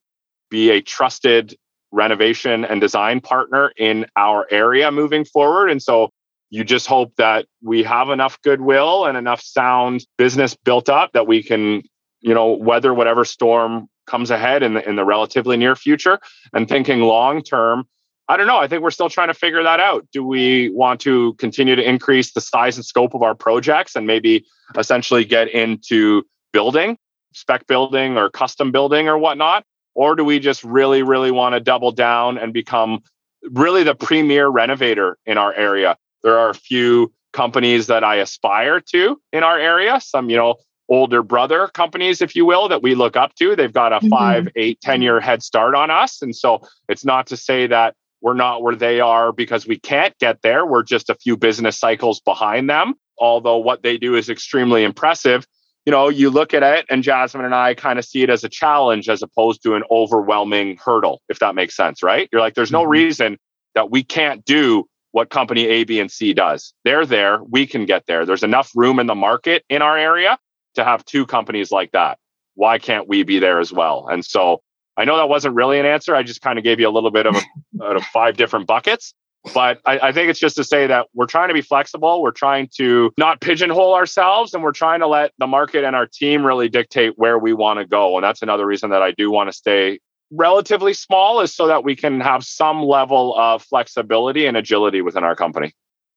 be 0.49 0.71
a 0.71 0.81
trusted 0.81 1.55
renovation 1.93 2.65
and 2.65 2.81
design 2.81 3.21
partner 3.21 3.73
in 3.77 4.07
our 4.17 4.47
area 4.51 4.91
moving 4.91 5.25
forward. 5.25 5.71
And 5.71 5.83
so 5.83 6.11
you 6.51 6.65
just 6.65 6.87
hope 6.87 7.15
that 7.17 7.47
we 7.63 7.83
have 7.83 8.11
enough 8.11 8.41
goodwill 8.43 9.05
and 9.07 9.17
enough 9.17 9.41
sound 9.41 10.07
business 10.17 10.55
built 10.55 10.89
up 10.89 11.13
that 11.13 11.27
we 11.27 11.43
can, 11.43 11.83
you 12.21 12.35
know, 12.35 12.53
weather 12.53 12.95
whatever 12.95 13.25
storm 13.25 13.89
comes 14.07 14.31
ahead 14.31 14.63
in 14.63 14.75
the 14.75 14.89
in 14.89 14.97
the 14.97 15.05
relatively 15.05 15.57
near 15.57 15.75
future. 15.75 16.21
And 16.53 16.69
thinking 16.69 17.01
long 17.01 17.43
term, 17.43 17.87
I 18.29 18.37
don't 18.37 18.47
know. 18.47 18.59
I 18.59 18.69
think 18.69 18.83
we're 18.83 18.91
still 18.91 19.11
trying 19.11 19.29
to 19.29 19.35
figure 19.35 19.63
that 19.63 19.81
out. 19.81 20.07
Do 20.13 20.25
we 20.25 20.71
want 20.71 21.01
to 21.03 21.35
continue 21.35 21.77
to 21.77 21.89
increase 21.89 22.33
the 22.33 22.41
size 22.41 22.77
and 22.77 22.85
scope 22.85 23.15
of 23.15 23.23
our 23.23 23.35
projects 23.35 23.97
and 23.97 24.07
maybe 24.07 24.47
essentially 24.77 25.25
get 25.25 25.49
into 25.49 26.25
building, 26.53 26.99
spec 27.33 27.67
building 27.67 28.17
or 28.17 28.31
custom 28.31 28.73
building 28.73 29.09
or 29.09 29.19
whatnot? 29.19 29.65
Or 29.97 30.15
do 30.15 30.25
we 30.25 30.39
just 30.39 30.63
really, 30.63 31.03
really 31.03 31.31
want 31.31 31.55
to 31.55 31.61
double 31.61 31.91
down 31.91 32.37
and 32.37 32.53
become 32.53 33.03
really 33.51 33.83
the 33.83 33.95
premier 33.95 34.47
renovator 34.47 35.17
in 35.25 35.39
our 35.39 35.55
area? 35.55 35.97
There 36.23 36.39
are 36.39 36.51
a 36.51 36.55
few 36.55 37.15
companies 37.33 37.87
that 37.87 38.05
I 38.05 38.17
aspire 38.17 38.81
to 38.93 39.19
in 39.33 39.43
our 39.43 39.59
area, 39.59 39.99
some, 40.03 40.29
you 40.29 40.37
know, 40.37 40.57
older 40.91 41.23
brother 41.23 41.69
companies, 41.69 42.21
if 42.21 42.37
you 42.37 42.45
will, 42.45 42.69
that 42.69 42.83
we 42.83 42.95
look 42.95 43.17
up 43.17 43.35
to. 43.37 43.57
They've 43.57 43.73
got 43.73 43.95
a 43.95 43.97
mm-hmm. 43.97 44.09
five, 44.09 44.49
eight, 44.55 44.83
10 44.83 45.01
year 45.01 45.19
head 45.19 45.43
start 45.43 45.75
on 45.75 45.91
us. 45.91 46.21
And 46.21 46.37
so 46.37 46.61
it's 46.91 47.05
not 47.05 47.27
to 47.29 47.37
say 47.37 47.67
that 47.67 47.95
we're 48.21 48.35
not 48.35 48.63
where 48.63 48.77
they 48.77 49.01
are 49.01 49.33
because 49.33 49.67
we 49.67 49.79
can't 49.79 50.17
get 50.19 50.43
there. 50.43 50.67
We're 50.67 50.83
just 50.83 51.09
a 51.09 51.15
few 51.15 51.39
business 51.39 51.79
cycles 51.79 52.21
behind 52.21 52.69
them. 52.69 52.95
Although 53.19 53.59
what 53.59 53.83
they 53.83 53.97
do 53.97 54.15
is 54.15 54.29
extremely 54.29 54.85
impressive 54.85 55.47
you 55.87 55.93
know, 55.93 56.09
you 56.09 56.31
look 56.31 56.53
at 56.53 56.65
it 56.65 56.85
and 56.91 57.05
Jasmine 57.05 57.45
and 57.45 57.55
I 57.55 57.75
kind 57.75 57.99
of 57.99 58.05
see 58.05 58.23
it 58.23 58.29
as 58.29 58.43
a 58.43 58.49
challenge 58.49 59.09
as 59.09 59.23
opposed 59.23 59.63
to 59.63 59.77
an 59.77 59.85
overwhelming 59.91 60.79
hurdle, 60.85 61.23
if 61.29 61.39
that 61.39 61.55
makes 61.55 61.77
sense, 61.77 62.03
right? 62.03 62.29
You're 62.33 62.41
like, 62.41 62.55
there's 62.55 62.73
no 62.73 62.83
mm-hmm. 62.83 62.91
reason 62.91 63.39
that 63.77 63.91
we 63.91 64.03
can't 64.03 64.45
do 64.45 64.89
what 65.13 65.31
company 65.31 65.67
A, 65.69 65.85
B, 65.85 66.01
and 66.01 66.11
C 66.11 66.35
does. 66.35 66.75
They're 66.85 67.07
there. 67.07 67.39
We 67.49 67.67
can 67.67 67.87
get 67.87 68.05
there. 68.07 68.27
There's 68.27 68.43
enough 68.43 68.73
room 68.75 68.99
in 68.99 69.07
the 69.07 69.15
market 69.15 69.65
in 69.71 69.81
our 69.81 69.97
area 69.97 70.39
to 70.75 70.85
have 70.85 71.05
two 71.05 71.25
companies 71.25 71.71
like 71.71 71.93
that. 71.93 72.19
Why 72.55 72.79
can't 72.79 73.09
we 73.09 73.23
be 73.23 73.39
there 73.39 73.61
as 73.61 73.73
well? 73.73 74.09
And 74.09 74.25
so 74.25 74.63
I 74.97 75.05
know 75.05 75.17
that 75.17 75.29
wasn't 75.29 75.55
really 75.55 75.79
an 75.79 75.87
answer. 75.87 76.17
I 76.17 76.23
just 76.23 76.41
kind 76.41 76.59
of 76.59 76.65
gave 76.65 76.81
you 76.81 76.89
a 76.89 76.91
little 76.91 77.13
bit 77.13 77.27
of, 77.27 77.37
a, 77.37 77.43
out 77.85 77.97
of 77.97 78.03
five 78.05 78.37
different 78.37 78.67
buckets. 78.67 79.15
But 79.55 79.81
I, 79.87 79.99
I, 79.99 80.13
think 80.13 80.29
it's 80.29 80.41
just 80.41 80.57
to 80.57 80.65
say 80.65 80.87
that 80.87 81.07
we're 81.15 81.27
trying 81.27 81.49
to 81.49 81.55
be 81.55 81.63
flexible. 81.63 82.21
We're 82.21 82.31
trying 82.31 82.69
to 82.77 83.13
not 83.17 83.41
pigeonhole 83.41 83.95
ourselves 83.95 84.53
and 84.55 84.63
we're 84.63 84.73
trying 84.73 85.01
to 85.01 85.07
let 85.07 85.33
the 85.39 85.47
market 85.47 85.85
and 85.85 85.95
our 85.95 86.07
team 86.07 86.45
really 86.45 86.69
dictate 86.69 87.15
where 87.17 87.39
we 87.39 87.53
want 87.53 87.79
to 87.79 87.87
go. 87.87 88.17
And 88.17 88.25
that's 88.25 88.43
another 88.43 88.67
reason 88.67 88.91
that 88.91 89.03
I 89.03 89.13
do 89.13 89.31
want 89.31 89.49
to 89.49 89.53
stay 89.53 90.01
relatively 90.31 90.93
small 90.93 91.41
is 91.41 91.55
so 91.55 91.67
that 91.67 91.85
we 91.85 91.95
can 91.95 92.21
have 92.21 92.45
some 92.45 92.83
level 92.83 93.35
of 93.39 93.63
flexibility 93.63 94.47
and 94.47 94.57
agility 94.57 95.01
within 95.01 95.25
our 95.25 95.37
company. 95.37 95.73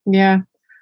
Yeah. 0.06 0.40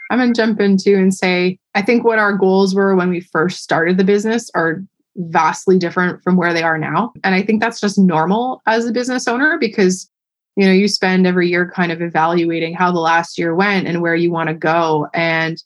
I'm 0.09 0.19
going 0.19 0.33
to 0.33 0.41
jump 0.41 0.61
in 0.61 0.77
too 0.77 0.95
and 0.95 1.13
say, 1.13 1.59
I 1.75 1.81
think 1.81 2.05
what 2.05 2.19
our 2.19 2.33
goals 2.33 2.73
were 2.73 2.95
when 2.95 3.09
we 3.09 3.19
first 3.19 3.61
started 3.61 3.97
the 3.97 4.03
business 4.03 4.49
are 4.55 4.83
vastly 5.17 5.77
different 5.77 6.23
from 6.23 6.37
where 6.37 6.53
they 6.53 6.63
are 6.63 6.77
now. 6.77 7.11
And 7.23 7.35
I 7.35 7.41
think 7.41 7.59
that's 7.59 7.81
just 7.81 7.97
normal 7.97 8.61
as 8.67 8.85
a 8.85 8.91
business 8.91 9.27
owner 9.27 9.57
because 9.59 10.09
you 10.57 10.65
know 10.65 10.73
you 10.73 10.87
spend 10.87 11.27
every 11.27 11.47
year 11.47 11.69
kind 11.69 11.91
of 11.91 12.01
evaluating 12.01 12.73
how 12.73 12.91
the 12.91 12.99
last 12.99 13.37
year 13.37 13.53
went 13.53 13.87
and 13.87 14.01
where 14.01 14.15
you 14.15 14.31
want 14.31 14.49
to 14.49 14.55
go. 14.55 15.07
And 15.13 15.61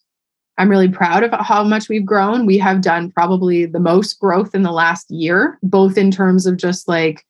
i'm 0.58 0.70
really 0.70 0.90
proud 0.90 1.24
of 1.24 1.32
how 1.40 1.64
much 1.64 1.88
we've 1.90 2.06
grown. 2.06 2.46
We 2.46 2.58
have 2.60 2.82
done 2.82 3.10
probably 3.10 3.66
the 3.66 3.80
most 3.80 4.20
growth 4.20 4.54
in 4.54 4.64
the 4.64 4.72
last 4.72 5.10
year 5.10 5.58
both 5.64 5.98
in 5.98 6.12
terms 6.12 6.46
of 6.46 6.58
just 6.58 6.88
like 6.88 7.26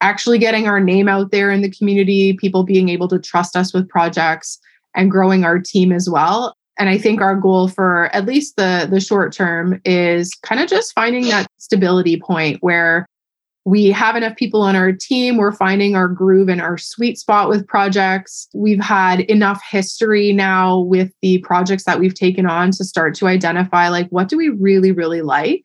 actually 0.00 0.38
getting 0.38 0.68
our 0.68 0.78
name 0.78 1.08
out 1.08 1.32
there 1.32 1.50
in 1.50 1.62
the 1.62 1.70
community 1.70 2.34
people 2.34 2.62
being 2.62 2.88
able 2.88 3.08
to 3.08 3.18
trust 3.18 3.56
us 3.56 3.74
with 3.74 3.88
projects 3.88 4.58
and 4.94 5.10
growing 5.10 5.44
our 5.44 5.58
team 5.58 5.92
as 5.92 6.08
well. 6.08 6.54
And 6.78 6.88
i 6.88 6.98
think 6.98 7.20
our 7.20 7.34
goal 7.34 7.66
for 7.66 8.14
at 8.14 8.26
least 8.26 8.54
the 8.56 8.86
the 8.88 9.00
short 9.00 9.32
term 9.32 9.80
is 9.84 10.32
kind 10.42 10.60
of 10.60 10.68
just 10.68 10.92
finding 10.94 11.24
that 11.28 11.48
stability 11.58 12.20
point 12.20 12.58
where 12.60 13.06
we 13.66 13.90
have 13.90 14.14
enough 14.14 14.36
people 14.36 14.62
on 14.62 14.76
our 14.76 14.92
team. 14.92 15.36
We're 15.36 15.50
finding 15.50 15.96
our 15.96 16.06
groove 16.06 16.48
and 16.48 16.60
our 16.60 16.78
sweet 16.78 17.18
spot 17.18 17.48
with 17.48 17.66
projects. 17.66 18.46
We've 18.54 18.80
had 18.80 19.20
enough 19.22 19.60
history 19.68 20.32
now 20.32 20.78
with 20.78 21.10
the 21.20 21.38
projects 21.38 21.82
that 21.82 21.98
we've 21.98 22.14
taken 22.14 22.46
on 22.46 22.70
to 22.70 22.84
start 22.84 23.16
to 23.16 23.26
identify 23.26 23.88
like 23.88 24.06
what 24.10 24.28
do 24.28 24.36
we 24.36 24.50
really, 24.50 24.92
really 24.92 25.20
like 25.20 25.62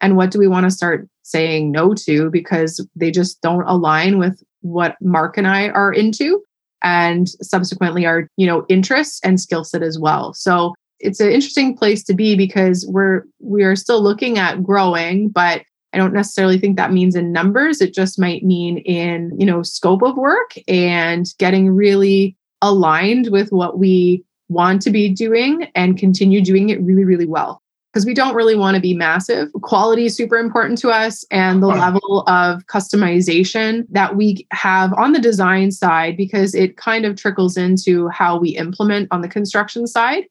and 0.00 0.16
what 0.16 0.30
do 0.30 0.38
we 0.38 0.48
want 0.48 0.64
to 0.64 0.70
start 0.70 1.06
saying 1.24 1.70
no 1.70 1.92
to 1.92 2.30
because 2.30 2.84
they 2.96 3.10
just 3.10 3.38
don't 3.42 3.68
align 3.68 4.18
with 4.18 4.42
what 4.62 4.96
Marc 5.02 5.36
and 5.36 5.46
I 5.46 5.68
are 5.68 5.92
into 5.92 6.42
and 6.82 7.28
subsequently 7.42 8.06
our, 8.06 8.28
you 8.38 8.46
know, 8.46 8.64
interests 8.70 9.20
and 9.22 9.38
skill 9.38 9.62
set 9.62 9.82
as 9.82 9.98
well. 9.98 10.32
So 10.32 10.72
it's 11.00 11.20
an 11.20 11.30
interesting 11.30 11.76
place 11.76 12.02
to 12.04 12.14
be 12.14 12.34
because 12.34 12.86
we're 12.88 13.24
we 13.40 13.62
are 13.62 13.76
still 13.76 14.02
looking 14.02 14.38
at 14.38 14.62
growing, 14.62 15.28
but 15.28 15.64
I 15.92 15.98
don't 15.98 16.14
necessarily 16.14 16.58
think 16.58 16.76
that 16.76 16.92
means 16.92 17.14
in 17.14 17.32
numbers. 17.32 17.80
It 17.80 17.94
just 17.94 18.18
might 18.18 18.42
mean 18.44 18.78
in, 18.78 19.32
you 19.38 19.46
know, 19.46 19.62
scope 19.62 20.02
of 20.02 20.16
work 20.16 20.54
and 20.66 21.26
getting 21.38 21.70
really 21.70 22.36
aligned 22.62 23.28
with 23.30 23.50
what 23.50 23.78
we 23.78 24.24
want 24.48 24.82
to 24.82 24.90
be 24.90 25.08
doing 25.08 25.68
and 25.74 25.98
continue 25.98 26.42
doing 26.42 26.70
it 26.70 26.80
really, 26.82 27.04
really 27.04 27.26
well. 27.26 27.60
Because 27.92 28.06
we 28.06 28.14
don't 28.14 28.34
really 28.34 28.56
want 28.56 28.74
to 28.74 28.80
be 28.80 28.94
massive. 28.94 29.52
Quality 29.60 30.06
is 30.06 30.16
super 30.16 30.38
important 30.38 30.78
to 30.78 30.88
us, 30.88 31.26
and 31.30 31.62
the 31.62 31.66
level 31.66 32.24
of 32.26 32.64
customization 32.66 33.84
that 33.90 34.16
we 34.16 34.46
have 34.50 34.94
on 34.94 35.12
the 35.12 35.20
design 35.20 35.70
side, 35.70 36.16
because 36.16 36.54
it 36.54 36.78
kind 36.78 37.04
of 37.04 37.16
trickles 37.16 37.58
into 37.58 38.08
how 38.08 38.38
we 38.38 38.56
implement 38.56 39.08
on 39.10 39.20
the 39.20 39.28
construction 39.28 39.86
side 39.86 40.24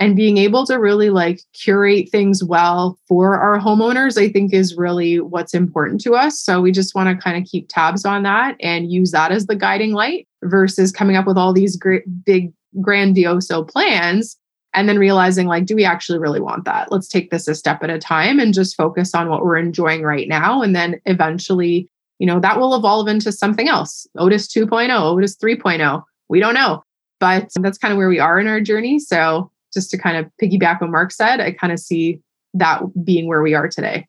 and 0.00 0.14
being 0.14 0.38
able 0.38 0.64
to 0.66 0.76
really 0.76 1.10
like 1.10 1.40
curate 1.52 2.08
things 2.10 2.44
well 2.44 2.98
for 3.08 3.38
our 3.38 3.58
homeowners 3.58 4.20
i 4.20 4.28
think 4.28 4.52
is 4.52 4.76
really 4.76 5.20
what's 5.20 5.54
important 5.54 6.00
to 6.02 6.14
us. 6.14 6.40
So 6.40 6.60
we 6.60 6.72
just 6.72 6.94
want 6.94 7.08
to 7.08 7.22
kind 7.22 7.36
of 7.36 7.48
keep 7.48 7.68
tabs 7.68 8.04
on 8.04 8.22
that 8.22 8.56
and 8.60 8.90
use 8.90 9.10
that 9.12 9.32
as 9.32 9.46
the 9.46 9.56
guiding 9.56 9.92
light 9.92 10.26
versus 10.42 10.92
coming 10.92 11.16
up 11.16 11.26
with 11.26 11.38
all 11.38 11.52
these 11.52 11.76
great 11.76 12.04
big 12.24 12.52
grandioso 12.76 13.66
plans 13.68 14.36
and 14.74 14.88
then 14.88 14.98
realizing 14.98 15.46
like 15.46 15.64
do 15.64 15.74
we 15.74 15.84
actually 15.84 16.18
really 16.18 16.40
want 16.40 16.64
that? 16.64 16.92
Let's 16.92 17.08
take 17.08 17.30
this 17.30 17.48
a 17.48 17.54
step 17.54 17.82
at 17.82 17.90
a 17.90 17.98
time 17.98 18.38
and 18.38 18.54
just 18.54 18.76
focus 18.76 19.14
on 19.14 19.28
what 19.28 19.44
we're 19.44 19.56
enjoying 19.56 20.02
right 20.02 20.28
now 20.28 20.62
and 20.62 20.74
then 20.74 21.00
eventually 21.06 21.88
you 22.18 22.26
know 22.26 22.40
that 22.40 22.58
will 22.58 22.74
evolve 22.74 23.08
into 23.08 23.32
something 23.32 23.68
else. 23.68 24.06
Otis 24.16 24.48
2.0 24.48 24.90
otis 24.90 25.36
3.0 25.36 26.02
we 26.28 26.40
don't 26.40 26.54
know. 26.54 26.82
But 27.20 27.50
that's 27.60 27.78
kind 27.78 27.90
of 27.90 27.98
where 27.98 28.08
we 28.08 28.20
are 28.20 28.38
in 28.38 28.46
our 28.46 28.60
journey. 28.60 29.00
So 29.00 29.50
just 29.72 29.90
to 29.90 29.98
kind 29.98 30.16
of 30.16 30.30
piggyback 30.42 30.80
what 30.80 30.90
Marc 30.90 31.12
said, 31.12 31.40
I 31.40 31.52
kind 31.52 31.72
of 31.72 31.78
see 31.78 32.20
that 32.54 32.82
being 33.04 33.26
where 33.26 33.42
we 33.42 33.54
are 33.54 33.68
today. 33.68 34.06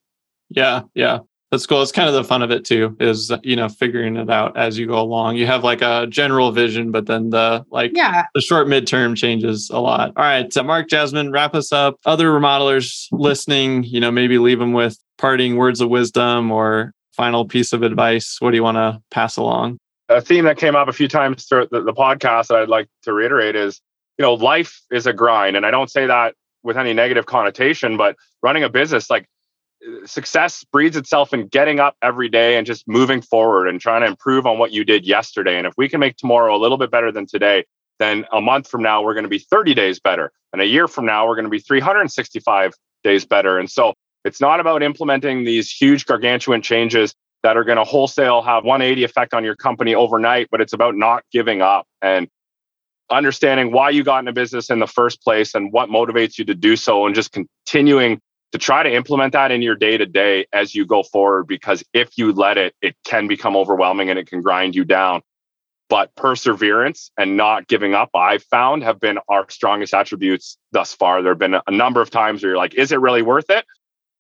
Yeah, 0.49 0.83
yeah. 0.95 1.19
That's 1.51 1.65
cool. 1.65 1.81
It's 1.81 1.91
kind 1.91 2.07
of 2.07 2.13
the 2.13 2.23
fun 2.23 2.43
of 2.43 2.51
it 2.51 2.63
too, 2.63 2.95
is 2.99 3.31
you 3.41 3.55
know, 3.55 3.69
figuring 3.69 4.17
it 4.17 4.29
out 4.29 4.55
as 4.55 4.77
you 4.77 4.85
go 4.85 4.99
along. 4.99 5.35
You 5.37 5.47
have 5.47 5.63
like 5.63 5.81
a 5.81 6.05
general 6.07 6.51
vision, 6.51 6.91
but 6.91 7.07
then 7.07 7.31
the 7.31 7.65
like 7.71 7.91
yeah, 7.95 8.25
the 8.35 8.41
short 8.41 8.67
midterm 8.67 9.17
changes 9.17 9.69
a 9.71 9.79
lot. 9.79 10.13
All 10.15 10.23
right. 10.23 10.51
So 10.53 10.61
Marc 10.61 10.89
Jasmine, 10.89 11.31
wrap 11.31 11.55
us 11.55 11.71
up. 11.73 11.95
Other 12.05 12.27
remodelers 12.27 13.07
listening, 13.11 13.83
you 13.83 13.99
know, 13.99 14.11
maybe 14.11 14.37
leave 14.37 14.59
them 14.59 14.73
with 14.73 14.99
parting 15.17 15.55
words 15.55 15.81
of 15.81 15.89
wisdom 15.89 16.51
or 16.51 16.93
final 17.13 17.45
piece 17.45 17.73
of 17.73 17.81
advice. 17.81 18.37
What 18.39 18.51
do 18.51 18.57
you 18.57 18.63
want 18.63 18.77
to 18.77 19.01
pass 19.09 19.35
along? 19.35 19.79
A 20.07 20.21
theme 20.21 20.45
that 20.45 20.57
came 20.57 20.75
up 20.75 20.87
a 20.87 20.93
few 20.93 21.07
times 21.07 21.45
throughout 21.45 21.71
the, 21.71 21.81
the 21.81 21.93
podcast 21.93 22.47
that 22.47 22.57
I'd 22.57 22.69
like 22.69 22.87
to 23.03 23.13
reiterate 23.13 23.55
is 23.55 23.81
you 24.19 24.23
know, 24.23 24.33
life 24.33 24.81
is 24.91 25.07
a 25.07 25.13
grind. 25.13 25.55
And 25.55 25.65
I 25.65 25.71
don't 25.71 25.89
say 25.89 26.05
that 26.05 26.35
with 26.61 26.77
any 26.77 26.93
negative 26.93 27.25
connotation, 27.25 27.95
but 27.95 28.17
running 28.43 28.63
a 28.63 28.69
business, 28.69 29.09
like 29.09 29.25
uh, 29.87 30.05
success 30.05 30.65
breeds 30.73 30.97
itself 30.97 31.33
in 31.33 31.47
getting 31.47 31.79
up 31.79 31.95
every 32.01 32.27
day 32.27 32.57
and 32.57 32.67
just 32.67 32.85
moving 32.85 33.21
forward 33.21 33.69
and 33.69 33.79
trying 33.79 34.01
to 34.01 34.07
improve 34.07 34.45
on 34.45 34.59
what 34.59 34.73
you 34.73 34.83
did 34.83 35.07
yesterday. 35.07 35.57
And 35.57 35.65
if 35.65 35.73
we 35.77 35.87
can 35.87 36.01
make 36.01 36.17
tomorrow 36.17 36.53
a 36.53 36.59
little 36.59 36.77
bit 36.77 36.91
better 36.91 37.13
than 37.13 37.27
today, 37.27 37.63
then 37.97 38.25
a 38.33 38.41
month 38.41 38.67
from 38.67 38.83
now, 38.83 39.01
we're 39.01 39.13
going 39.13 39.23
to 39.23 39.29
be 39.29 39.39
30 39.39 39.73
days 39.73 40.01
better. 40.01 40.31
And 40.51 40.61
a 40.61 40.65
year 40.65 40.89
from 40.89 41.05
now, 41.05 41.25
we're 41.25 41.35
going 41.35 41.45
to 41.45 41.49
be 41.49 41.59
365 41.59 42.73
days 43.05 43.25
better. 43.25 43.57
And 43.57 43.71
so 43.71 43.93
it's 44.25 44.41
not 44.41 44.59
about 44.59 44.83
implementing 44.83 45.45
these 45.45 45.71
huge 45.71 46.05
gargantuan 46.05 46.61
changes 46.61 47.13
that 47.43 47.55
are 47.55 47.63
going 47.63 47.77
to 47.77 47.85
wholesale 47.85 48.41
have 48.41 48.65
180 48.65 49.05
effect 49.05 49.33
on 49.33 49.45
your 49.45 49.55
company 49.55 49.95
overnight, 49.95 50.49
but 50.51 50.59
it's 50.59 50.73
about 50.73 50.97
not 50.97 51.23
giving 51.31 51.61
up 51.61 51.87
and 52.01 52.27
understanding 53.11 53.71
why 53.71 53.89
you 53.89 54.03
got 54.03 54.19
into 54.19 54.33
business 54.33 54.69
in 54.69 54.79
the 54.79 54.87
first 54.87 55.21
place 55.21 55.55
and 55.55 55.71
what 55.71 55.89
motivates 55.89 56.37
you 56.37 56.45
to 56.45 56.55
do 56.55 56.75
so 56.75 57.05
and 57.05 57.15
just 57.15 57.31
continuing 57.31 58.21
to 58.51 58.57
try 58.57 58.83
to 58.83 58.93
implement 58.93 59.33
that 59.33 59.51
in 59.51 59.61
your 59.61 59.75
day 59.75 59.97
to 59.97 60.05
day 60.05 60.45
as 60.53 60.73
you 60.73 60.85
go 60.85 61.03
forward 61.03 61.47
because 61.47 61.83
if 61.93 62.17
you 62.17 62.31
let 62.31 62.57
it 62.57 62.73
it 62.81 62.95
can 63.05 63.27
become 63.27 63.55
overwhelming 63.55 64.09
and 64.09 64.17
it 64.17 64.27
can 64.27 64.41
grind 64.41 64.75
you 64.75 64.83
down. 64.83 65.21
But 65.87 66.13
perseverance 66.15 67.09
and 67.17 67.35
not 67.35 67.67
giving 67.67 67.95
up 67.95 68.09
i've 68.13 68.43
found 68.43 68.83
have 68.83 68.99
been 68.99 69.19
our 69.27 69.49
strongest 69.49 69.93
attributes 69.93 70.57
thus 70.71 70.93
far. 70.93 71.21
There 71.21 71.31
have 71.31 71.39
been 71.39 71.57
a 71.65 71.71
number 71.71 72.01
of 72.01 72.09
times 72.09 72.41
where 72.41 72.51
you're 72.51 72.57
like 72.57 72.75
is 72.75 72.91
it 72.91 72.99
really 72.99 73.21
worth 73.21 73.49
it? 73.49 73.65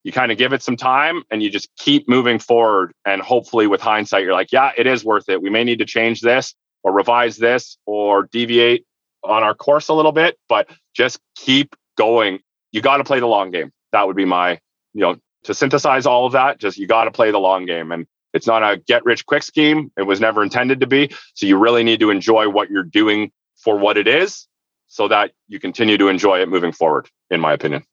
You 0.03 0.11
kind 0.11 0.31
of 0.31 0.37
give 0.37 0.53
it 0.53 0.63
some 0.63 0.77
time 0.77 1.23
and 1.29 1.43
you 1.43 1.49
just 1.49 1.69
keep 1.77 2.07
moving 2.07 2.39
forward. 2.39 2.93
And 3.05 3.21
hopefully 3.21 3.67
with 3.67 3.81
hindsight 3.81 4.23
you're 4.23 4.33
like 4.33 4.51
yeah 4.51 4.71
it 4.77 4.87
is 4.87 5.03
worth 5.03 5.29
it. 5.29 5.41
We 5.41 5.49
may 5.49 5.63
need 5.63 5.79
to 5.79 5.85
change 5.85 6.21
this 6.21 6.55
or 6.83 6.91
revise 6.93 7.37
this 7.37 7.77
or 7.85 8.23
deviate 8.31 8.85
on 9.23 9.43
our 9.43 9.53
course 9.53 9.89
a 9.89 9.93
little 9.93 10.11
bit, 10.11 10.37
but 10.47 10.69
just 10.93 11.19
keep 11.35 11.75
going. 11.97 12.39
You 12.71 12.81
got 12.81 12.97
to 12.97 13.03
play 13.03 13.19
the 13.19 13.27
long 13.27 13.51
game. 13.51 13.71
That 13.91 14.07
would 14.07 14.15
be 14.15 14.25
my, 14.25 14.59
you 14.93 15.01
know, 15.01 15.17
to 15.43 15.53
synthesize 15.53 16.05
all 16.05 16.25
of 16.25 16.33
that, 16.33 16.59
just 16.59 16.77
you 16.77 16.87
got 16.87 17.05
to 17.05 17.11
play 17.11 17.31
the 17.31 17.39
long 17.39 17.65
game. 17.65 17.91
And 17.91 18.05
it's 18.33 18.47
not 18.47 18.61
a 18.63 18.77
get 18.77 19.03
rich 19.05 19.25
quick 19.25 19.43
scheme. 19.43 19.91
It 19.97 20.03
was 20.03 20.19
never 20.19 20.43
intended 20.43 20.79
to 20.81 20.87
be. 20.87 21.09
So 21.33 21.45
you 21.45 21.57
really 21.57 21.83
need 21.83 21.99
to 22.01 22.09
enjoy 22.09 22.49
what 22.49 22.69
you're 22.69 22.83
doing 22.83 23.31
for 23.55 23.77
what 23.77 23.97
it 23.97 24.07
is 24.07 24.47
so 24.87 25.07
that 25.07 25.31
you 25.47 25.59
continue 25.59 25.97
to 25.97 26.07
enjoy 26.07 26.41
it 26.41 26.49
moving 26.49 26.71
forward, 26.71 27.09
in 27.29 27.39
my 27.39 27.53
opinion. 27.53 27.83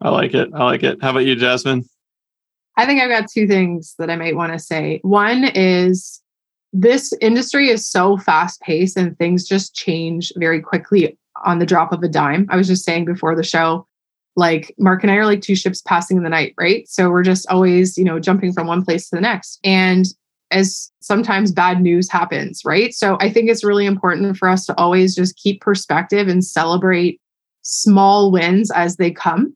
I 0.00 0.10
like 0.10 0.34
it. 0.34 0.50
I 0.54 0.64
like 0.64 0.82
it. 0.82 0.98
How 1.02 1.10
about 1.10 1.26
you, 1.26 1.36
Jasmine? 1.36 1.84
I 2.76 2.86
think 2.86 3.02
I've 3.02 3.10
got 3.10 3.30
two 3.30 3.46
things 3.46 3.94
that 3.98 4.10
I 4.10 4.16
might 4.16 4.36
want 4.36 4.52
to 4.52 4.58
say. 4.58 5.00
One 5.02 5.44
is 5.44 6.19
this 6.72 7.12
industry 7.20 7.68
is 7.68 7.86
so 7.86 8.16
fast 8.16 8.60
paced 8.60 8.96
and 8.96 9.16
things 9.18 9.46
just 9.46 9.74
change 9.74 10.32
very 10.36 10.60
quickly 10.60 11.16
on 11.44 11.58
the 11.58 11.66
drop 11.66 11.92
of 11.92 12.02
a 12.02 12.08
dime. 12.08 12.46
I 12.50 12.56
was 12.56 12.68
just 12.68 12.84
saying 12.84 13.06
before 13.06 13.34
the 13.34 13.42
show, 13.42 13.86
like 14.36 14.74
Marc 14.78 15.02
and 15.02 15.10
I 15.10 15.16
are 15.16 15.26
like 15.26 15.40
two 15.40 15.56
ships 15.56 15.82
passing 15.82 16.16
in 16.16 16.22
the 16.22 16.28
night, 16.28 16.54
right? 16.58 16.88
So 16.88 17.10
we're 17.10 17.24
just 17.24 17.48
always, 17.48 17.98
you 17.98 18.04
know, 18.04 18.20
jumping 18.20 18.52
from 18.52 18.66
one 18.66 18.84
place 18.84 19.08
to 19.08 19.16
the 19.16 19.20
next. 19.20 19.58
And 19.64 20.06
as 20.50 20.90
sometimes 21.00 21.52
bad 21.52 21.80
news 21.80 22.10
happens, 22.10 22.62
right? 22.64 22.92
So 22.92 23.16
I 23.20 23.30
think 23.30 23.48
it's 23.48 23.64
really 23.64 23.86
important 23.86 24.36
for 24.36 24.48
us 24.48 24.66
to 24.66 24.76
always 24.78 25.14
just 25.14 25.36
keep 25.36 25.60
perspective 25.60 26.28
and 26.28 26.44
celebrate 26.44 27.20
small 27.62 28.30
wins 28.30 28.70
as 28.70 28.96
they 28.96 29.10
come 29.10 29.54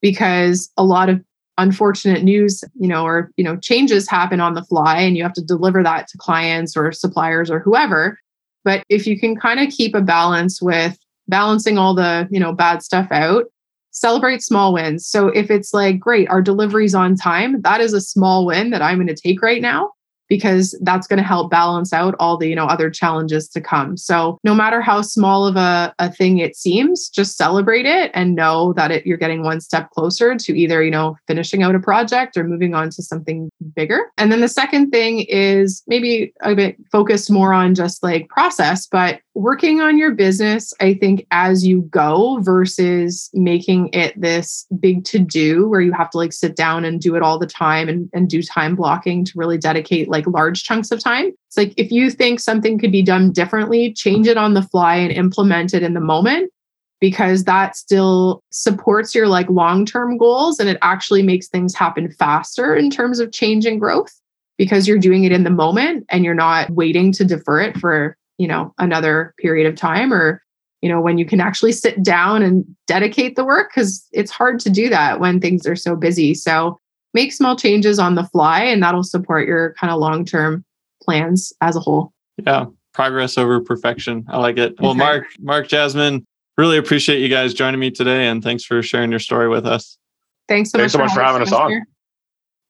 because 0.00 0.70
a 0.76 0.84
lot 0.84 1.08
of 1.08 1.22
unfortunate 1.58 2.22
news, 2.22 2.64
you 2.78 2.88
know, 2.88 3.04
or, 3.04 3.30
you 3.36 3.44
know, 3.44 3.56
changes 3.56 4.08
happen 4.08 4.40
on 4.40 4.54
the 4.54 4.64
fly 4.64 4.98
and 4.98 5.16
you 5.16 5.22
have 5.22 5.32
to 5.34 5.44
deliver 5.44 5.82
that 5.82 6.08
to 6.08 6.18
clients 6.18 6.76
or 6.76 6.90
suppliers 6.92 7.50
or 7.50 7.60
whoever. 7.60 8.18
But 8.64 8.82
if 8.88 9.06
you 9.06 9.18
can 9.18 9.36
kind 9.36 9.60
of 9.60 9.72
keep 9.72 9.94
a 9.94 10.00
balance 10.00 10.60
with 10.60 10.98
balancing 11.28 11.78
all 11.78 11.94
the, 11.94 12.28
you 12.30 12.40
know, 12.40 12.52
bad 12.52 12.82
stuff 12.82 13.08
out, 13.10 13.44
celebrate 13.90 14.42
small 14.42 14.72
wins. 14.72 15.06
So 15.06 15.28
if 15.28 15.50
it's 15.50 15.72
like, 15.72 16.00
great, 16.00 16.28
our 16.28 16.42
delivery's 16.42 16.94
on 16.94 17.14
time, 17.16 17.62
that 17.62 17.80
is 17.80 17.92
a 17.92 18.00
small 18.00 18.46
win 18.46 18.70
that 18.70 18.82
I'm 18.82 18.96
going 18.96 19.06
to 19.06 19.14
take 19.14 19.40
right 19.40 19.62
now 19.62 19.93
because 20.28 20.78
that's 20.82 21.06
going 21.06 21.18
to 21.18 21.22
help 21.22 21.50
balance 21.50 21.92
out 21.92 22.14
all 22.18 22.36
the 22.36 22.48
you 22.48 22.54
know 22.54 22.66
other 22.66 22.90
challenges 22.90 23.48
to 23.48 23.60
come. 23.60 23.96
So 23.96 24.38
no 24.44 24.54
matter 24.54 24.80
how 24.80 25.02
small 25.02 25.46
of 25.46 25.56
a, 25.56 25.94
a 25.98 26.10
thing 26.10 26.38
it 26.38 26.56
seems 26.56 27.08
just 27.08 27.36
celebrate 27.36 27.86
it 27.86 28.10
and 28.14 28.34
know 28.34 28.72
that 28.74 28.90
it, 28.90 29.06
you're 29.06 29.16
getting 29.18 29.42
one 29.42 29.60
step 29.60 29.90
closer 29.90 30.36
to 30.36 30.58
either 30.58 30.82
you 30.82 30.90
know 30.90 31.16
finishing 31.26 31.62
out 31.62 31.74
a 31.74 31.80
project 31.80 32.36
or 32.36 32.44
moving 32.44 32.74
on 32.74 32.90
to 32.90 33.02
something 33.02 33.50
bigger. 33.74 34.10
And 34.18 34.30
then 34.30 34.40
the 34.40 34.48
second 34.48 34.90
thing 34.90 35.20
is 35.28 35.82
maybe 35.86 36.32
a 36.42 36.54
bit 36.54 36.76
focused 36.90 37.30
more 37.30 37.52
on 37.52 37.74
just 37.74 38.02
like 38.02 38.28
process 38.28 38.86
but 38.86 39.20
working 39.34 39.80
on 39.80 39.98
your 39.98 40.12
business, 40.12 40.72
I 40.80 40.94
think, 40.94 41.26
as 41.30 41.66
you 41.66 41.82
go 41.82 42.38
versus 42.40 43.30
making 43.34 43.90
it 43.92 44.18
this 44.20 44.66
big 44.78 45.04
to 45.06 45.18
do 45.18 45.68
where 45.68 45.80
you 45.80 45.92
have 45.92 46.10
to 46.10 46.18
like 46.18 46.32
sit 46.32 46.54
down 46.56 46.84
and 46.84 47.00
do 47.00 47.16
it 47.16 47.22
all 47.22 47.38
the 47.38 47.46
time 47.46 47.88
and, 47.88 48.08
and 48.12 48.28
do 48.28 48.42
time 48.42 48.76
blocking 48.76 49.24
to 49.24 49.32
really 49.34 49.58
dedicate 49.58 50.08
like 50.08 50.26
large 50.26 50.62
chunks 50.62 50.90
of 50.92 51.02
time. 51.02 51.32
It's 51.48 51.56
like 51.56 51.74
if 51.76 51.90
you 51.90 52.10
think 52.10 52.38
something 52.38 52.78
could 52.78 52.92
be 52.92 53.02
done 53.02 53.32
differently, 53.32 53.92
change 53.92 54.28
it 54.28 54.36
on 54.36 54.54
the 54.54 54.62
fly 54.62 54.96
and 54.96 55.12
implement 55.12 55.74
it 55.74 55.82
in 55.82 55.94
the 55.94 56.00
moment 56.00 56.52
because 57.00 57.44
that 57.44 57.76
still 57.76 58.42
supports 58.50 59.14
your 59.14 59.26
like 59.26 59.50
long-term 59.50 60.16
goals 60.16 60.60
and 60.60 60.68
it 60.68 60.78
actually 60.80 61.22
makes 61.22 61.48
things 61.48 61.74
happen 61.74 62.10
faster 62.12 62.74
in 62.74 62.88
terms 62.88 63.18
of 63.18 63.32
change 63.32 63.66
and 63.66 63.80
growth 63.80 64.12
because 64.56 64.86
you're 64.86 64.98
doing 64.98 65.24
it 65.24 65.32
in 65.32 65.42
the 65.42 65.50
moment 65.50 66.06
and 66.08 66.24
you're 66.24 66.34
not 66.34 66.70
waiting 66.70 67.10
to 67.10 67.24
defer 67.24 67.60
it 67.60 67.76
for 67.76 68.16
you 68.38 68.48
know 68.48 68.74
another 68.78 69.34
period 69.38 69.66
of 69.66 69.76
time 69.76 70.12
or 70.12 70.42
you 70.82 70.88
know 70.88 71.00
when 71.00 71.18
you 71.18 71.24
can 71.24 71.40
actually 71.40 71.72
sit 71.72 72.02
down 72.02 72.42
and 72.42 72.64
dedicate 72.86 73.36
the 73.36 73.44
work 73.44 73.70
because 73.74 74.06
it's 74.12 74.30
hard 74.30 74.60
to 74.60 74.70
do 74.70 74.88
that 74.88 75.20
when 75.20 75.40
things 75.40 75.66
are 75.66 75.76
so 75.76 75.96
busy. 75.96 76.34
So 76.34 76.78
make 77.12 77.32
small 77.32 77.56
changes 77.56 77.98
on 77.98 78.16
the 78.16 78.24
fly 78.24 78.62
and 78.62 78.82
that'll 78.82 79.04
support 79.04 79.46
your 79.46 79.74
kind 79.74 79.92
of 79.92 79.98
long 79.98 80.24
term 80.24 80.64
plans 81.02 81.52
as 81.60 81.76
a 81.76 81.80
whole. 81.80 82.12
Yeah 82.44 82.66
progress 82.92 83.36
over 83.36 83.60
perfection. 83.60 84.24
I 84.28 84.38
like 84.38 84.56
it. 84.56 84.80
Well 84.80 84.94
marc 84.94 85.26
marc 85.40 85.68
jasmine 85.68 86.26
really 86.56 86.78
appreciate 86.78 87.20
you 87.20 87.28
guys 87.28 87.52
joining 87.52 87.80
me 87.80 87.90
today 87.90 88.28
and 88.28 88.42
thanks 88.42 88.64
for 88.64 88.80
sharing 88.82 89.10
your 89.10 89.20
story 89.20 89.48
with 89.48 89.66
us. 89.66 89.98
Thanks 90.46 90.70
so 90.70 90.78
thanks 90.78 90.94
much 90.94 91.00
so 91.00 91.04
much 91.04 91.14
for 91.14 91.22
having 91.22 91.42
us 91.42 91.52
on. 91.52 91.70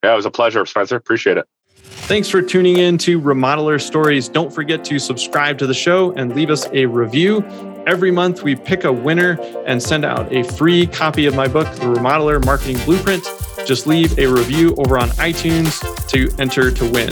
Yeah 0.03 0.13
it 0.13 0.17
was 0.17 0.27
a 0.27 0.31
pleasure 0.31 0.65
spencer. 0.67 0.97
Appreciate 0.97 1.37
it 1.39 1.47
Thanks 2.07 2.29
for 2.29 2.43
tuning 2.43 2.77
in 2.77 2.99
to 2.99 3.19
Remodeler 3.19 3.81
Stories. 3.81 4.29
Don't 4.29 4.53
forget 4.53 4.85
to 4.85 4.99
subscribe 4.99 5.57
to 5.57 5.67
the 5.67 5.73
show 5.73 6.13
and 6.13 6.35
leave 6.37 6.51
us 6.51 6.67
a 6.73 6.85
review. 6.85 7.43
Every 7.87 8.11
month, 8.11 8.43
we 8.43 8.55
pick 8.55 8.85
a 8.85 8.93
winner 8.93 9.41
and 9.67 9.83
send 9.83 10.05
out 10.05 10.31
a 10.31 10.43
free 10.43 10.87
copy 10.87 11.25
of 11.25 11.35
my 11.35 11.49
book, 11.49 11.67
The 11.77 11.87
Remodeler 11.87 12.45
Marketing 12.45 12.77
Blueprint. 12.85 13.25
Just 13.67 13.87
leave 13.87 14.19
a 14.19 14.27
review 14.27 14.75
over 14.77 14.99
on 14.99 15.09
iTunes 15.13 15.81
to 16.09 16.31
enter 16.39 16.71
to 16.71 16.91
win. 16.91 17.11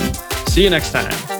See 0.48 0.62
you 0.62 0.68
next 0.68 0.92
time. 0.92 1.31